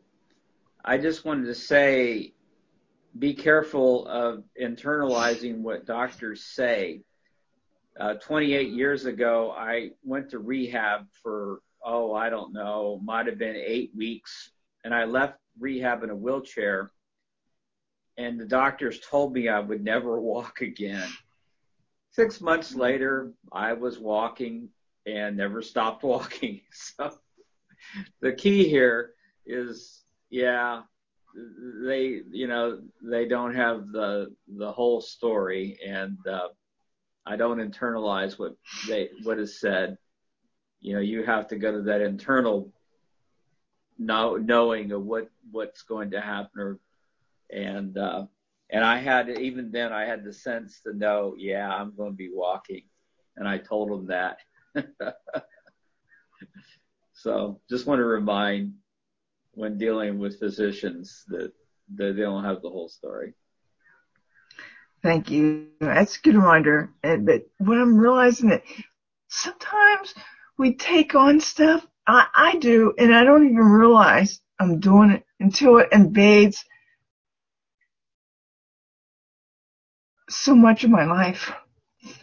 I 0.86 0.98
just 0.98 1.24
wanted 1.24 1.46
to 1.46 1.56
say 1.56 2.34
be 3.18 3.34
careful 3.34 4.08
of 4.08 4.44
internalizing 4.60 5.60
what 5.60 5.86
doctors 5.86 6.44
say. 6.44 7.02
Uh, 8.00 8.16
28 8.16 8.70
years 8.72 9.06
ago, 9.06 9.54
I 9.56 9.92
went 10.04 10.32
to 10.32 10.40
rehab 10.40 11.08
for, 11.22 11.60
oh, 11.86 12.14
I 12.14 12.30
don't 12.30 12.54
know, 12.54 13.00
might 13.04 13.28
have 13.28 13.38
been 13.38 13.56
eight 13.56 13.92
weeks. 13.96 14.52
And 14.84 14.94
I 14.94 15.06
left 15.06 15.38
rehab 15.60 16.04
in 16.04 16.10
a 16.10 16.16
wheelchair. 16.16 16.92
And 18.18 18.40
the 18.40 18.46
doctors 18.46 19.00
told 19.00 19.34
me 19.34 19.48
I 19.48 19.60
would 19.60 19.84
never 19.84 20.20
walk 20.22 20.62
again. 20.62 21.08
Six 22.12 22.42
months 22.42 22.76
later, 22.76 23.32
I 23.52 23.74
was 23.74 24.00
walking 24.00 24.70
and 25.06 25.38
never 25.38 25.62
stopped 25.62 26.04
walking. 26.04 26.62
So 26.72 27.14
the 28.22 28.34
key 28.34 28.68
here 28.68 29.14
is, 29.46 30.03
yeah, 30.34 30.82
they, 31.86 32.22
you 32.32 32.48
know, 32.48 32.80
they 33.04 33.28
don't 33.28 33.54
have 33.54 33.92
the 33.92 34.34
the 34.58 34.72
whole 34.72 35.00
story, 35.00 35.78
and 35.86 36.18
uh, 36.28 36.48
I 37.24 37.36
don't 37.36 37.60
internalize 37.60 38.40
what 38.40 38.56
they 38.88 39.10
what 39.22 39.38
is 39.38 39.60
said. 39.60 39.96
You 40.82 40.96
know, 40.96 41.02
you 41.02 41.24
have 41.24 41.48
to 41.50 41.56
go 41.56 41.72
to 41.72 41.84
that 41.84 42.02
internal 42.02 42.74
know, 44.00 44.38
knowing 44.38 44.92
of 44.92 45.04
what 45.04 45.30
what's 45.52 45.84
going 45.84 46.10
to 46.12 46.20
happen, 46.20 46.60
or, 46.60 46.80
and 47.52 47.96
uh, 47.96 48.26
and 48.72 48.84
I 48.84 48.98
had 48.98 49.30
even 49.30 49.72
then 49.72 49.94
I 49.94 50.06
had 50.06 50.24
the 50.24 50.34
sense 50.34 50.82
to 50.82 50.98
know, 50.98 51.36
yeah, 51.38 51.70
I'm 51.70 51.96
going 51.96 52.14
to 52.14 52.18
be 52.18 52.32
walking, 52.34 52.86
and 53.38 53.48
I 53.48 53.60
told 53.60 53.92
them 53.92 54.08
that. 54.08 54.38
So 57.16 57.62
just 57.70 57.86
want 57.86 58.00
to 58.00 58.06
remind 58.06 58.74
when 59.54 59.78
dealing 59.78 60.20
with 60.20 60.40
physicians 60.40 61.24
that, 61.28 61.52
that 61.96 62.14
they 62.16 62.22
don't 62.22 62.44
have 62.44 62.62
the 62.62 62.70
whole 62.70 62.90
story. 62.90 63.34
Thank 65.02 65.30
you. 65.30 65.68
That's 65.82 66.18
a 66.18 66.22
good 66.22 66.36
reminder. 66.36 66.92
And, 67.04 67.26
but 67.26 67.44
what 67.58 67.78
I'm 67.78 67.98
realizing 67.98 68.50
that 68.50 68.64
sometimes 69.28 70.14
we 70.58 70.76
take 70.76 71.16
on 71.16 71.40
stuff. 71.40 71.86
I, 72.08 72.26
I 72.36 72.58
do, 72.58 72.94
and 72.98 73.14
I 73.14 73.24
don't 73.24 73.46
even 73.46 73.58
realize 73.58 74.40
I'm 74.60 74.80
doing 74.80 75.12
it 75.12 75.26
until 75.40 75.78
it 75.78 75.90
invades 75.92 76.64
so 80.30 80.56
much 80.56 80.84
of 80.84 80.90
my 80.90 81.06
life. 81.06 81.52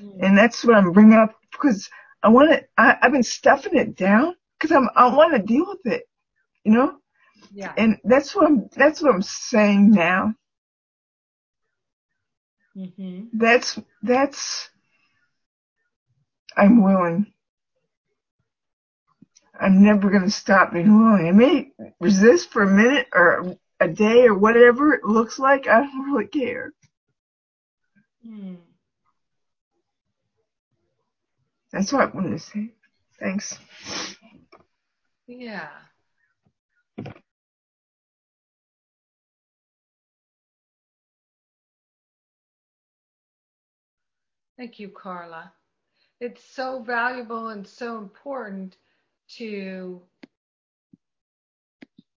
Mm. 0.00 0.18
And 0.20 0.38
that's 0.38 0.64
what 0.64 0.76
I'm 0.76 0.92
bringing 0.92 1.18
up 1.18 1.34
because 1.52 1.88
I 2.22 2.28
want 2.28 2.50
to, 2.50 2.64
I, 2.76 2.96
I've 3.00 3.12
been 3.12 3.22
stuffing 3.22 3.76
it 3.76 3.96
down 3.96 4.34
because 4.58 4.74
I'm 4.74 4.88
I 4.94 5.14
want 5.14 5.34
to 5.34 5.42
deal 5.42 5.66
with 5.66 5.92
it, 5.92 6.04
you 6.64 6.72
know. 6.72 6.99
Yeah. 7.52 7.72
And 7.76 7.98
that's 8.04 8.34
what 8.34 8.46
I'm 8.46 8.68
that's 8.76 9.02
what 9.02 9.14
I'm 9.14 9.22
saying 9.22 9.90
now. 9.90 10.34
Mm-hmm. 12.76 13.24
That's 13.32 13.78
that's 14.02 14.70
I'm 16.56 16.82
willing. 16.82 17.32
I'm 19.58 19.82
never 19.82 20.08
going 20.10 20.24
to 20.24 20.30
stop 20.30 20.72
being 20.72 21.04
willing. 21.04 21.28
I 21.28 21.32
may 21.32 21.72
resist 22.00 22.50
for 22.50 22.62
a 22.62 22.70
minute 22.70 23.08
or 23.12 23.56
a 23.78 23.88
day 23.88 24.26
or 24.26 24.34
whatever 24.34 24.94
it 24.94 25.04
looks 25.04 25.38
like. 25.38 25.66
I 25.66 25.80
don't 25.80 26.12
really 26.12 26.26
care. 26.26 26.72
Mm. 28.26 28.56
That's 31.72 31.92
what 31.92 32.02
I 32.02 32.06
wanted 32.06 32.30
to 32.30 32.38
say. 32.38 32.70
Thanks. 33.18 33.58
Yeah. 35.26 35.68
Thank 44.60 44.78
you, 44.78 44.90
Carla. 44.90 45.50
It's 46.20 46.44
so 46.44 46.82
valuable 46.82 47.48
and 47.48 47.66
so 47.66 47.96
important 47.96 48.76
to 49.38 50.02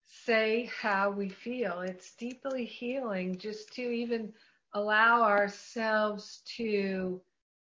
say 0.07 0.70
how 0.80 1.11
we 1.11 1.28
feel. 1.28 1.80
It's 1.80 2.14
deeply 2.14 2.64
healing 2.64 3.36
just 3.36 3.74
to 3.74 3.82
even 3.82 4.32
allow 4.72 5.20
ourselves 5.20 6.41
to 6.57 7.20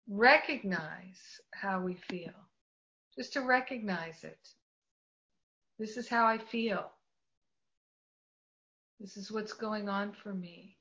recognize 0.08 1.40
how 1.52 1.80
we 1.80 1.94
feel, 1.94 2.34
just 3.16 3.32
to 3.34 3.42
recognize 3.42 4.24
it. 4.24 4.48
This 5.78 5.96
is 5.96 6.08
how 6.08 6.26
I 6.26 6.36
feel. 6.36 6.90
This 8.98 9.16
is 9.16 9.30
what's 9.30 9.52
going 9.52 9.88
on 9.88 10.10
for 10.10 10.34
me. 10.34 10.76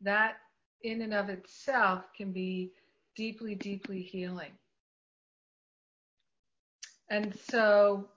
That 0.00 0.36
in 0.80 1.02
and 1.02 1.12
of 1.12 1.28
itself 1.28 2.04
can 2.16 2.32
be 2.32 2.72
deeply, 3.16 3.54
deeply 3.54 4.02
healing. 4.02 4.52
And 7.10 7.34
so 7.50 8.08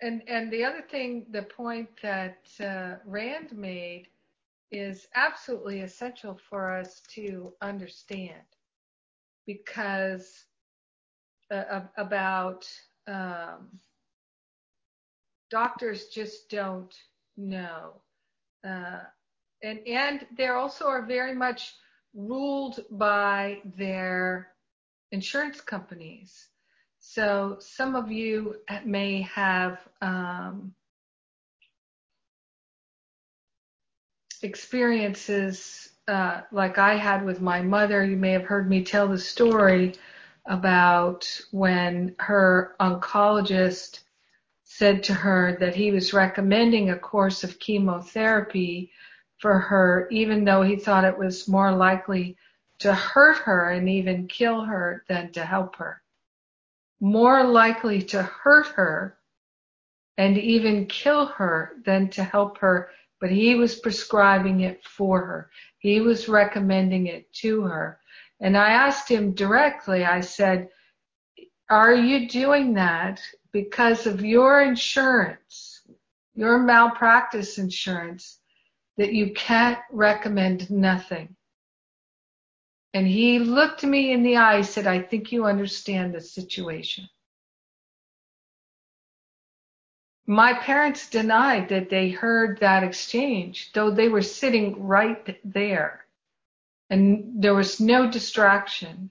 and 0.00 0.22
and 0.28 0.52
the 0.52 0.64
other 0.64 0.82
thing, 0.82 1.26
the 1.30 1.42
point 1.42 1.88
that 2.02 2.38
uh, 2.60 2.96
Rand 3.06 3.56
made 3.56 4.08
is 4.70 5.06
absolutely 5.14 5.80
essential 5.80 6.38
for 6.50 6.70
us 6.76 7.00
to 7.14 7.52
understand 7.62 8.42
because 9.46 10.44
uh, 11.50 11.82
about 11.96 12.66
um, 13.06 13.68
doctors 15.50 16.06
just 16.08 16.50
don't 16.50 16.94
know. 17.36 17.92
Uh, 18.66 19.00
and 19.62 19.78
and 19.86 20.26
there 20.36 20.56
also 20.56 20.86
are 20.86 21.06
very 21.06 21.34
much 21.34 21.74
ruled 22.14 22.80
by 22.90 23.60
their 23.76 24.48
insurance 25.12 25.60
companies. 25.60 26.48
So 27.00 27.58
some 27.60 27.94
of 27.94 28.10
you 28.10 28.56
may 28.84 29.22
have 29.22 29.80
um, 30.00 30.74
experiences 34.42 35.90
uh, 36.06 36.42
like 36.52 36.78
I 36.78 36.96
had 36.96 37.24
with 37.24 37.40
my 37.40 37.62
mother. 37.62 38.04
You 38.04 38.16
may 38.16 38.32
have 38.32 38.44
heard 38.44 38.68
me 38.68 38.84
tell 38.84 39.08
the 39.08 39.18
story 39.18 39.94
about 40.46 41.40
when 41.50 42.14
her 42.18 42.76
oncologist 42.80 44.00
said 44.64 45.02
to 45.04 45.14
her 45.14 45.56
that 45.60 45.74
he 45.74 45.90
was 45.90 46.12
recommending 46.12 46.90
a 46.90 46.98
course 46.98 47.44
of 47.44 47.58
chemotherapy 47.58 48.90
for 49.38 49.58
her, 49.58 50.08
even 50.10 50.44
though 50.44 50.62
he 50.62 50.76
thought 50.76 51.04
it 51.04 51.18
was 51.18 51.48
more 51.48 51.72
likely 51.72 52.36
to 52.78 52.92
hurt 52.92 53.38
her 53.38 53.70
and 53.70 53.88
even 53.88 54.26
kill 54.26 54.64
her 54.64 55.04
than 55.08 55.32
to 55.32 55.44
help 55.44 55.76
her. 55.76 56.02
More 57.00 57.44
likely 57.44 58.02
to 58.02 58.22
hurt 58.22 58.68
her 58.68 59.16
and 60.16 60.38
even 60.38 60.86
kill 60.86 61.26
her 61.26 61.72
than 61.84 62.08
to 62.10 62.24
help 62.24 62.58
her, 62.58 62.90
but 63.20 63.30
he 63.30 63.54
was 63.54 63.78
prescribing 63.78 64.60
it 64.60 64.84
for 64.84 65.24
her. 65.24 65.50
He 65.78 66.00
was 66.00 66.28
recommending 66.28 67.06
it 67.06 67.32
to 67.34 67.62
her. 67.62 67.98
And 68.40 68.56
I 68.56 68.70
asked 68.70 69.08
him 69.08 69.32
directly, 69.32 70.04
I 70.04 70.20
said, 70.20 70.68
are 71.68 71.94
you 71.94 72.28
doing 72.28 72.74
that 72.74 73.20
because 73.52 74.06
of 74.06 74.24
your 74.24 74.60
insurance, 74.60 75.80
your 76.34 76.58
malpractice 76.58 77.58
insurance, 77.58 78.38
that 78.96 79.12
you 79.12 79.32
can't 79.34 79.78
recommend 79.90 80.70
nothing? 80.70 81.36
And 82.92 83.06
he 83.08 83.40
looked 83.40 83.82
me 83.82 84.12
in 84.12 84.22
the 84.22 84.36
eye 84.36 84.56
and 84.56 84.66
said, 84.66 84.86
I 84.86 85.02
think 85.02 85.32
you 85.32 85.46
understand 85.46 86.14
the 86.14 86.20
situation. 86.20 87.08
My 90.26 90.54
parents 90.54 91.10
denied 91.10 91.68
that 91.68 91.90
they 91.90 92.08
heard 92.08 92.60
that 92.60 92.84
exchange, 92.84 93.72
though 93.74 93.90
they 93.90 94.08
were 94.08 94.22
sitting 94.22 94.82
right 94.84 95.38
there. 95.44 96.06
And 96.88 97.42
there 97.42 97.54
was 97.54 97.80
no 97.80 98.10
distraction. 98.10 99.10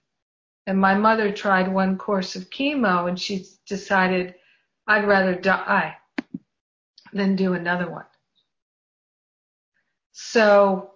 And 0.66 0.80
my 0.80 0.96
mother 0.96 1.32
tried 1.32 1.72
one 1.72 1.98
course 1.98 2.36
of 2.36 2.50
chemo 2.50 3.08
and 3.08 3.20
she 3.20 3.46
decided 3.68 4.36
I'd 4.88 5.08
rather 5.08 5.36
die 5.36 5.98
than 7.12 7.36
do 7.36 7.54
another 7.54 7.90
one. 7.92 8.06
So 10.14 10.92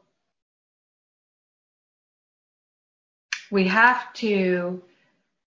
we 3.51 3.67
have 3.67 4.13
to 4.13 4.81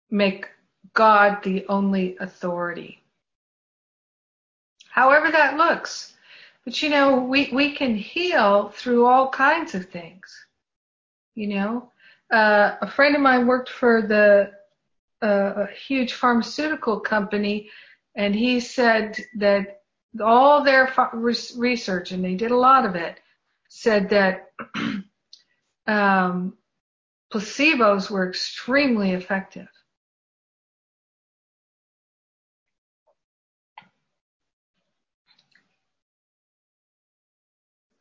make 0.10 0.47
God 0.93 1.43
the 1.43 1.66
only 1.68 2.18
authority. 2.20 3.03
However 4.89 5.32
that 5.32 5.57
looks. 5.57 6.14
But 6.66 6.82
you 6.82 6.89
know, 6.89 7.20
we, 7.20 7.49
we 7.53 7.76
can 7.76 7.95
heal 7.95 8.70
through 8.70 9.05
all 9.05 9.30
kinds 9.30 9.76
of 9.76 9.86
things. 9.89 10.45
You 11.36 11.47
know, 11.47 11.91
uh, 12.32 12.76
a 12.82 12.88
friend 12.88 13.16
of 13.16 13.22
mine 13.22 13.47
worked 13.47 13.70
for 13.70 14.01
the 14.01 14.51
uh, 15.22 15.66
a 15.66 15.68
huge 15.68 16.14
pharmaceutical 16.14 16.99
company, 16.99 17.70
and 18.16 18.34
he 18.34 18.60
said 18.60 19.18
that 19.36 19.82
all 20.24 20.64
their 20.64 20.93
research, 21.14 22.12
and 22.12 22.24
they 22.24 22.36
did 22.36 22.51
a 22.51 22.57
lot 22.57 22.86
of 22.86 22.95
it, 22.95 23.20
said 23.70 24.09
that 24.09 24.51
um, 25.88 26.57
placebos 27.32 28.09
were 28.09 28.28
extremely 28.28 29.11
effective. 29.11 29.67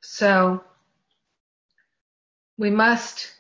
So 0.03 0.65
we 2.59 2.71
must 2.71 3.33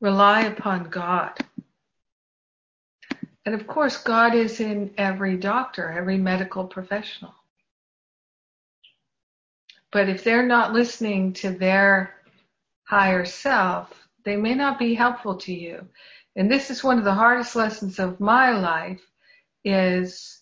rely 0.00 0.42
upon 0.42 0.84
God. 0.84 1.32
And 3.44 3.54
of 3.54 3.66
course, 3.66 3.96
God 3.96 4.34
is 4.34 4.60
in 4.60 4.94
every 4.96 5.36
doctor, 5.36 5.90
every 5.90 6.16
medical 6.16 6.64
professional. 6.64 7.34
But 9.92 10.08
if 10.08 10.24
they're 10.24 10.46
not 10.46 10.72
listening 10.72 11.34
to 11.34 11.50
their 11.50 12.14
higher 12.84 13.24
self, 13.24 14.08
they 14.24 14.36
may 14.36 14.54
not 14.54 14.78
be 14.78 14.94
helpful 14.94 15.36
to 15.36 15.52
you. 15.52 15.86
And 16.34 16.50
this 16.50 16.70
is 16.70 16.82
one 16.82 16.98
of 16.98 17.04
the 17.04 17.14
hardest 17.14 17.54
lessons 17.54 17.98
of 17.98 18.18
my 18.18 18.50
life 18.52 19.02
is 19.64 20.40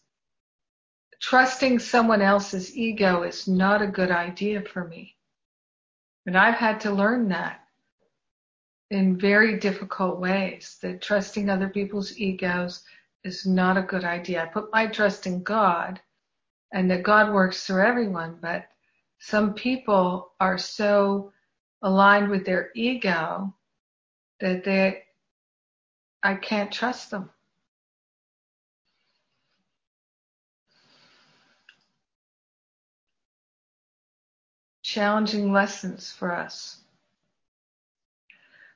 trusting 1.20 1.80
someone 1.80 2.22
else's 2.22 2.76
ego 2.76 3.24
is 3.24 3.48
not 3.48 3.82
a 3.82 3.86
good 3.86 4.10
idea 4.10 4.62
for 4.62 4.86
me. 4.86 5.16
And 6.26 6.38
I've 6.38 6.54
had 6.54 6.80
to 6.82 6.92
learn 6.92 7.28
that 7.28 7.60
in 8.90 9.18
very 9.18 9.58
difficult 9.58 10.20
ways 10.20 10.78
that 10.82 11.02
trusting 11.02 11.48
other 11.48 11.68
people's 11.68 12.16
egos 12.18 12.84
is 13.24 13.46
not 13.46 13.76
a 13.76 13.82
good 13.82 14.04
idea. 14.04 14.42
I 14.42 14.46
put 14.46 14.72
my 14.72 14.86
trust 14.86 15.26
in 15.26 15.42
God 15.42 16.00
and 16.72 16.90
that 16.90 17.02
God 17.02 17.32
works 17.32 17.66
through 17.66 17.82
everyone, 17.82 18.38
but 18.40 18.66
some 19.20 19.54
people 19.54 20.32
are 20.40 20.58
so 20.58 21.32
aligned 21.82 22.30
with 22.30 22.44
their 22.44 22.70
ego 22.74 23.54
that 24.40 24.64
they 24.64 25.04
I 26.22 26.34
can't 26.34 26.72
trust 26.72 27.10
them. 27.10 27.30
Challenging 34.82 35.52
lessons 35.52 36.12
for 36.12 36.32
us. 36.34 36.80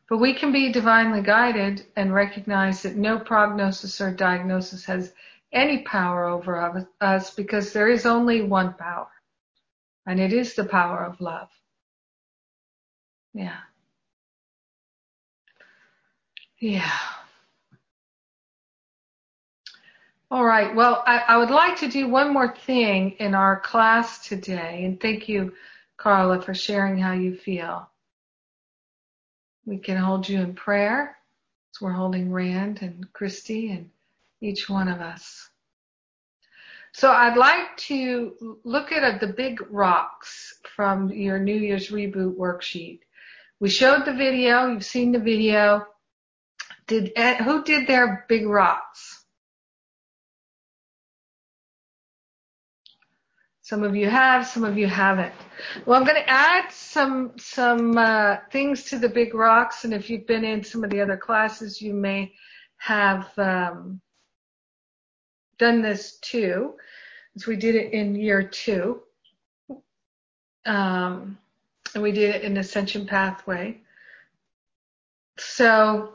But 0.08 0.18
we 0.18 0.34
can 0.34 0.52
be 0.52 0.70
divinely 0.70 1.22
guided 1.22 1.86
and 1.96 2.14
recognize 2.14 2.82
that 2.82 2.96
no 2.96 3.18
prognosis 3.18 4.00
or 4.00 4.12
diagnosis 4.12 4.84
has 4.84 5.12
any 5.52 5.82
power 5.82 6.26
over 6.26 6.86
us 7.00 7.30
because 7.34 7.72
there 7.72 7.88
is 7.88 8.06
only 8.06 8.42
one 8.42 8.74
power, 8.74 9.08
and 10.06 10.20
it 10.20 10.32
is 10.32 10.54
the 10.54 10.64
power 10.64 11.04
of 11.04 11.20
love. 11.20 11.48
Yeah. 13.32 13.58
Yeah. 16.58 16.98
All 20.30 20.44
right. 20.44 20.74
Well, 20.74 21.02
I, 21.06 21.18
I, 21.18 21.36
would 21.36 21.50
like 21.50 21.76
to 21.78 21.88
do 21.88 22.08
one 22.08 22.32
more 22.32 22.56
thing 22.56 23.12
in 23.18 23.34
our 23.34 23.60
class 23.60 24.26
today, 24.26 24.84
and 24.84 25.00
thank 25.00 25.28
you, 25.28 25.52
Carla, 25.96 26.40
for 26.40 26.54
sharing 26.54 26.98
how 26.98 27.12
you 27.12 27.36
feel. 27.36 27.88
We 29.66 29.78
can 29.78 29.96
hold 29.96 30.28
you 30.28 30.40
in 30.40 30.54
prayer. 30.54 31.16
So 31.72 31.86
we're 31.86 31.92
holding 31.92 32.32
Rand 32.32 32.82
and 32.82 33.12
Christy 33.12 33.70
and 33.70 33.90
each 34.40 34.68
one 34.68 34.88
of 34.88 35.00
us. 35.00 35.50
So 36.94 37.10
I'd 37.10 37.36
like 37.36 37.76
to 37.88 38.60
look 38.62 38.92
at 38.92 39.20
the 39.20 39.26
big 39.26 39.58
rocks 39.68 40.54
from 40.76 41.10
your 41.10 41.40
New 41.40 41.56
Year's 41.56 41.90
reboot 41.90 42.36
worksheet. 42.36 43.00
We 43.58 43.68
showed 43.68 44.04
the 44.04 44.12
video. 44.12 44.68
You've 44.68 44.84
seen 44.84 45.10
the 45.10 45.18
video. 45.18 45.86
Did 46.86 47.10
eh, 47.16 47.42
who 47.42 47.64
did 47.64 47.88
their 47.88 48.24
big 48.28 48.46
rocks? 48.46 49.24
Some 53.62 53.82
of 53.82 53.96
you 53.96 54.08
have, 54.08 54.46
some 54.46 54.62
of 54.62 54.78
you 54.78 54.86
haven't. 54.86 55.34
Well, 55.86 55.98
I'm 55.98 56.06
going 56.06 56.22
to 56.22 56.30
add 56.30 56.70
some 56.70 57.32
some 57.38 57.98
uh, 57.98 58.36
things 58.52 58.84
to 58.90 59.00
the 59.00 59.08
big 59.08 59.34
rocks, 59.34 59.84
and 59.84 59.92
if 59.92 60.08
you've 60.08 60.28
been 60.28 60.44
in 60.44 60.62
some 60.62 60.84
of 60.84 60.90
the 60.90 61.00
other 61.00 61.16
classes, 61.16 61.82
you 61.82 61.92
may 61.92 62.34
have 62.76 63.36
um, 63.36 64.00
done 65.58 65.82
this 65.82 66.18
too, 66.20 66.74
as 67.36 67.46
we 67.46 67.56
did 67.56 67.74
it 67.74 67.92
in 67.92 68.14
year 68.14 68.42
two, 68.42 69.02
um, 70.66 71.38
and 71.94 72.02
we 72.02 72.12
did 72.12 72.34
it 72.34 72.42
in 72.42 72.56
Ascension 72.56 73.06
Pathway. 73.06 73.80
So. 75.38 76.10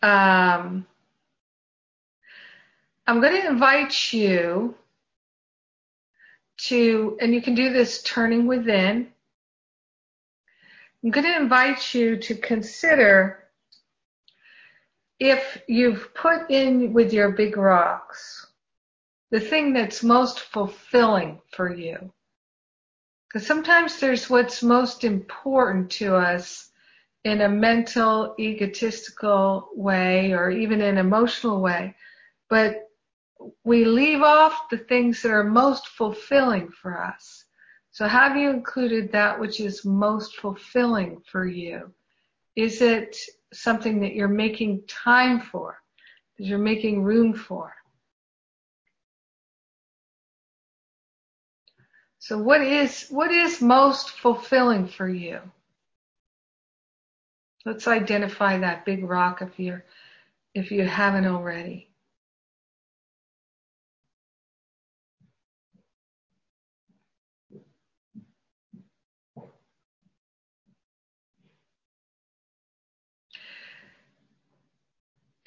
Um, 0.00 0.86
I'm 3.08 3.22
going 3.22 3.40
to 3.40 3.48
invite 3.48 4.12
you 4.12 4.74
to, 6.58 7.16
and 7.22 7.32
you 7.32 7.40
can 7.40 7.54
do 7.54 7.72
this 7.72 8.02
turning 8.02 8.46
within. 8.46 9.08
I'm 11.02 11.10
going 11.10 11.24
to 11.24 11.36
invite 11.36 11.94
you 11.94 12.18
to 12.18 12.34
consider 12.34 13.44
if 15.20 15.62
you've 15.66 16.14
put 16.14 16.50
in 16.50 16.92
with 16.92 17.12
your 17.12 17.32
big 17.32 17.56
rocks 17.56 18.48
the 19.30 19.40
thing 19.40 19.72
that's 19.72 20.02
most 20.02 20.40
fulfilling 20.40 21.40
for 21.52 21.72
you. 21.72 22.12
Because 23.28 23.46
sometimes 23.46 24.00
there's 24.00 24.30
what's 24.30 24.62
most 24.62 25.04
important 25.04 25.90
to 25.92 26.14
us 26.16 26.70
in 27.24 27.42
a 27.42 27.48
mental, 27.48 28.34
egotistical 28.38 29.68
way 29.74 30.32
or 30.32 30.50
even 30.50 30.80
an 30.80 30.96
emotional 30.96 31.60
way. 31.60 31.94
But 32.48 32.88
we 33.64 33.84
leave 33.84 34.22
off 34.22 34.70
the 34.70 34.78
things 34.78 35.20
that 35.22 35.30
are 35.30 35.44
most 35.44 35.88
fulfilling 35.88 36.70
for 36.70 37.04
us. 37.04 37.44
So 37.90 38.06
have 38.06 38.36
you 38.36 38.48
included 38.48 39.12
that 39.12 39.38
which 39.38 39.60
is 39.60 39.84
most 39.84 40.36
fulfilling 40.36 41.20
for 41.30 41.46
you? 41.46 41.92
Is 42.56 42.80
it 42.80 43.16
something 43.52 44.00
that 44.00 44.14
you're 44.14 44.28
making 44.28 44.82
time 44.86 45.40
for? 45.40 45.78
That 46.38 46.44
you're 46.44 46.58
making 46.58 47.02
room 47.02 47.34
for? 47.34 47.74
So 52.18 52.36
what 52.36 52.60
is 52.60 53.08
what 53.08 53.30
is 53.30 53.62
most 53.62 54.10
fulfilling 54.10 54.86
for 54.86 55.08
you? 55.08 55.40
Let's 57.64 57.88
identify 57.88 58.58
that 58.58 58.84
big 58.84 59.04
rock 59.04 59.40
if 59.40 59.58
you're 59.58 59.84
if 60.54 60.70
you 60.70 60.84
haven't 60.84 61.26
already. 61.26 61.88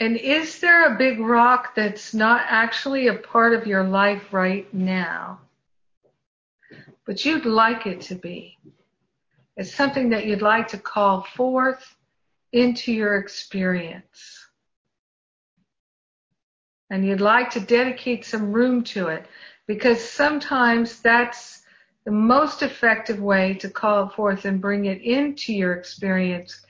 And 0.02 0.18
is 0.18 0.60
there 0.60 0.92
a 0.92 0.98
big 0.98 1.20
rock 1.20 1.76
that's 1.76 2.12
not 2.12 2.42
actually 2.48 3.06
a 3.06 3.14
part 3.14 3.54
of 3.54 3.68
your 3.68 3.84
life 3.84 4.34
right 4.34 4.66
now? 4.74 5.42
But 7.06 7.24
you'd 7.24 7.46
like 7.46 7.86
it 7.86 8.02
to 8.10 8.16
be. 8.16 8.58
It's 9.58 9.72
something 9.72 10.10
that 10.10 10.26
you'd 10.26 10.42
like 10.42 10.70
to 10.70 10.80
call 10.80 11.22
forth 11.22 11.96
into 12.52 12.92
your 12.92 13.18
experience. 13.18 14.48
And 16.90 17.06
you'd 17.06 17.22
like 17.22 17.52
to 17.52 17.60
dedicate 17.60 18.26
some 18.26 18.52
room 18.52 18.84
to 18.86 19.10
it 19.10 19.28
because 19.68 20.04
sometimes 20.04 21.00
that's 21.02 21.62
the 22.06 22.12
most 22.12 22.64
effective 22.64 23.20
way 23.20 23.54
to 23.54 23.70
call 23.70 24.08
it 24.08 24.14
forth 24.14 24.46
and 24.46 24.60
bring 24.60 24.86
it 24.86 25.04
into 25.04 25.54
your 25.54 25.74
experience 25.74 26.66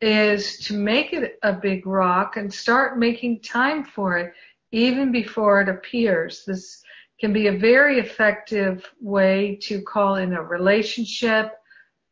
is 0.00 0.58
to 0.66 0.74
make 0.74 1.12
it 1.12 1.38
a 1.42 1.52
big 1.52 1.86
rock 1.86 2.36
and 2.36 2.52
start 2.52 2.98
making 2.98 3.40
time 3.40 3.84
for 3.84 4.16
it 4.16 4.32
even 4.70 5.10
before 5.10 5.60
it 5.60 5.68
appears. 5.68 6.44
This 6.44 6.82
can 7.20 7.32
be 7.32 7.48
a 7.48 7.58
very 7.58 7.98
effective 7.98 8.84
way 9.00 9.58
to 9.62 9.82
call 9.82 10.16
in 10.16 10.34
a 10.34 10.42
relationship 10.42 11.54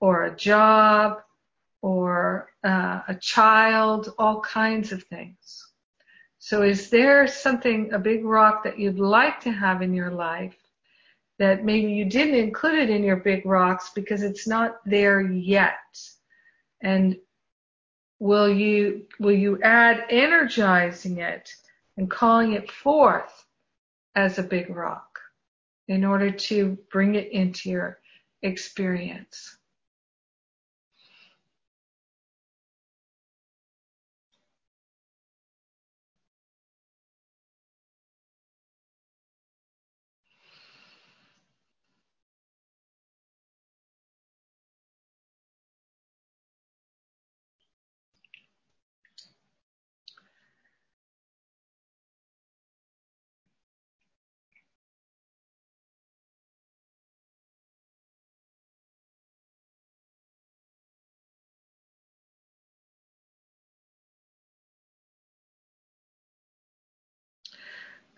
or 0.01 0.25
a 0.25 0.37
job 0.37 1.23
or 1.81 2.53
uh, 2.65 3.03
a 3.07 3.15
child, 3.15 4.13
all 4.19 4.41
kinds 4.41 4.91
of 4.91 5.05
things. 5.05 5.67
So 6.39 6.63
is 6.63 6.91
there 6.91 7.27
something, 7.27 7.93
a 7.93 7.99
big 7.99 8.25
rock 8.25 8.65
that 8.65 8.79
you'd 8.79 8.99
like 8.99 9.41
to 9.41 9.53
have 9.53 9.83
in 9.83 9.95
your 9.95 10.11
life 10.11 10.57
that 11.39 11.65
maybe 11.65 11.93
you 11.93 12.05
didn't 12.05 12.35
include 12.35 12.79
it 12.79 12.91
in 12.91 13.05
your 13.05 13.17
big 13.17 13.45
rocks 13.47 13.91
because 13.95 14.23
it's 14.23 14.47
not 14.47 14.79
there 14.85 15.21
yet? 15.21 15.75
And 16.83 17.17
will 18.19 18.49
you, 18.49 19.07
will 19.19 19.33
you 19.33 19.61
add 19.63 20.05
energizing 20.11 21.19
it 21.19 21.51
and 21.97 22.11
calling 22.11 22.53
it 22.53 22.71
forth 22.71 23.45
as 24.15 24.39
a 24.39 24.43
big 24.43 24.71
rock 24.71 25.19
in 25.89 26.05
order 26.05 26.31
to 26.31 26.79
bring 26.91 27.15
it 27.15 27.31
into 27.31 27.71
your 27.71 27.99
experience? 28.43 29.56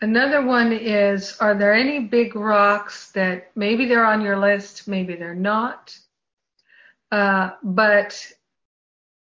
Another 0.00 0.44
one 0.44 0.72
is, 0.72 1.36
are 1.38 1.54
there 1.54 1.74
any 1.74 1.98
big 1.98 2.36
rocks 2.36 3.10
that 3.12 3.50
maybe 3.56 3.86
they're 3.86 4.04
on 4.04 4.20
your 4.20 4.38
list, 4.38 4.86
maybe 4.86 5.16
they're 5.16 5.34
not, 5.34 5.98
uh, 7.10 7.50
but 7.64 8.32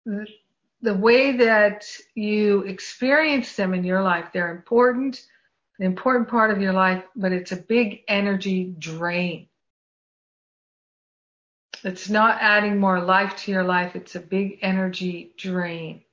the 0.05 0.93
way 0.93 1.37
that 1.37 1.87
you 2.13 2.61
experience 2.63 3.55
them 3.55 3.73
in 3.73 3.85
your 3.85 4.01
life, 4.01 4.25
they're 4.33 4.51
important, 4.51 5.25
an 5.79 5.85
important 5.85 6.27
part 6.27 6.51
of 6.51 6.61
your 6.61 6.73
life, 6.73 7.03
but 7.15 7.31
it's 7.31 7.53
a 7.53 7.57
big 7.57 8.01
energy 8.09 8.75
drain. 8.77 9.47
It's 11.83 12.09
not 12.09 12.39
adding 12.41 12.79
more 12.79 12.99
life 12.99 13.37
to 13.37 13.51
your 13.51 13.63
life, 13.63 13.95
it's 13.95 14.15
a 14.15 14.19
big 14.19 14.59
energy 14.61 15.31
drain. 15.37 16.03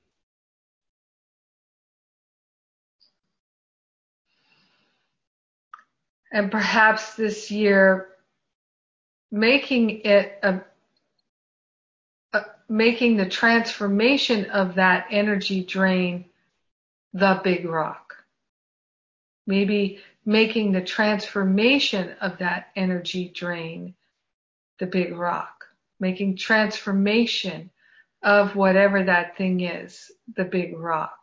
And 6.32 6.50
perhaps 6.50 7.14
this 7.14 7.50
year 7.50 8.08
making 9.30 10.00
it 10.04 10.38
a, 10.42 10.60
a, 12.32 12.44
making 12.68 13.16
the 13.16 13.28
transformation 13.28 14.46
of 14.46 14.76
that 14.76 15.06
energy 15.10 15.62
drain 15.62 16.24
the 17.12 17.40
big 17.44 17.66
rock. 17.66 18.14
Maybe 19.46 20.00
making 20.24 20.72
the 20.72 20.82
transformation 20.82 22.14
of 22.20 22.38
that 22.38 22.68
energy 22.76 23.28
drain 23.28 23.94
the 24.78 24.86
big 24.86 25.14
rock. 25.14 25.66
Making 26.00 26.36
transformation 26.36 27.70
of 28.22 28.56
whatever 28.56 29.04
that 29.04 29.36
thing 29.36 29.60
is 29.60 30.10
the 30.36 30.44
big 30.44 30.76
rock. 30.78 31.21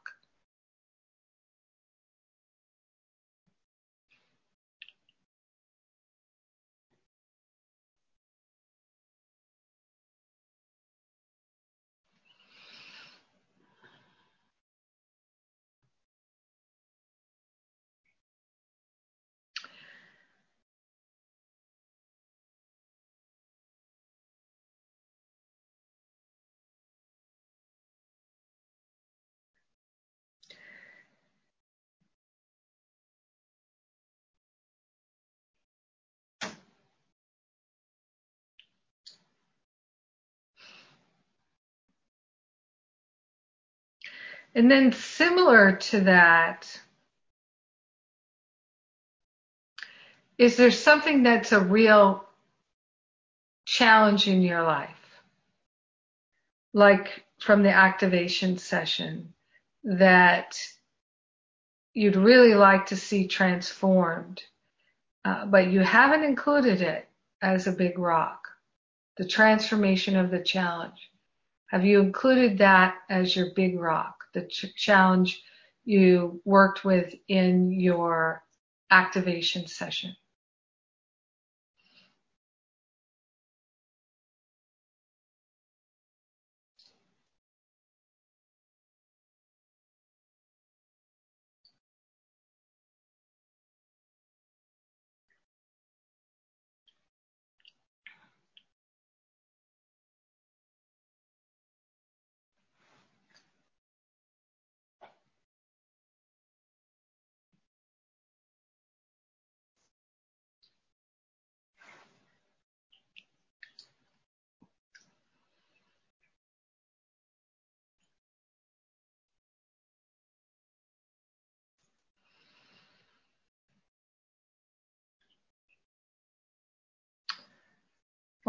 And 44.56 44.70
then 44.70 44.92
similar 44.92 45.74
to 45.74 46.02
that, 46.02 46.80
is 50.38 50.58
there 50.58 50.72
something 50.72 51.24
that's 51.24 51.52
a 51.52 51.60
real 51.60 52.26
challenge 53.66 54.28
in 54.28 54.42
your 54.42 54.64
life? 54.64 54.90
Like 56.74 57.24
from 57.40 57.64
the 57.64 57.72
activation 57.72 58.58
session 58.58 59.34
that 59.84 60.60
you'd 61.94 62.16
really 62.16 62.54
like 62.54 62.88
to 62.88 62.96
see 62.96 63.28
transformed, 63.28 64.42
uh, 65.26 65.46
but 65.46 65.68
you 65.68 65.82
haven't 65.82 66.24
included 66.24 66.82
it 66.82 67.08
as 67.42 67.68
a 67.68 67.72
big 67.72 67.98
rock. 68.00 68.48
The 69.18 69.28
transformation 69.28 70.16
of 70.16 70.32
the 70.32 70.42
challenge. 70.42 71.12
Have 71.68 71.86
you 71.86 72.00
included 72.00 72.60
that 72.60 72.96
as 73.10 73.36
your 73.36 73.52
big 73.54 73.80
rock? 73.80 74.19
The 74.34 74.48
ch- 74.48 74.74
challenge 74.76 75.42
you 75.86 76.42
worked 76.46 76.86
with 76.86 77.14
in 77.28 77.72
your 77.80 78.44
activation 78.92 79.68
session? 79.68 80.16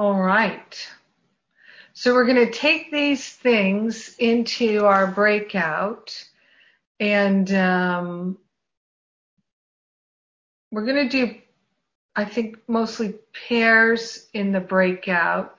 All 0.00 0.18
right. 0.18 0.88
So 1.92 2.14
we're 2.14 2.24
going 2.24 2.46
to 2.46 2.50
take 2.50 2.90
these 2.90 3.28
things 3.28 4.16
into 4.18 4.86
our 4.86 5.06
breakout 5.06 6.26
and 6.98 7.52
um, 7.52 8.38
we're 10.72 10.86
going 10.86 11.06
to 11.06 11.26
do, 11.26 11.34
I 12.16 12.24
think, 12.24 12.56
mostly 12.66 13.16
pairs 13.46 14.30
in 14.32 14.52
the 14.52 14.60
breakout 14.60 15.56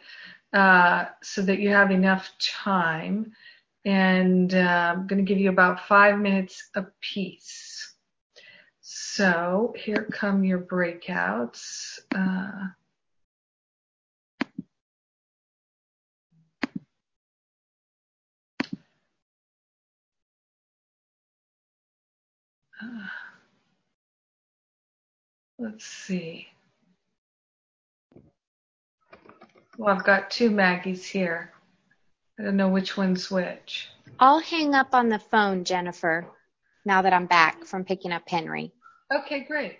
uh, 0.54 1.06
so 1.22 1.44
that 1.44 1.60
you 1.60 1.70
have 1.70 1.92
enough 1.92 2.32
time. 2.40 3.34
And 3.86 4.56
uh, 4.56 4.96
I'm 4.96 5.06
going 5.06 5.24
to 5.24 5.30
give 5.32 5.40
you 5.40 5.52
about 5.52 5.86
five 5.86 6.18
minutes 6.18 6.68
apiece. 6.74 7.94
So 8.80 9.76
here 9.78 10.10
come 10.12 10.44
your 10.44 10.62
breakouts. 10.62 12.00
Uh, 12.16 12.70
Uh, 22.82 23.08
let's 25.60 25.86
see. 25.86 26.48
Well, 29.78 29.96
I've 29.96 30.04
got 30.04 30.32
two 30.32 30.50
Maggies 30.50 31.06
here. 31.06 31.52
I 32.40 32.44
don't 32.44 32.58
know 32.58 32.70
which 32.70 32.98
one's 32.98 33.30
which. 33.30 33.90
I'll 34.20 34.40
hang 34.40 34.76
up 34.76 34.94
on 34.94 35.10
the 35.10 35.20
phone, 35.20 35.64
Jennifer, 35.64 36.26
now 36.86 37.02
that 37.02 37.14
I'm 37.14 37.26
back 37.28 37.66
from 37.66 37.84
picking 37.84 38.12
up 38.12 38.28
Henry. 38.28 38.72
Okay, 39.14 39.42
great. 39.42 39.80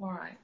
All 0.00 0.12
right. 0.12 0.43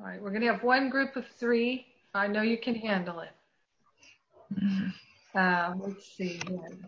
All 0.00 0.06
right, 0.06 0.22
we're 0.22 0.30
going 0.30 0.40
to 0.40 0.46
have 0.46 0.62
one 0.62 0.88
group 0.88 1.14
of 1.16 1.26
three. 1.38 1.84
I 2.14 2.26
know 2.26 2.40
you 2.40 2.56
can 2.56 2.74
handle 2.74 3.20
it. 3.20 3.32
Mm-hmm. 4.54 5.38
Uh, 5.38 5.74
let's 5.78 6.06
see 6.16 6.40
here. 6.48 6.78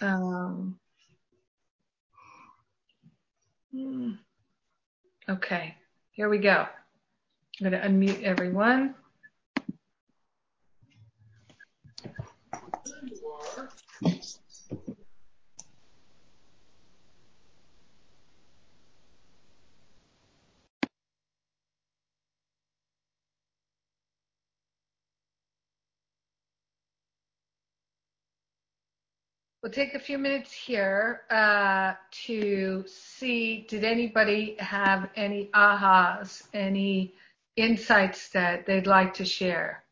Um, 0.00 0.76
hmm. 3.70 4.10
okay, 5.28 5.76
here 6.10 6.28
we 6.28 6.38
go. 6.38 6.66
I'm 7.60 7.70
going 7.70 7.80
to 7.80 7.88
unmute 7.88 8.24
everyone. 8.24 8.96
We'll 29.66 29.72
take 29.72 29.94
a 29.94 29.98
few 29.98 30.16
minutes 30.16 30.52
here 30.52 31.22
uh, 31.28 31.94
to 32.26 32.84
see 32.86 33.66
did 33.68 33.82
anybody 33.82 34.54
have 34.60 35.10
any 35.16 35.46
ahas, 35.46 36.44
any 36.54 37.14
insights 37.56 38.28
that 38.28 38.64
they'd 38.64 38.86
like 38.86 39.14
to 39.14 39.24
share? 39.24 39.82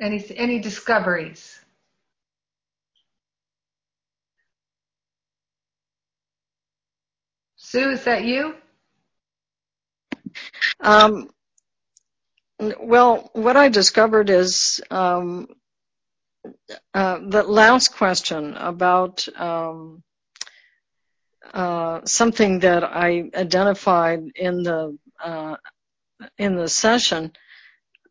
Any 0.00 0.24
any 0.34 0.60
discoveries? 0.60 1.60
Sue, 7.56 7.90
is 7.90 8.04
that 8.04 8.24
you? 8.24 8.54
Um, 10.80 11.33
well, 12.58 13.30
what 13.32 13.56
I 13.56 13.68
discovered 13.68 14.30
is 14.30 14.80
um, 14.90 15.48
uh, 16.94 17.18
the 17.28 17.42
last 17.42 17.94
question 17.96 18.54
about 18.56 19.26
um, 19.36 20.02
uh, 21.52 22.00
something 22.04 22.60
that 22.60 22.84
I 22.84 23.30
identified 23.34 24.20
in 24.34 24.62
the 24.62 24.98
uh, 25.22 25.56
in 26.38 26.56
the 26.56 26.68
session. 26.68 27.32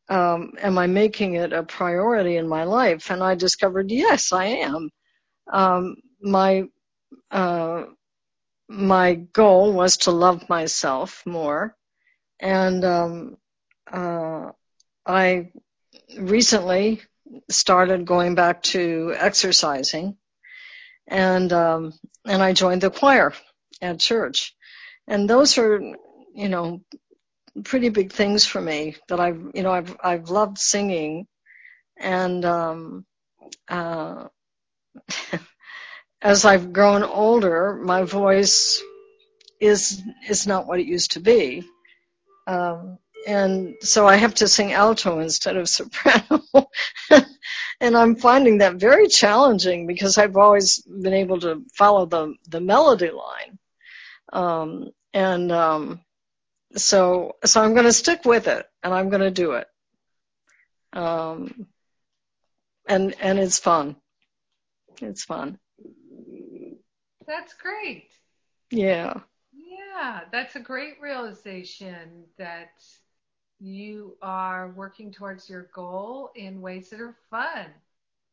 Um, 0.09 0.53
am 0.59 0.77
I 0.77 0.87
making 0.87 1.35
it 1.35 1.53
a 1.53 1.63
priority 1.63 2.37
in 2.37 2.47
my 2.47 2.65
life? 2.65 3.11
And 3.11 3.23
I 3.23 3.35
discovered 3.35 3.91
yes, 3.91 4.33
I 4.33 4.45
am. 4.45 4.89
Um, 5.51 5.95
my 6.21 6.63
uh, 7.31 7.85
my 8.69 9.15
goal 9.15 9.73
was 9.73 9.97
to 9.97 10.11
love 10.11 10.49
myself 10.49 11.23
more, 11.25 11.75
and 12.39 12.83
um, 12.85 13.37
uh, 13.91 14.51
I 15.05 15.51
recently 16.17 17.01
started 17.49 18.05
going 18.05 18.35
back 18.35 18.63
to 18.63 19.13
exercising, 19.17 20.17
and 21.07 21.51
um, 21.51 21.93
and 22.25 22.41
I 22.41 22.53
joined 22.53 22.81
the 22.81 22.89
choir 22.89 23.33
at 23.81 23.99
church, 23.99 24.55
and 25.07 25.29
those 25.29 25.57
are 25.57 25.79
you 26.33 26.49
know 26.49 26.81
pretty 27.63 27.89
big 27.89 28.11
things 28.11 28.45
for 28.45 28.61
me 28.61 28.95
that 29.09 29.19
I've 29.19 29.51
you 29.53 29.63
know 29.63 29.71
I've 29.71 29.95
I've 30.03 30.29
loved 30.29 30.57
singing, 30.57 31.27
and 31.97 32.43
um, 32.45 33.05
uh, 33.67 34.27
as 36.21 36.45
I've 36.45 36.73
grown 36.73 37.03
older, 37.03 37.73
my 37.73 38.03
voice 38.03 38.81
is 39.59 40.01
is 40.27 40.47
not 40.47 40.67
what 40.67 40.79
it 40.79 40.85
used 40.85 41.13
to 41.13 41.19
be. 41.19 41.63
Um, 42.47 42.97
and 43.27 43.75
so 43.81 44.07
I 44.07 44.15
have 44.15 44.35
to 44.35 44.47
sing 44.47 44.73
alto 44.73 45.19
instead 45.19 45.57
of 45.57 45.69
soprano. 45.69 46.41
and 47.79 47.97
I'm 47.97 48.15
finding 48.15 48.59
that 48.59 48.75
very 48.75 49.07
challenging 49.07 49.87
because 49.87 50.17
I've 50.17 50.37
always 50.37 50.81
been 50.81 51.13
able 51.13 51.39
to 51.41 51.63
follow 51.73 52.05
the, 52.05 52.35
the 52.49 52.61
melody 52.61 53.11
line. 53.11 53.59
Um, 54.31 54.91
and, 55.13 55.51
um, 55.51 56.01
so, 56.75 57.35
so 57.45 57.61
I'm 57.61 57.73
going 57.73 57.85
to 57.85 57.93
stick 57.93 58.25
with 58.25 58.47
it 58.47 58.65
and 58.81 58.93
I'm 58.93 59.09
going 59.09 59.21
to 59.21 59.31
do 59.31 59.53
it. 59.53 59.67
Um, 60.93 61.67
and, 62.87 63.15
and 63.21 63.39
it's 63.39 63.59
fun. 63.59 63.95
It's 65.01 65.23
fun. 65.23 65.59
That's 67.25 67.53
great. 67.53 68.09
Yeah. 68.71 69.21
Yeah. 69.53 69.83
Yeah, 69.95 70.21
that's 70.31 70.55
a 70.55 70.59
great 70.59 70.95
realization 71.01 72.25
that 72.37 72.71
you 73.63 74.17
are 74.21 74.71
working 74.71 75.11
towards 75.11 75.49
your 75.49 75.69
goal 75.73 76.31
in 76.35 76.61
ways 76.61 76.89
that 76.91 77.01
are 77.01 77.15
fun. 77.29 77.73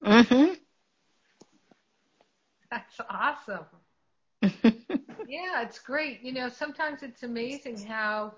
Mhm. 0.03 0.57
That's 2.71 3.01
awesome. 3.11 3.67
yeah, 5.27 5.63
it's 5.63 5.79
great. 5.79 6.21
You 6.23 6.33
know, 6.33 6.49
sometimes 6.49 7.03
it's 7.03 7.23
amazing 7.23 7.83
how 7.85 8.35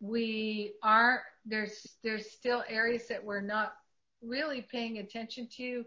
we 0.00 0.74
are 0.82 1.22
there's 1.44 1.96
there's 2.02 2.30
still 2.30 2.64
areas 2.68 3.08
that 3.08 3.24
we're 3.24 3.40
not 3.40 3.74
really 4.22 4.62
paying 4.62 4.98
attention 4.98 5.48
to 5.56 5.84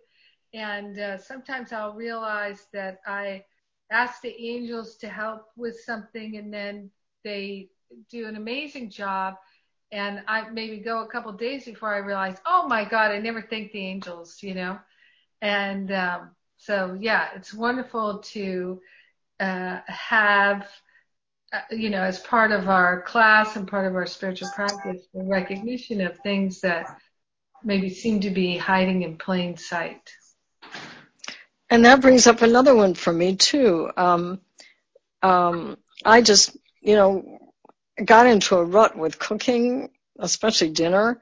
and 0.53 0.99
uh, 0.99 1.17
sometimes 1.17 1.71
I'll 1.73 1.93
realize 1.93 2.67
that 2.73 2.99
I 3.07 3.43
ask 3.91 4.21
the 4.21 4.35
angels 4.39 4.95
to 4.97 5.09
help 5.09 5.47
with 5.57 5.75
something 5.79 6.37
and 6.37 6.53
then 6.53 6.89
they 7.23 7.69
do 8.09 8.27
an 8.27 8.35
amazing 8.35 8.89
job 8.89 9.35
and 9.93 10.23
I 10.27 10.49
maybe 10.49 10.77
go 10.77 11.03
a 11.03 11.07
couple 11.07 11.31
days 11.33 11.65
before 11.65 11.93
I 11.93 11.99
realize, 11.99 12.35
oh 12.47 12.67
my 12.67 12.83
God, 12.83 13.11
I 13.11 13.19
never 13.19 13.43
thanked 13.43 13.73
the 13.73 13.85
angels, 13.85 14.41
you 14.41 14.55
know? 14.55 14.79
And 15.39 15.91
um, 15.91 16.31
so, 16.57 16.97
yeah, 16.99 17.27
it's 17.35 17.53
wonderful 17.53 18.19
to 18.33 18.81
uh, 19.39 19.81
have, 19.85 20.67
uh, 21.53 21.59
you 21.69 21.91
know, 21.91 22.01
as 22.01 22.19
part 22.19 22.51
of 22.51 22.69
our 22.69 23.03
class 23.03 23.55
and 23.55 23.67
part 23.67 23.85
of 23.85 23.95
our 23.95 24.07
spiritual 24.07 24.49
practice, 24.55 25.03
the 25.13 25.23
recognition 25.23 26.01
of 26.01 26.17
things 26.19 26.61
that 26.61 26.87
maybe 27.63 27.91
seem 27.91 28.21
to 28.21 28.31
be 28.31 28.57
hiding 28.57 29.03
in 29.03 29.17
plain 29.17 29.57
sight. 29.57 30.11
And 31.69 31.85
that 31.85 32.01
brings 32.01 32.25
up 32.25 32.41
another 32.41 32.73
one 32.73 32.95
for 32.95 33.13
me 33.13 33.35
too. 33.35 33.91
Um, 33.95 34.41
um, 35.21 35.77
I 36.03 36.21
just, 36.21 36.57
you 36.81 36.95
know, 36.95 37.42
got 38.03 38.27
into 38.27 38.55
a 38.57 38.63
rut 38.63 38.97
with 38.97 39.19
cooking, 39.19 39.89
especially 40.19 40.69
dinner, 40.69 41.21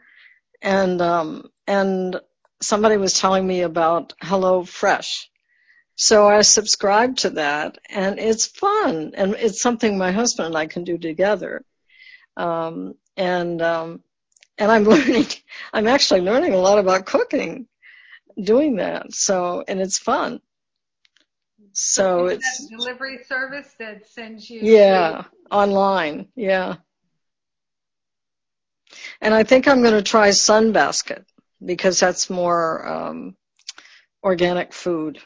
and 0.62 1.02
um, 1.02 1.50
and 1.68 2.20
somebody 2.62 2.98
was 2.98 3.14
telling 3.14 3.46
me 3.46 3.62
about 3.62 4.14
Hello 4.22 4.64
Fresh. 4.64 5.30
So 5.96 6.28
I 6.28 6.42
subscribed 6.42 7.20
to 7.20 7.32
that, 7.32 7.78
and 7.90 8.20
it's 8.20 8.46
fun, 8.46 9.12
and 9.16 9.36
it's 9.36 9.62
something 9.62 9.98
my 9.98 10.12
husband 10.12 10.48
and 10.48 10.58
I 10.58 10.68
can 10.68 10.84
do 10.84 10.98
together. 10.98 11.64
Um, 12.38 12.96
and 13.18 13.62
um, 13.62 14.04
and 14.58 14.72
I'm 14.72 14.84
learning, 14.86 15.28
I'm 15.74 15.88
actually 15.88 16.22
learning 16.22 16.54
a 16.54 16.58
lot 16.58 16.80
about 16.80 17.06
cooking, 17.06 17.68
doing 18.42 18.78
that. 18.78 19.14
So 19.14 19.64
and 19.68 19.80
it's 19.80 19.98
fun. 19.98 20.42
So 21.74 22.28
Is 22.28 22.38
it's 22.38 22.68
delivery 22.68 23.20
service 23.24 23.74
that 23.80 24.06
sends 24.08 24.50
you. 24.50 24.62
Yeah, 24.62 25.24
online. 25.50 26.28
Yeah. 26.36 26.76
And 29.22 29.34
I 29.34 29.44
think 29.44 29.68
I'm 29.68 29.82
going 29.82 29.94
to 29.94 30.02
try 30.02 30.30
Sunbasket 30.30 31.24
because 31.64 32.00
that's 32.00 32.30
more 32.30 32.88
um, 32.88 33.36
organic 34.24 34.74
food. 34.74 35.20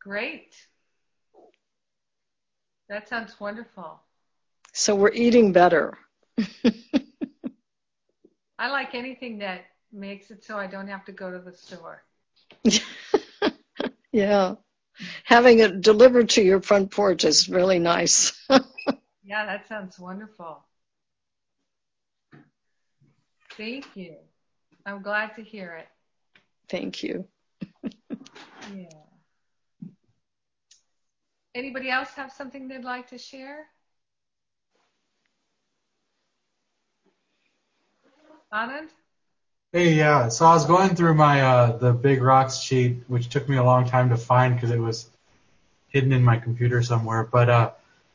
Great. 0.00 0.54
That 2.88 3.08
sounds 3.08 3.38
wonderful. 3.38 4.00
So 4.72 4.94
we're 4.94 5.12
eating 5.12 5.52
better. 5.52 5.98
I 8.58 8.70
like 8.70 8.94
anything 8.94 9.38
that 9.38 9.66
makes 9.92 10.30
it 10.30 10.44
so 10.44 10.56
I 10.56 10.66
don't 10.66 10.88
have 10.88 11.04
to 11.06 11.12
go 11.12 11.30
to 11.30 11.38
the 11.38 11.52
store. 11.52 12.02
yeah. 14.12 14.54
Having 15.24 15.60
it 15.60 15.80
delivered 15.80 16.30
to 16.30 16.42
your 16.42 16.60
front 16.60 16.90
porch 16.90 17.24
is 17.24 17.48
really 17.48 17.78
nice. 17.78 18.32
yeah, 19.24 19.46
that 19.46 19.68
sounds 19.68 19.98
wonderful. 19.98 20.64
Thank 23.56 23.86
you. 23.94 24.16
I'm 24.86 25.02
glad 25.02 25.34
to 25.36 25.42
hear 25.42 25.74
it. 25.74 25.88
Thank 26.68 27.02
you. 27.02 27.26
yeah. 28.74 28.88
Anybody 31.54 31.90
else 31.90 32.10
have 32.10 32.32
something 32.32 32.68
they'd 32.68 32.84
like 32.84 33.08
to 33.08 33.18
share? 33.18 33.66
Anand? 38.52 38.88
Hey, 39.70 39.92
yeah. 39.92 40.28
So 40.28 40.46
I 40.46 40.54
was 40.54 40.64
going 40.64 40.94
through 40.96 41.12
my 41.12 41.42
uh, 41.42 41.76
the 41.76 41.92
big 41.92 42.22
rocks 42.22 42.56
sheet, 42.56 43.02
which 43.06 43.28
took 43.28 43.46
me 43.50 43.58
a 43.58 43.62
long 43.62 43.86
time 43.86 44.08
to 44.08 44.16
find 44.16 44.54
because 44.54 44.70
it 44.70 44.78
was 44.78 45.10
hidden 45.88 46.12
in 46.12 46.24
my 46.24 46.38
computer 46.38 46.82
somewhere. 46.82 47.22
But 47.24 47.50
uh, 47.50 47.70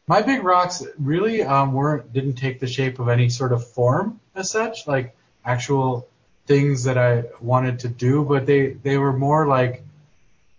my 0.07 0.23
big 0.23 0.43
rocks 0.43 0.83
really 0.97 1.43
um, 1.43 1.73
weren't 1.73 2.11
didn't 2.11 2.35
take 2.35 2.59
the 2.59 2.65
shape 2.65 2.97
of 2.97 3.07
any 3.07 3.29
sort 3.29 3.51
of 3.51 3.67
form 3.67 4.19
as 4.33 4.49
such, 4.49 4.87
like 4.87 5.15
actual 5.45 6.07
things 6.47 6.85
that 6.85 6.97
I 6.97 7.25
wanted 7.39 7.81
to 7.81 7.87
do. 7.87 8.23
But 8.23 8.47
they 8.47 8.69
they 8.69 8.97
were 8.97 9.13
more 9.13 9.45
like 9.45 9.83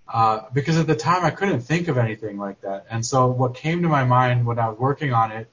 uh, 0.07 0.43
because 0.53 0.79
at 0.79 0.87
the 0.87 0.95
time 0.95 1.25
I 1.25 1.31
couldn't 1.31 1.63
think 1.63 1.89
of 1.89 1.99
anything 1.99 2.39
like 2.39 2.61
that. 2.61 2.87
And 2.89 3.05
so 3.05 3.27
what 3.27 3.57
came 3.57 3.83
to 3.83 3.89
my 3.89 4.05
mind 4.05 4.47
when 4.47 4.61
I 4.61 4.69
was 4.69 4.79
working 4.79 5.13
on 5.13 5.33
it 5.33 5.49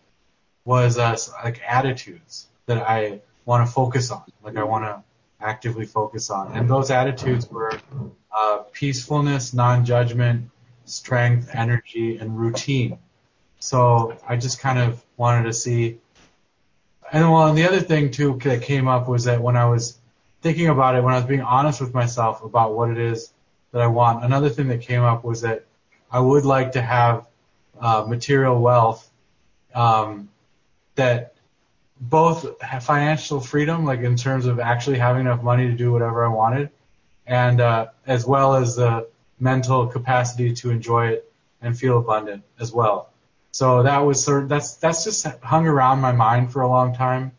was 0.66 1.00
uh, 1.00 1.18
like 1.44 1.60
attitudes 1.68 2.46
that 2.68 2.78
I 2.78 3.22
want 3.44 3.66
to 3.68 3.74
focus 3.74 4.12
on, 4.12 4.22
like 4.44 4.56
I 4.56 4.64
want 4.66 4.86
to 4.86 5.04
actively 5.42 5.86
focus 5.86 6.30
on. 6.30 6.54
And 6.54 6.70
those 6.70 6.92
attitudes 6.92 7.50
were 7.50 7.80
uh, 8.36 8.58
peacefulness, 8.72 9.54
non-judgment, 9.54 10.50
strength, 10.86 11.50
energy, 11.54 12.18
and 12.18 12.38
routine. 12.38 12.98
So 13.60 14.18
I 14.28 14.38
just 14.38 14.60
kind 14.60 14.80
of 14.80 15.04
wanted 15.18 15.44
to 15.44 15.54
see. 15.54 16.00
And 17.12 17.32
well, 17.32 17.48
and 17.48 17.58
the 17.58 17.68
other 17.68 17.82
thing 17.82 18.12
too 18.12 18.40
that 18.44 18.64
came 18.64 18.88
up 18.88 19.08
was 19.08 19.26
that 19.26 19.42
when 19.42 19.58
I 19.58 19.66
was 19.66 19.98
thinking 20.42 20.68
about 20.68 20.96
it, 20.96 21.04
when 21.04 21.14
I 21.14 21.18
was 21.18 21.26
being 21.26 21.42
honest 21.42 21.82
with 21.82 21.94
myself 21.94 22.44
about 22.44 22.74
what 22.74 22.90
it 22.90 22.98
is 22.98 23.32
that 23.72 23.82
I 23.82 23.88
want, 23.88 24.24
another 24.24 24.50
thing 24.50 24.68
that 24.70 24.82
came 24.82 25.04
up 25.04 25.24
was 25.24 25.42
that 25.42 25.66
I 26.12 26.20
would 26.20 26.46
like 26.46 26.74
to 26.74 26.82
have 26.82 27.26
uh, 27.80 28.06
material 28.08 28.60
wealth 28.60 29.10
um, 29.74 30.30
that 30.96 31.31
both 32.02 32.60
financial 32.82 33.40
freedom, 33.40 33.86
like 33.86 34.00
in 34.00 34.16
terms 34.16 34.48
of 34.48 34.60
actually 34.60 34.98
having 34.98 35.22
enough 35.22 35.44
money 35.44 35.68
to 35.68 35.74
do 35.74 35.92
whatever 35.92 36.26
I 36.26 36.30
wanted, 36.30 36.72
and 37.28 37.62
uh, 37.62 37.88
as 38.08 38.26
well 38.26 38.56
as 38.56 38.76
the 38.76 39.08
mental 39.40 39.88
capacity 39.88 40.54
to 40.54 40.72
enjoy 40.72 41.10
it 41.10 41.32
and 41.62 41.78
feel 41.78 42.00
abundant 42.00 42.44
as 42.60 42.72
well. 42.72 43.10
So 43.52 43.84
that 43.84 44.00
was 44.00 44.24
sort 44.24 44.44
of, 44.44 44.50
that's 44.50 44.76
that's 44.76 45.04
just 45.04 45.28
hung 45.44 45.68
around 45.68 46.02
my 46.02 46.12
mind 46.12 46.52
for 46.52 46.62
a 46.64 46.68
long 46.68 46.96
time. 46.96 47.34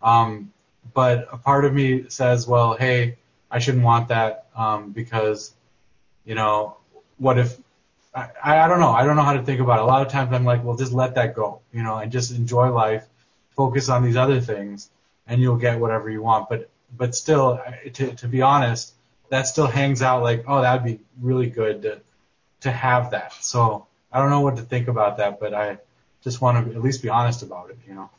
Um, 0.00 0.52
but 0.92 1.26
a 1.32 1.36
part 1.36 1.64
of 1.64 1.74
me 1.74 2.08
says, 2.08 2.46
well, 2.46 2.74
hey, 2.74 3.16
I 3.50 3.58
shouldn't 3.58 3.84
want 3.84 4.08
that 4.08 4.46
um, 4.54 4.92
because, 4.92 5.52
you 6.24 6.36
know, 6.36 6.76
what 7.18 7.38
if 7.38 7.56
I, 8.14 8.28
I 8.44 8.68
don't 8.68 8.78
know. 8.78 8.90
I 8.90 9.04
don't 9.04 9.16
know 9.16 9.22
how 9.22 9.32
to 9.32 9.42
think 9.42 9.60
about 9.60 9.80
it. 9.80 9.82
A 9.82 9.86
lot 9.86 10.06
of 10.06 10.12
times 10.12 10.32
I'm 10.32 10.44
like, 10.44 10.62
well, 10.62 10.76
just 10.76 10.92
let 10.92 11.16
that 11.16 11.34
go, 11.34 11.60
you 11.72 11.82
know, 11.82 11.96
and 11.96 12.12
just 12.12 12.30
enjoy 12.30 12.70
life 12.70 13.04
focus 13.56 13.88
on 13.88 14.02
these 14.02 14.16
other 14.16 14.40
things 14.40 14.90
and 15.26 15.40
you'll 15.40 15.56
get 15.56 15.80
whatever 15.80 16.10
you 16.10 16.22
want. 16.22 16.48
But 16.48 16.68
but 16.96 17.14
still, 17.14 17.60
to 17.94 18.14
to 18.14 18.28
be 18.28 18.42
honest, 18.42 18.94
that 19.30 19.46
still 19.46 19.66
hangs 19.66 20.02
out 20.02 20.22
like, 20.22 20.44
oh, 20.46 20.62
that'd 20.62 20.84
be 20.84 21.00
really 21.20 21.48
good 21.48 21.82
to 21.82 22.00
to 22.60 22.70
have 22.70 23.10
that. 23.10 23.32
So 23.34 23.86
I 24.12 24.18
don't 24.18 24.30
know 24.30 24.40
what 24.40 24.56
to 24.56 24.62
think 24.62 24.88
about 24.88 25.18
that, 25.18 25.40
but 25.40 25.54
I 25.54 25.78
just 26.22 26.40
want 26.40 26.66
to 26.66 26.74
at 26.74 26.82
least 26.82 27.02
be 27.02 27.08
honest 27.08 27.42
about 27.42 27.70
it, 27.70 27.78
you 27.86 27.94
know. 27.94 28.10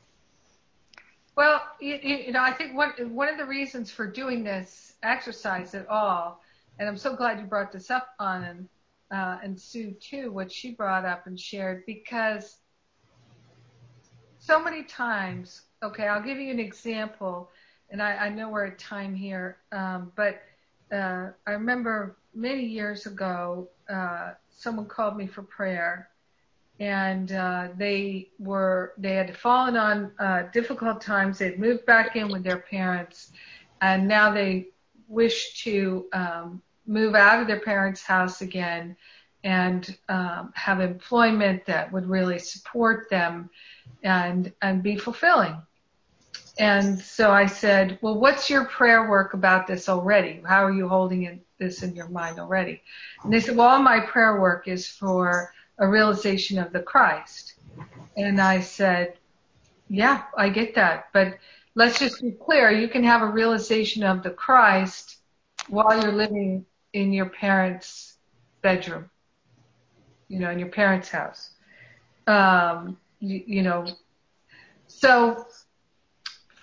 Well, 1.36 1.62
you, 1.80 1.96
you 1.96 2.32
know, 2.32 2.42
I 2.42 2.52
think 2.52 2.76
one 2.76 2.92
one 3.14 3.30
of 3.30 3.38
the 3.38 3.46
reasons 3.46 3.92
for 3.92 4.08
doing 4.08 4.44
this 4.44 4.94
exercise 5.04 5.76
at 5.76 5.88
all, 5.90 6.42
and 6.80 6.88
I'm 6.88 6.98
so 6.98 7.16
glad 7.16 7.40
you 7.40 7.46
brought 7.46 7.72
this 7.72 7.92
up 7.92 8.10
on 8.20 8.70
uh, 9.12 9.38
and 9.44 9.60
Sue 9.60 9.92
too, 9.92 10.32
what 10.32 10.52
she 10.52 10.72
brought 10.72 11.06
up 11.06 11.28
and 11.28 11.40
shared, 11.40 11.86
because 11.86 12.58
so 14.46 14.64
many 14.64 14.84
times, 14.84 15.64
okay, 15.82 16.08
I'll 16.08 16.22
give 16.22 16.38
you 16.38 16.52
an 16.52 16.60
example, 16.60 17.50
and 17.90 18.02
I, 18.02 18.16
I 18.16 18.30
know 18.30 18.50
we're 18.50 18.66
at 18.66 18.78
time 18.78 19.16
here, 19.16 19.58
um, 19.72 20.12
but 20.16 20.44
uh, 20.92 21.30
I 21.48 21.52
remember 21.52 22.18
many 22.36 22.64
years 22.64 23.08
ago, 23.08 23.68
uh, 23.90 24.34
someone 24.50 24.86
called 24.86 25.18
me 25.18 25.26
for 25.26 25.42
prayer, 25.42 26.10
and 26.80 27.32
uh, 27.32 27.70
they 27.76 28.30
were 28.38 28.94
they 28.98 29.16
had 29.16 29.36
fallen 29.36 29.78
on 29.78 30.12
uh, 30.20 30.44
difficult 30.54 31.02
times. 31.02 31.40
They'd 31.40 31.58
moved 31.58 31.86
back 31.88 32.16
in 32.16 32.28
with 32.28 32.44
their 32.44 32.60
parents, 32.60 33.32
and 33.82 34.08
now 34.08 34.32
they 34.32 34.68
wish 35.08 35.64
to 35.64 36.06
um, 36.14 36.62
move 36.86 37.16
out 37.16 37.42
of 37.42 37.48
their 37.48 37.62
parents' 37.62 38.04
house 38.04 38.42
again 38.42 38.96
and 39.44 39.98
um, 40.10 40.52
have 40.56 40.82
employment 40.82 41.66
that 41.66 41.92
would 41.92 42.08
really 42.08 42.40
support 42.40 43.10
them 43.10 43.50
and 44.04 44.52
and 44.62 44.84
be 44.84 44.98
fulfilling. 44.98 45.58
And 46.58 47.00
so 47.00 47.32
I 47.32 47.48
said, 47.48 48.00
well, 48.02 48.18
what's 48.18 48.50
your 48.50 48.66
prayer 48.66 49.10
work 49.10 49.34
about 49.34 49.68
this 49.68 49.90
already? 49.90 50.42
How 50.48 50.64
are 50.64 50.72
you 50.72 50.88
holding 50.88 51.24
it, 51.24 51.46
this 51.58 51.84
in 51.84 51.96
your 51.96 52.08
mind 52.08 52.40
already? 52.40 52.82
And 53.24 53.34
they 53.34 53.42
said, 53.42 53.58
well, 53.58 53.68
all 53.68 53.82
my 53.82 54.00
prayer 54.00 54.40
work 54.40 54.68
is 54.68 54.88
for 54.88 55.54
a 55.80 55.88
realization 55.88 56.58
of 56.58 56.72
the 56.72 56.80
Christ. 56.80 57.56
And 58.16 58.40
I 58.40 58.62
said, 58.62 59.18
yeah, 59.90 60.24
I 60.38 60.48
get 60.48 60.76
that. 60.76 61.08
But 61.12 61.38
let's 61.76 62.00
just 62.00 62.22
be 62.22 62.32
clear. 62.32 62.72
You 62.72 62.88
can 62.88 63.04
have 63.04 63.22
a 63.22 63.28
realization 63.28 64.04
of 64.04 64.24
the 64.24 64.30
Christ 64.30 65.18
while 65.68 66.02
you're 66.02 66.14
living 66.14 66.66
in 66.94 67.12
your 67.12 67.28
parents' 67.28 68.16
bedroom, 68.62 69.10
you 70.30 70.40
know, 70.40 70.52
in 70.52 70.60
your 70.60 70.70
parents' 70.70 71.10
house. 71.10 71.50
Um, 72.28 72.98
you, 73.26 73.44
you 73.46 73.62
know, 73.62 73.86
so 74.88 75.46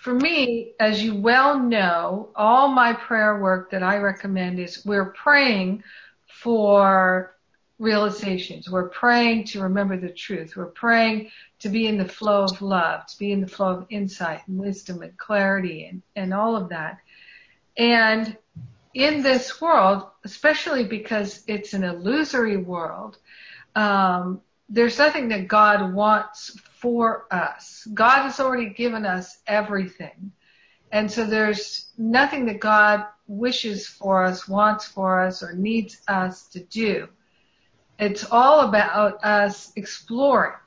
for 0.01 0.13
me, 0.13 0.73
as 0.79 1.01
you 1.01 1.15
well 1.15 1.59
know, 1.59 2.29
all 2.35 2.67
my 2.67 2.93
prayer 2.93 3.39
work 3.39 3.71
that 3.71 3.83
I 3.83 3.97
recommend 3.97 4.59
is 4.59 4.85
we're 4.85 5.11
praying 5.11 5.83
for 6.27 7.35
realizations. 7.79 8.69
We're 8.69 8.89
praying 8.89 9.45
to 9.45 9.61
remember 9.61 9.97
the 9.97 10.09
truth. 10.09 10.55
We're 10.55 10.65
praying 10.65 11.31
to 11.59 11.69
be 11.69 11.87
in 11.87 11.97
the 11.97 12.07
flow 12.07 12.43
of 12.43 12.61
love, 12.61 13.05
to 13.07 13.17
be 13.17 13.31
in 13.31 13.41
the 13.41 13.47
flow 13.47 13.69
of 13.69 13.85
insight 13.89 14.41
and 14.47 14.57
wisdom 14.57 15.01
and 15.01 15.17
clarity 15.17 15.85
and, 15.85 16.01
and 16.15 16.33
all 16.33 16.55
of 16.55 16.69
that. 16.69 16.97
And 17.77 18.37
in 18.93 19.23
this 19.23 19.59
world, 19.61 20.03
especially 20.23 20.85
because 20.85 21.43
it's 21.47 21.73
an 21.73 21.83
illusory 21.83 22.57
world, 22.57 23.17
um, 23.75 24.41
there's 24.73 24.97
nothing 24.97 25.27
that 25.27 25.47
God 25.47 25.93
wants 25.93 26.59
for 26.79 27.27
us. 27.31 27.87
God 27.93 28.23
has 28.23 28.39
already 28.39 28.69
given 28.69 29.05
us 29.05 29.37
everything. 29.45 30.31
And 30.91 31.09
so 31.09 31.25
there's 31.25 31.89
nothing 31.95 32.47
that 32.47 32.59
God 32.59 33.05
wishes 33.27 33.85
for 33.85 34.23
us, 34.23 34.47
wants 34.47 34.85
for 34.85 35.23
us, 35.23 35.43
or 35.43 35.53
needs 35.53 36.01
us 36.07 36.47
to 36.49 36.59
do. 36.59 37.07
It's 37.99 38.25
all 38.31 38.61
about 38.61 39.23
us 39.23 39.71
exploring. 39.75 40.57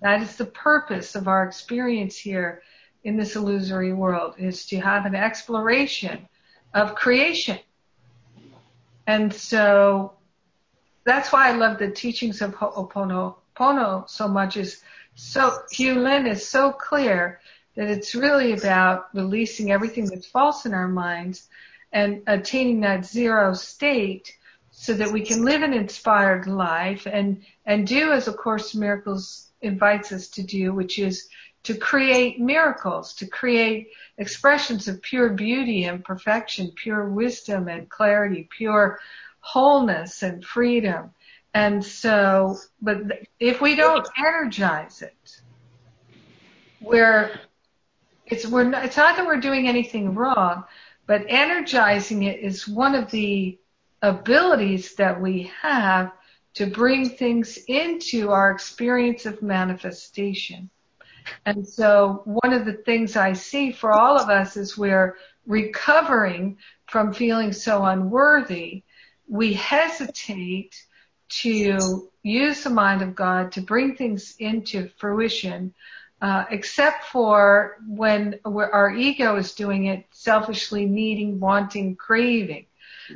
That 0.00 0.22
is 0.22 0.36
the 0.36 0.46
purpose 0.46 1.14
of 1.14 1.28
our 1.28 1.44
experience 1.44 2.16
here 2.16 2.62
in 3.04 3.18
this 3.18 3.36
illusory 3.36 3.92
world, 3.92 4.36
is 4.38 4.64
to 4.66 4.80
have 4.80 5.04
an 5.04 5.14
exploration 5.14 6.26
of 6.72 6.94
creation. 6.94 7.58
And 9.06 9.32
so 9.34 10.14
that's 11.04 11.32
why 11.32 11.48
I 11.48 11.52
love 11.52 11.78
the 11.78 11.90
teachings 11.90 12.40
of 12.42 12.54
Ho'oponopono 12.54 14.08
so 14.08 14.28
much. 14.28 14.56
Is 14.56 14.82
so, 15.14 15.58
Hew 15.70 16.00
Len 16.00 16.26
is 16.26 16.46
so 16.46 16.72
clear 16.72 17.40
that 17.76 17.88
it's 17.88 18.14
really 18.14 18.52
about 18.52 19.14
releasing 19.14 19.70
everything 19.70 20.06
that's 20.06 20.26
false 20.26 20.66
in 20.66 20.74
our 20.74 20.88
minds 20.88 21.48
and 21.92 22.22
attaining 22.26 22.80
that 22.80 23.04
zero 23.04 23.52
state 23.54 24.36
so 24.70 24.92
that 24.94 25.12
we 25.12 25.20
can 25.20 25.44
live 25.44 25.62
an 25.62 25.72
inspired 25.72 26.46
life 26.46 27.06
and, 27.06 27.44
and 27.64 27.86
do 27.86 28.12
as 28.12 28.26
A 28.26 28.32
Course 28.32 28.74
Miracles 28.74 29.52
invites 29.62 30.10
us 30.10 30.28
to 30.28 30.42
do, 30.42 30.72
which 30.72 30.98
is 30.98 31.28
to 31.62 31.74
create 31.74 32.40
miracles, 32.40 33.14
to 33.14 33.26
create 33.26 33.88
expressions 34.18 34.88
of 34.88 35.00
pure 35.00 35.30
beauty 35.30 35.84
and 35.84 36.04
perfection, 36.04 36.72
pure 36.74 37.08
wisdom 37.08 37.68
and 37.68 37.88
clarity, 37.88 38.48
pure 38.50 38.98
wholeness 39.44 40.22
and 40.22 40.42
freedom. 40.42 41.10
And 41.52 41.84
so, 41.84 42.56
but 42.80 42.96
if 43.38 43.60
we 43.60 43.76
don't 43.76 44.08
energize 44.18 45.02
it, 45.02 45.40
we're, 46.80 47.38
it's, 48.26 48.46
we're 48.46 48.64
not, 48.64 48.86
it's 48.86 48.96
not 48.96 49.16
that 49.16 49.26
we're 49.26 49.40
doing 49.40 49.68
anything 49.68 50.14
wrong, 50.14 50.64
but 51.06 51.26
energizing 51.28 52.22
it 52.22 52.40
is 52.40 52.66
one 52.66 52.94
of 52.94 53.10
the 53.10 53.58
abilities 54.02 54.94
that 54.94 55.20
we 55.20 55.50
have 55.60 56.10
to 56.54 56.66
bring 56.66 57.10
things 57.10 57.58
into 57.68 58.30
our 58.30 58.50
experience 58.50 59.26
of 59.26 59.42
manifestation. 59.42 60.70
And 61.44 61.66
so 61.66 62.22
one 62.24 62.54
of 62.54 62.64
the 62.64 62.72
things 62.72 63.16
I 63.16 63.34
see 63.34 63.72
for 63.72 63.92
all 63.92 64.18
of 64.18 64.30
us 64.30 64.56
is 64.56 64.78
we're 64.78 65.16
recovering 65.46 66.56
from 66.86 67.12
feeling 67.12 67.52
so 67.52 67.84
unworthy. 67.84 68.82
We 69.28 69.54
hesitate 69.54 70.74
to 71.40 72.10
use 72.22 72.64
the 72.64 72.70
mind 72.70 73.02
of 73.02 73.14
God 73.14 73.52
to 73.52 73.60
bring 73.60 73.96
things 73.96 74.34
into 74.38 74.88
fruition, 74.98 75.74
uh, 76.20 76.44
except 76.50 77.04
for 77.04 77.76
when 77.86 78.40
our 78.44 78.90
ego 78.94 79.36
is 79.36 79.54
doing 79.54 79.86
it 79.86 80.06
selfishly 80.10 80.86
needing, 80.86 81.40
wanting, 81.40 81.96
craving. 81.96 82.66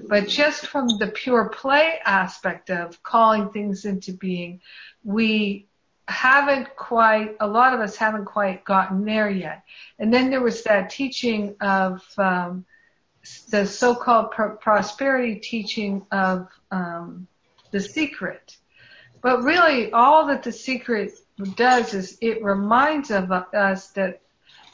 But 0.06 0.28
just 0.28 0.66
from 0.66 0.88
the 0.98 1.08
pure 1.08 1.48
play 1.48 1.98
aspect 2.04 2.70
of 2.70 3.02
calling 3.02 3.48
things 3.50 3.84
into 3.84 4.12
being, 4.12 4.60
we 5.02 5.66
haven't 6.08 6.74
quite, 6.76 7.36
a 7.40 7.46
lot 7.46 7.74
of 7.74 7.80
us 7.80 7.96
haven't 7.96 8.24
quite 8.26 8.64
gotten 8.64 9.04
there 9.04 9.30
yet. 9.30 9.62
And 9.98 10.12
then 10.12 10.30
there 10.30 10.42
was 10.42 10.62
that 10.64 10.90
teaching 10.90 11.54
of 11.60 12.02
um, 12.18 12.64
the 13.50 13.66
so-called 13.66 14.30
pro- 14.30 14.56
prosperity 14.56 15.36
teaching 15.36 16.06
of 16.10 16.48
um, 16.70 17.26
the 17.70 17.80
secret. 17.80 18.56
But 19.20 19.42
really, 19.42 19.92
all 19.92 20.26
that 20.26 20.42
the 20.42 20.52
secret 20.52 21.12
does 21.56 21.94
is 21.94 22.18
it 22.20 22.42
reminds 22.42 23.10
of 23.10 23.30
us 23.32 23.88
that 23.88 24.20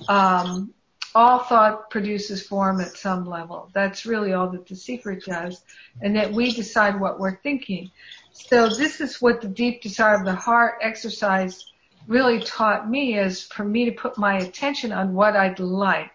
um, 0.09 0.73
all 1.15 1.39
thought 1.41 1.91
produces 1.91 2.47
form 2.47 2.81
at 2.81 2.97
some 2.97 3.25
level. 3.25 3.71
That's 3.73 4.05
really 4.05 4.33
all 4.33 4.51
that 4.51 4.67
the 4.67 4.77
secret 4.77 5.25
does, 5.25 5.63
and 6.03 6.17
that 6.17 6.33
we 6.33 6.53
decide 6.53 7.01
what 7.01 7.21
we're 7.21 7.37
thinking. 7.37 7.91
So 8.33 8.69
this 8.69 9.01
is 9.01 9.23
what 9.23 9.41
the 9.41 9.49
deep 9.49 9.81
desire 9.81 10.17
of 10.17 10.25
the 10.25 10.35
heart 10.35 10.79
exercise 10.83 11.65
really 12.07 12.41
taught 12.41 12.91
me 12.91 13.17
is 13.19 13.45
for 13.45 13.65
me 13.65 13.85
to 13.87 13.93
put 13.93 14.19
my 14.19 14.39
attention 14.39 14.93
on 14.93 15.15
what 15.15 15.37
I'd 15.37 15.61
like 15.61 16.11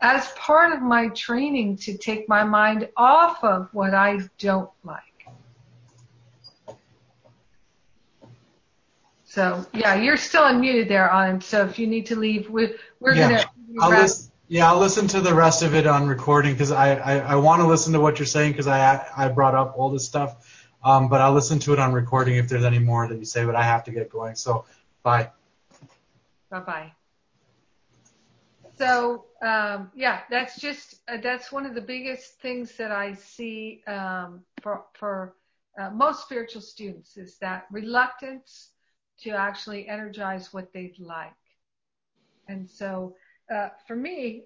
as 0.00 0.28
part 0.32 0.72
of 0.72 0.82
my 0.82 1.08
training 1.08 1.76
to 1.78 1.96
take 1.96 2.28
my 2.28 2.44
mind 2.44 2.88
off 2.96 3.42
of 3.42 3.68
what 3.72 3.94
I 3.94 4.20
don't 4.38 4.70
like. 4.84 5.02
So 9.34 9.66
yeah, 9.72 9.96
you're 9.96 10.16
still 10.16 10.42
unmuted 10.42 10.88
there, 10.88 11.10
on. 11.10 11.40
So 11.40 11.64
if 11.64 11.76
you 11.76 11.88
need 11.88 12.06
to 12.06 12.16
leave, 12.16 12.48
we're, 12.48 12.76
we're 13.00 13.14
yeah. 13.14 13.28
gonna. 13.28 13.50
I'll 13.80 13.90
listen, 13.90 14.30
yeah, 14.46 14.70
I'll 14.70 14.78
listen 14.78 15.08
to 15.08 15.20
the 15.20 15.34
rest 15.34 15.62
of 15.62 15.74
it 15.74 15.88
on 15.88 16.06
recording 16.06 16.52
because 16.52 16.70
I, 16.70 16.94
I, 16.94 17.18
I 17.18 17.34
want 17.34 17.60
to 17.60 17.66
listen 17.66 17.92
to 17.94 18.00
what 18.00 18.20
you're 18.20 18.26
saying 18.26 18.52
because 18.52 18.68
I 18.68 19.04
I 19.16 19.28
brought 19.28 19.56
up 19.56 19.74
all 19.76 19.90
this 19.90 20.04
stuff, 20.06 20.68
um, 20.84 21.08
but 21.08 21.20
I'll 21.20 21.32
listen 21.32 21.58
to 21.60 21.72
it 21.72 21.80
on 21.80 21.92
recording 21.92 22.36
if 22.36 22.48
there's 22.48 22.64
any 22.64 22.78
more 22.78 23.08
that 23.08 23.18
you 23.18 23.24
say. 23.24 23.44
But 23.44 23.56
I 23.56 23.64
have 23.64 23.82
to 23.84 23.90
get 23.90 24.08
going, 24.08 24.36
so 24.36 24.66
bye. 25.02 25.30
Bye 26.48 26.60
bye. 26.60 26.92
So 28.76 29.26
um, 29.42 29.90
yeah, 29.94 30.20
that's 30.30 30.60
just 30.60 30.96
uh, 31.08 31.18
that's 31.22 31.52
one 31.52 31.66
of 31.66 31.74
the 31.74 31.80
biggest 31.80 32.40
things 32.40 32.76
that 32.76 32.90
I 32.90 33.14
see 33.14 33.82
um, 33.86 34.40
for 34.62 34.84
for 34.94 35.34
uh, 35.78 35.90
most 35.90 36.22
spiritual 36.22 36.62
students 36.62 37.16
is 37.16 37.36
that 37.38 37.66
reluctance 37.70 38.70
to 39.20 39.30
actually 39.30 39.88
energize 39.88 40.52
what 40.52 40.72
they'd 40.72 40.98
like. 40.98 41.32
And 42.48 42.68
so, 42.68 43.16
uh, 43.52 43.68
for 43.86 43.96
me, 43.96 44.44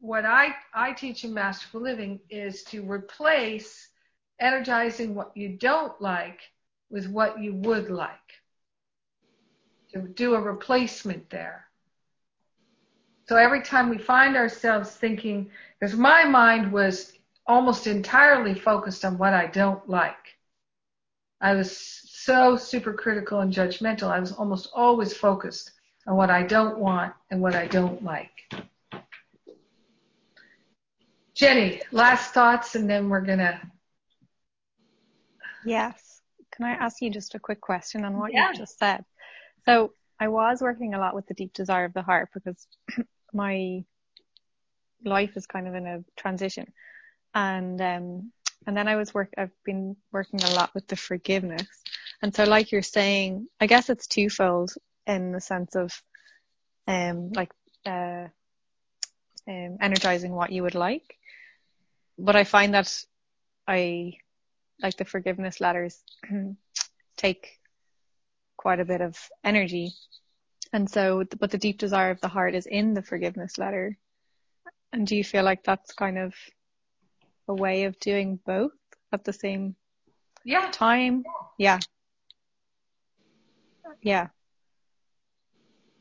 what 0.00 0.24
I, 0.24 0.54
I 0.74 0.92
teach 0.92 1.24
in 1.24 1.34
Masterful 1.34 1.80
Living 1.80 2.20
is 2.30 2.62
to 2.64 2.88
replace 2.88 3.88
energizing 4.40 5.14
what 5.14 5.36
you 5.36 5.56
don't 5.56 6.00
like 6.00 6.40
with 6.90 7.08
what 7.08 7.40
you 7.40 7.54
would 7.54 7.90
like. 7.90 8.12
To 9.92 10.02
do 10.02 10.34
a 10.34 10.40
replacement 10.40 11.30
there. 11.30 11.67
So 13.28 13.36
every 13.36 13.60
time 13.60 13.90
we 13.90 13.98
find 13.98 14.36
ourselves 14.36 14.90
thinking, 14.90 15.50
because 15.78 15.94
my 15.94 16.24
mind 16.24 16.72
was 16.72 17.12
almost 17.46 17.86
entirely 17.86 18.54
focused 18.54 19.04
on 19.04 19.18
what 19.18 19.34
I 19.34 19.46
don't 19.46 19.86
like. 19.88 20.14
I 21.40 21.54
was 21.54 21.76
so 21.76 22.56
super 22.56 22.92
critical 22.92 23.40
and 23.40 23.52
judgmental. 23.52 24.10
I 24.10 24.18
was 24.18 24.32
almost 24.32 24.70
always 24.74 25.14
focused 25.14 25.72
on 26.06 26.16
what 26.16 26.30
I 26.30 26.42
don't 26.42 26.78
want 26.78 27.12
and 27.30 27.42
what 27.42 27.54
I 27.54 27.66
don't 27.66 28.02
like. 28.02 28.30
Jenny, 31.34 31.82
last 31.92 32.32
thoughts 32.32 32.74
and 32.74 32.88
then 32.88 33.10
we're 33.10 33.20
going 33.20 33.38
to. 33.38 33.60
Yes. 35.66 36.22
Can 36.50 36.64
I 36.64 36.72
ask 36.72 37.00
you 37.02 37.10
just 37.10 37.34
a 37.34 37.38
quick 37.38 37.60
question 37.60 38.04
on 38.04 38.18
what 38.18 38.32
yeah. 38.32 38.50
you 38.50 38.56
just 38.56 38.78
said? 38.78 39.04
So 39.66 39.92
I 40.18 40.28
was 40.28 40.60
working 40.62 40.94
a 40.94 40.98
lot 40.98 41.14
with 41.14 41.26
the 41.26 41.34
deep 41.34 41.52
desire 41.52 41.84
of 41.84 41.92
the 41.92 42.02
heart 42.02 42.30
because 42.34 42.66
my 43.32 43.84
life 45.04 45.36
is 45.36 45.46
kind 45.46 45.68
of 45.68 45.74
in 45.74 45.86
a 45.86 46.04
transition. 46.16 46.72
And, 47.34 47.80
um, 47.80 48.32
and 48.66 48.76
then 48.76 48.88
I 48.88 48.96
was 48.96 49.14
work, 49.14 49.32
I've 49.38 49.52
been 49.64 49.96
working 50.12 50.42
a 50.42 50.50
lot 50.54 50.74
with 50.74 50.88
the 50.88 50.96
forgiveness 50.96 51.66
and 52.22 52.34
so 52.34 52.44
like 52.44 52.72
you're 52.72 52.82
saying, 52.82 53.48
I 53.60 53.66
guess 53.66 53.90
it's 53.90 54.06
twofold 54.06 54.72
in 55.06 55.32
the 55.32 55.40
sense 55.40 55.76
of, 55.76 55.92
um, 56.86 57.30
like, 57.32 57.52
uh, 57.86 58.26
um, 59.46 59.78
energizing 59.80 60.32
what 60.32 60.50
you 60.50 60.62
would 60.62 60.74
like. 60.74 61.16
But 62.18 62.34
I 62.34 62.44
find 62.44 62.74
that 62.74 62.92
I, 63.66 64.14
like 64.82 64.96
the 64.96 65.04
forgiveness 65.04 65.60
letters, 65.60 66.02
take 67.16 67.58
quite 68.56 68.80
a 68.80 68.84
bit 68.84 69.00
of 69.00 69.16
energy. 69.44 69.92
And 70.72 70.90
so, 70.90 71.24
but 71.38 71.50
the 71.50 71.58
deep 71.58 71.78
desire 71.78 72.10
of 72.10 72.20
the 72.20 72.28
heart 72.28 72.54
is 72.54 72.66
in 72.66 72.94
the 72.94 73.02
forgiveness 73.02 73.58
letter. 73.58 73.96
And 74.92 75.06
do 75.06 75.16
you 75.16 75.24
feel 75.24 75.44
like 75.44 75.64
that's 75.64 75.92
kind 75.92 76.18
of 76.18 76.34
a 77.46 77.54
way 77.54 77.84
of 77.84 77.98
doing 77.98 78.38
both 78.44 78.72
at 79.12 79.24
the 79.24 79.32
same 79.32 79.76
yeah. 80.44 80.68
time? 80.70 81.24
Yeah. 81.58 81.78
Yeah. 84.02 84.28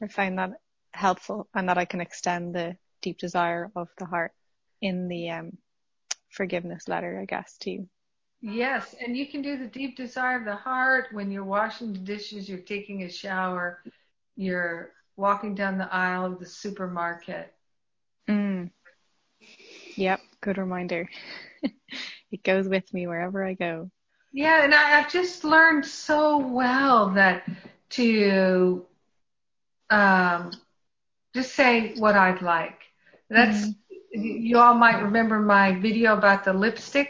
I 0.02 0.08
find 0.08 0.38
that 0.38 0.52
helpful 0.94 1.48
and 1.54 1.70
that 1.70 1.78
I 1.78 1.86
can 1.86 2.02
extend 2.02 2.54
the 2.54 2.78
deep 3.02 3.18
desire 3.18 3.72
of 3.76 3.90
the 3.98 4.06
heart 4.06 4.34
in 4.82 5.08
the 5.08 5.30
um, 5.32 5.58
forgiveness 6.30 6.88
letter, 6.88 7.20
I 7.22 7.26
guess, 7.26 7.58
too. 7.58 7.88
Yes, 8.42 8.94
and 9.04 9.18
you 9.18 9.28
can 9.28 9.42
do 9.42 9.58
the 9.58 9.66
deep 9.66 9.98
desire 9.98 10.38
of 10.38 10.46
the 10.46 10.56
heart 10.56 11.08
when 11.12 11.32
you're 11.32 11.44
washing 11.44 11.92
the 11.92 12.00
dishes, 12.00 12.48
you're 12.48 12.60
taking 12.60 13.04
a 13.04 13.10
shower, 13.10 13.82
you're 14.38 14.94
walking 15.18 15.56
down 15.56 15.78
the 15.78 15.94
aisle 15.94 16.26
of 16.26 16.40
the 16.40 16.46
supermarket. 16.46 17.54
Mm. 18.30 18.72
Yep, 19.96 20.22
good 20.42 20.58
reminder. 20.58 21.10
it 22.32 22.44
goes 22.44 22.70
with 22.70 22.94
me 22.94 23.08
wherever 23.08 23.44
I 23.44 23.54
go. 23.54 23.90
Yeah, 24.32 24.64
and 24.64 24.74
I, 24.74 24.90
have 24.90 25.12
just 25.12 25.44
learned 25.44 25.86
so 25.86 26.38
well 26.38 27.10
that 27.12 27.50
to 27.92 28.86
um, 29.90 30.52
just 31.34 31.56
say 31.56 31.96
what 31.96 32.16
I'd 32.16 32.42
like. 32.42 32.80
That's 33.30 33.68
mm-hmm. 33.68 34.22
you 34.22 34.60
all 34.60 34.76
might 34.76 35.02
remember 35.02 35.40
my 35.40 35.80
video 35.80 36.16
about 36.16 36.44
the 36.44 36.54
lipstick. 36.54 37.10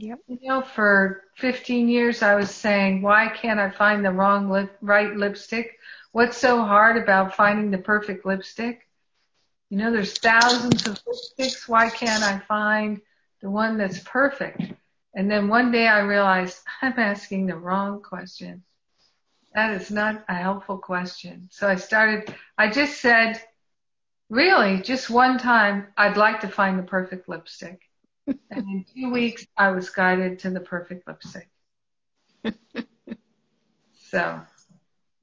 Yep. 0.00 0.20
You 0.28 0.38
know, 0.48 0.62
for 0.62 1.24
15 1.36 1.86
years 1.86 2.22
I 2.22 2.34
was 2.34 2.50
saying, 2.50 3.02
why 3.02 3.28
can't 3.28 3.60
I 3.60 3.68
find 3.70 4.02
the 4.02 4.10
wrong 4.10 4.48
lip, 4.48 4.74
right 4.80 5.14
lipstick? 5.14 5.78
What's 6.12 6.38
so 6.38 6.64
hard 6.64 6.96
about 6.96 7.36
finding 7.36 7.70
the 7.70 7.76
perfect 7.76 8.24
lipstick? 8.24 8.88
You 9.68 9.76
know, 9.76 9.92
there's 9.92 10.16
thousands 10.16 10.86
of 10.86 10.98
lipsticks. 11.04 11.68
Why 11.68 11.90
can't 11.90 12.22
I 12.22 12.38
find 12.38 13.02
the 13.42 13.50
one 13.50 13.76
that's 13.76 13.98
perfect? 13.98 14.72
And 15.14 15.30
then 15.30 15.48
one 15.48 15.70
day 15.70 15.86
I 15.86 16.00
realized 16.00 16.60
I'm 16.82 16.98
asking 16.98 17.44
the 17.44 17.56
wrong 17.56 18.00
question. 18.00 18.62
That 19.54 19.78
is 19.82 19.90
not 19.90 20.24
a 20.30 20.34
helpful 20.34 20.78
question. 20.78 21.48
So 21.50 21.68
I 21.68 21.76
started, 21.76 22.34
I 22.56 22.70
just 22.70 23.02
said, 23.02 23.38
really, 24.30 24.80
just 24.80 25.10
one 25.10 25.36
time, 25.36 25.88
I'd 25.94 26.16
like 26.16 26.40
to 26.40 26.48
find 26.48 26.78
the 26.78 26.84
perfect 26.84 27.28
lipstick. 27.28 27.89
And 28.50 28.68
in 28.68 28.84
two 28.94 29.10
weeks, 29.10 29.46
I 29.56 29.70
was 29.70 29.90
guided 29.90 30.38
to 30.40 30.50
the 30.50 30.60
perfect 30.60 31.06
lipstick. 31.06 31.48
so. 34.10 34.40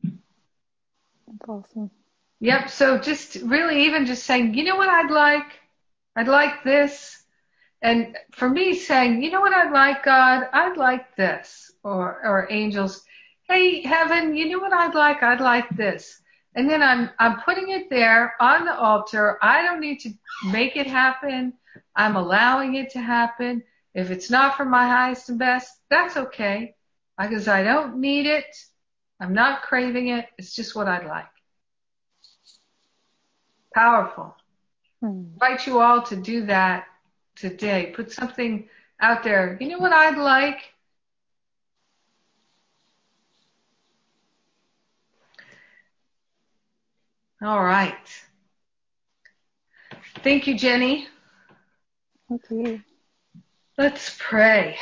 That's 0.03 1.49
awesome. 1.49 1.91
Yep. 2.39 2.69
So 2.69 2.97
just 2.97 3.35
really 3.43 3.85
even 3.85 4.05
just 4.05 4.23
saying, 4.23 4.53
you 4.53 4.63
know 4.63 4.75
what 4.75 4.89
I'd 4.89 5.11
like? 5.11 5.59
I'd 6.15 6.27
like 6.27 6.63
this. 6.63 7.23
And 7.81 8.17
for 8.31 8.49
me 8.49 8.73
saying, 8.75 9.21
you 9.21 9.31
know 9.31 9.41
what 9.41 9.53
I'd 9.53 9.71
like, 9.71 10.03
God? 10.03 10.47
I'd 10.51 10.77
like 10.77 11.15
this. 11.15 11.71
Or, 11.83 12.19
or 12.23 12.47
angels, 12.51 13.03
hey, 13.43 13.81
heaven, 13.81 14.35
you 14.35 14.49
know 14.49 14.59
what 14.59 14.73
I'd 14.73 14.95
like? 14.95 15.23
I'd 15.23 15.41
like 15.41 15.69
this. 15.69 16.21
And 16.55 16.69
then 16.69 16.81
I'm, 16.81 17.11
I'm 17.19 17.39
putting 17.41 17.69
it 17.69 17.89
there 17.89 18.33
on 18.39 18.65
the 18.65 18.75
altar. 18.75 19.37
I 19.43 19.61
don't 19.61 19.79
need 19.79 19.99
to 20.01 20.09
make 20.45 20.75
it 20.75 20.87
happen. 20.87 21.53
I'm 21.97 22.15
allowing 22.15 22.75
it 22.75 22.91
to 22.91 22.99
happen. 22.99 23.63
If 23.95 24.11
it's 24.11 24.29
not 24.29 24.55
for 24.55 24.63
my 24.63 24.87
highest 24.87 25.29
and 25.29 25.39
best, 25.39 25.69
that's 25.89 26.15
okay. 26.15 26.75
Because 27.19 27.47
I 27.47 27.63
don't 27.63 27.97
need 27.97 28.27
it. 28.27 28.45
I'm 29.19 29.33
not 29.33 29.63
craving 29.63 30.09
it. 30.09 30.27
It's 30.37 30.55
just 30.55 30.75
what 30.75 30.87
I'd 30.87 31.07
like. 31.07 31.25
Powerful. 33.73 34.35
Hmm. 35.01 35.23
Invite 35.33 35.65
you 35.65 35.79
all 35.79 36.03
to 36.03 36.15
do 36.15 36.45
that 36.45 36.85
today. 37.35 37.91
Put 37.95 38.11
something 38.11 38.69
out 39.01 39.23
there. 39.23 39.57
You 39.59 39.69
know 39.69 39.79
what 39.79 39.91
I'd 39.91 40.17
like? 40.19 40.59
All 47.41 47.63
right. 47.63 47.95
Thank 50.23 50.47
you, 50.47 50.57
Jenny. 50.57 51.07
You. 52.49 52.81
Let's 53.77 54.17
pray. 54.19 54.77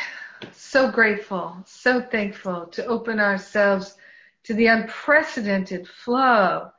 So 0.52 0.90
grateful, 0.90 1.56
so 1.66 2.02
thankful 2.02 2.66
to 2.68 2.86
open 2.88 3.20
ourselves 3.20 3.96
to 4.46 4.56
the 4.56 4.66
unprecedented 4.68 5.88
flow 5.88 6.72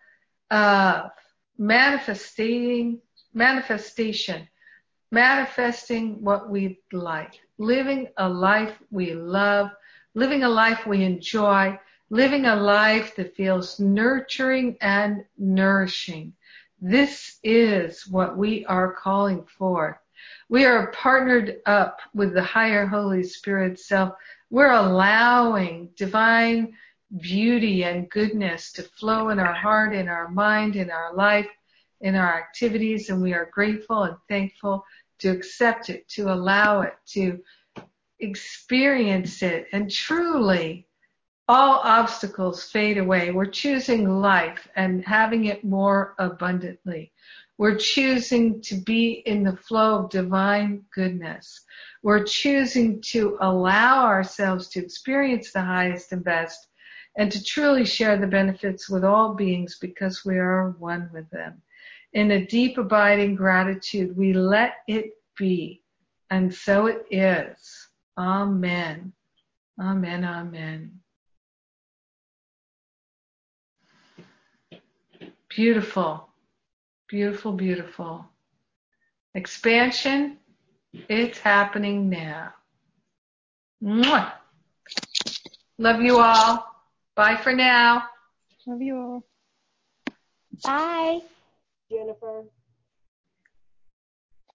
of 0.50 1.10
manifesting, 1.56 3.00
manifestation, 3.32 4.48
manifesting 5.12 6.24
what 6.24 6.50
we 6.50 6.80
like, 6.92 7.38
living 7.58 8.08
a 8.16 8.28
life 8.28 8.76
we 8.90 9.14
love, 9.14 9.70
living 10.14 10.42
a 10.42 10.48
life 10.48 10.84
we 10.84 11.04
enjoy, 11.04 11.78
living 12.10 12.46
a 12.46 12.56
life 12.56 13.14
that 13.14 13.36
feels 13.36 13.78
nurturing 13.78 14.76
and 14.80 15.24
nourishing. 15.38 16.32
This 16.80 17.38
is 17.44 18.06
what 18.08 18.36
we 18.36 18.66
are 18.66 18.92
calling 18.92 19.44
for. 19.58 20.00
We 20.48 20.64
are 20.64 20.92
partnered 20.92 21.60
up 21.66 22.00
with 22.14 22.34
the 22.34 22.42
higher 22.42 22.86
Holy 22.86 23.22
Spirit 23.22 23.78
self. 23.78 24.14
We're 24.50 24.72
allowing 24.72 25.90
divine 25.96 26.74
beauty 27.20 27.84
and 27.84 28.10
goodness 28.10 28.72
to 28.72 28.82
flow 28.82 29.28
in 29.28 29.38
our 29.38 29.54
heart, 29.54 29.94
in 29.94 30.08
our 30.08 30.28
mind, 30.28 30.76
in 30.76 30.90
our 30.90 31.14
life, 31.14 31.48
in 32.00 32.14
our 32.14 32.38
activities, 32.38 33.10
and 33.10 33.22
we 33.22 33.32
are 33.32 33.50
grateful 33.52 34.02
and 34.04 34.16
thankful 34.28 34.84
to 35.18 35.30
accept 35.30 35.88
it, 35.88 36.08
to 36.08 36.32
allow 36.32 36.82
it, 36.82 36.94
to 37.06 37.40
experience 38.20 39.42
it, 39.42 39.66
and 39.72 39.90
truly 39.90 40.86
all 41.48 41.80
obstacles 41.84 42.64
fade 42.64 42.98
away. 42.98 43.30
We're 43.30 43.46
choosing 43.46 44.08
life 44.08 44.68
and 44.76 45.04
having 45.04 45.44
it 45.46 45.64
more 45.64 46.14
abundantly. 46.18 47.12
We're 47.58 47.76
choosing 47.76 48.60
to 48.62 48.74
be 48.74 49.22
in 49.24 49.42
the 49.42 49.56
flow 49.56 50.04
of 50.04 50.10
divine 50.10 50.84
goodness. 50.94 51.62
We're 52.02 52.24
choosing 52.24 53.00
to 53.12 53.38
allow 53.40 54.04
ourselves 54.04 54.68
to 54.70 54.80
experience 54.80 55.52
the 55.52 55.62
highest 55.62 56.12
and 56.12 56.22
best 56.22 56.68
and 57.16 57.32
to 57.32 57.42
truly 57.42 57.86
share 57.86 58.18
the 58.18 58.26
benefits 58.26 58.90
with 58.90 59.04
all 59.04 59.34
beings 59.34 59.78
because 59.80 60.24
we 60.24 60.36
are 60.36 60.76
one 60.78 61.08
with 61.14 61.28
them. 61.30 61.62
In 62.12 62.30
a 62.30 62.44
deep 62.44 62.76
abiding 62.76 63.36
gratitude, 63.36 64.16
we 64.16 64.34
let 64.34 64.74
it 64.86 65.12
be. 65.38 65.82
And 66.30 66.52
so 66.52 66.86
it 66.86 67.06
is. 67.10 67.88
Amen. 68.18 69.12
Amen. 69.80 70.24
Amen. 70.24 71.00
Beautiful. 75.48 76.28
Beautiful, 77.08 77.52
beautiful. 77.52 78.26
Expansion, 79.34 80.38
it's 81.08 81.38
happening 81.38 82.08
now. 82.08 82.54
Mwah. 83.82 84.32
Love 85.78 86.00
you 86.00 86.18
all. 86.18 86.66
Bye 87.14 87.36
for 87.36 87.52
now. 87.52 88.04
Love 88.66 88.82
you 88.82 88.96
all. 88.96 89.24
Bye. 90.64 91.20
Jennifer. 91.90 92.44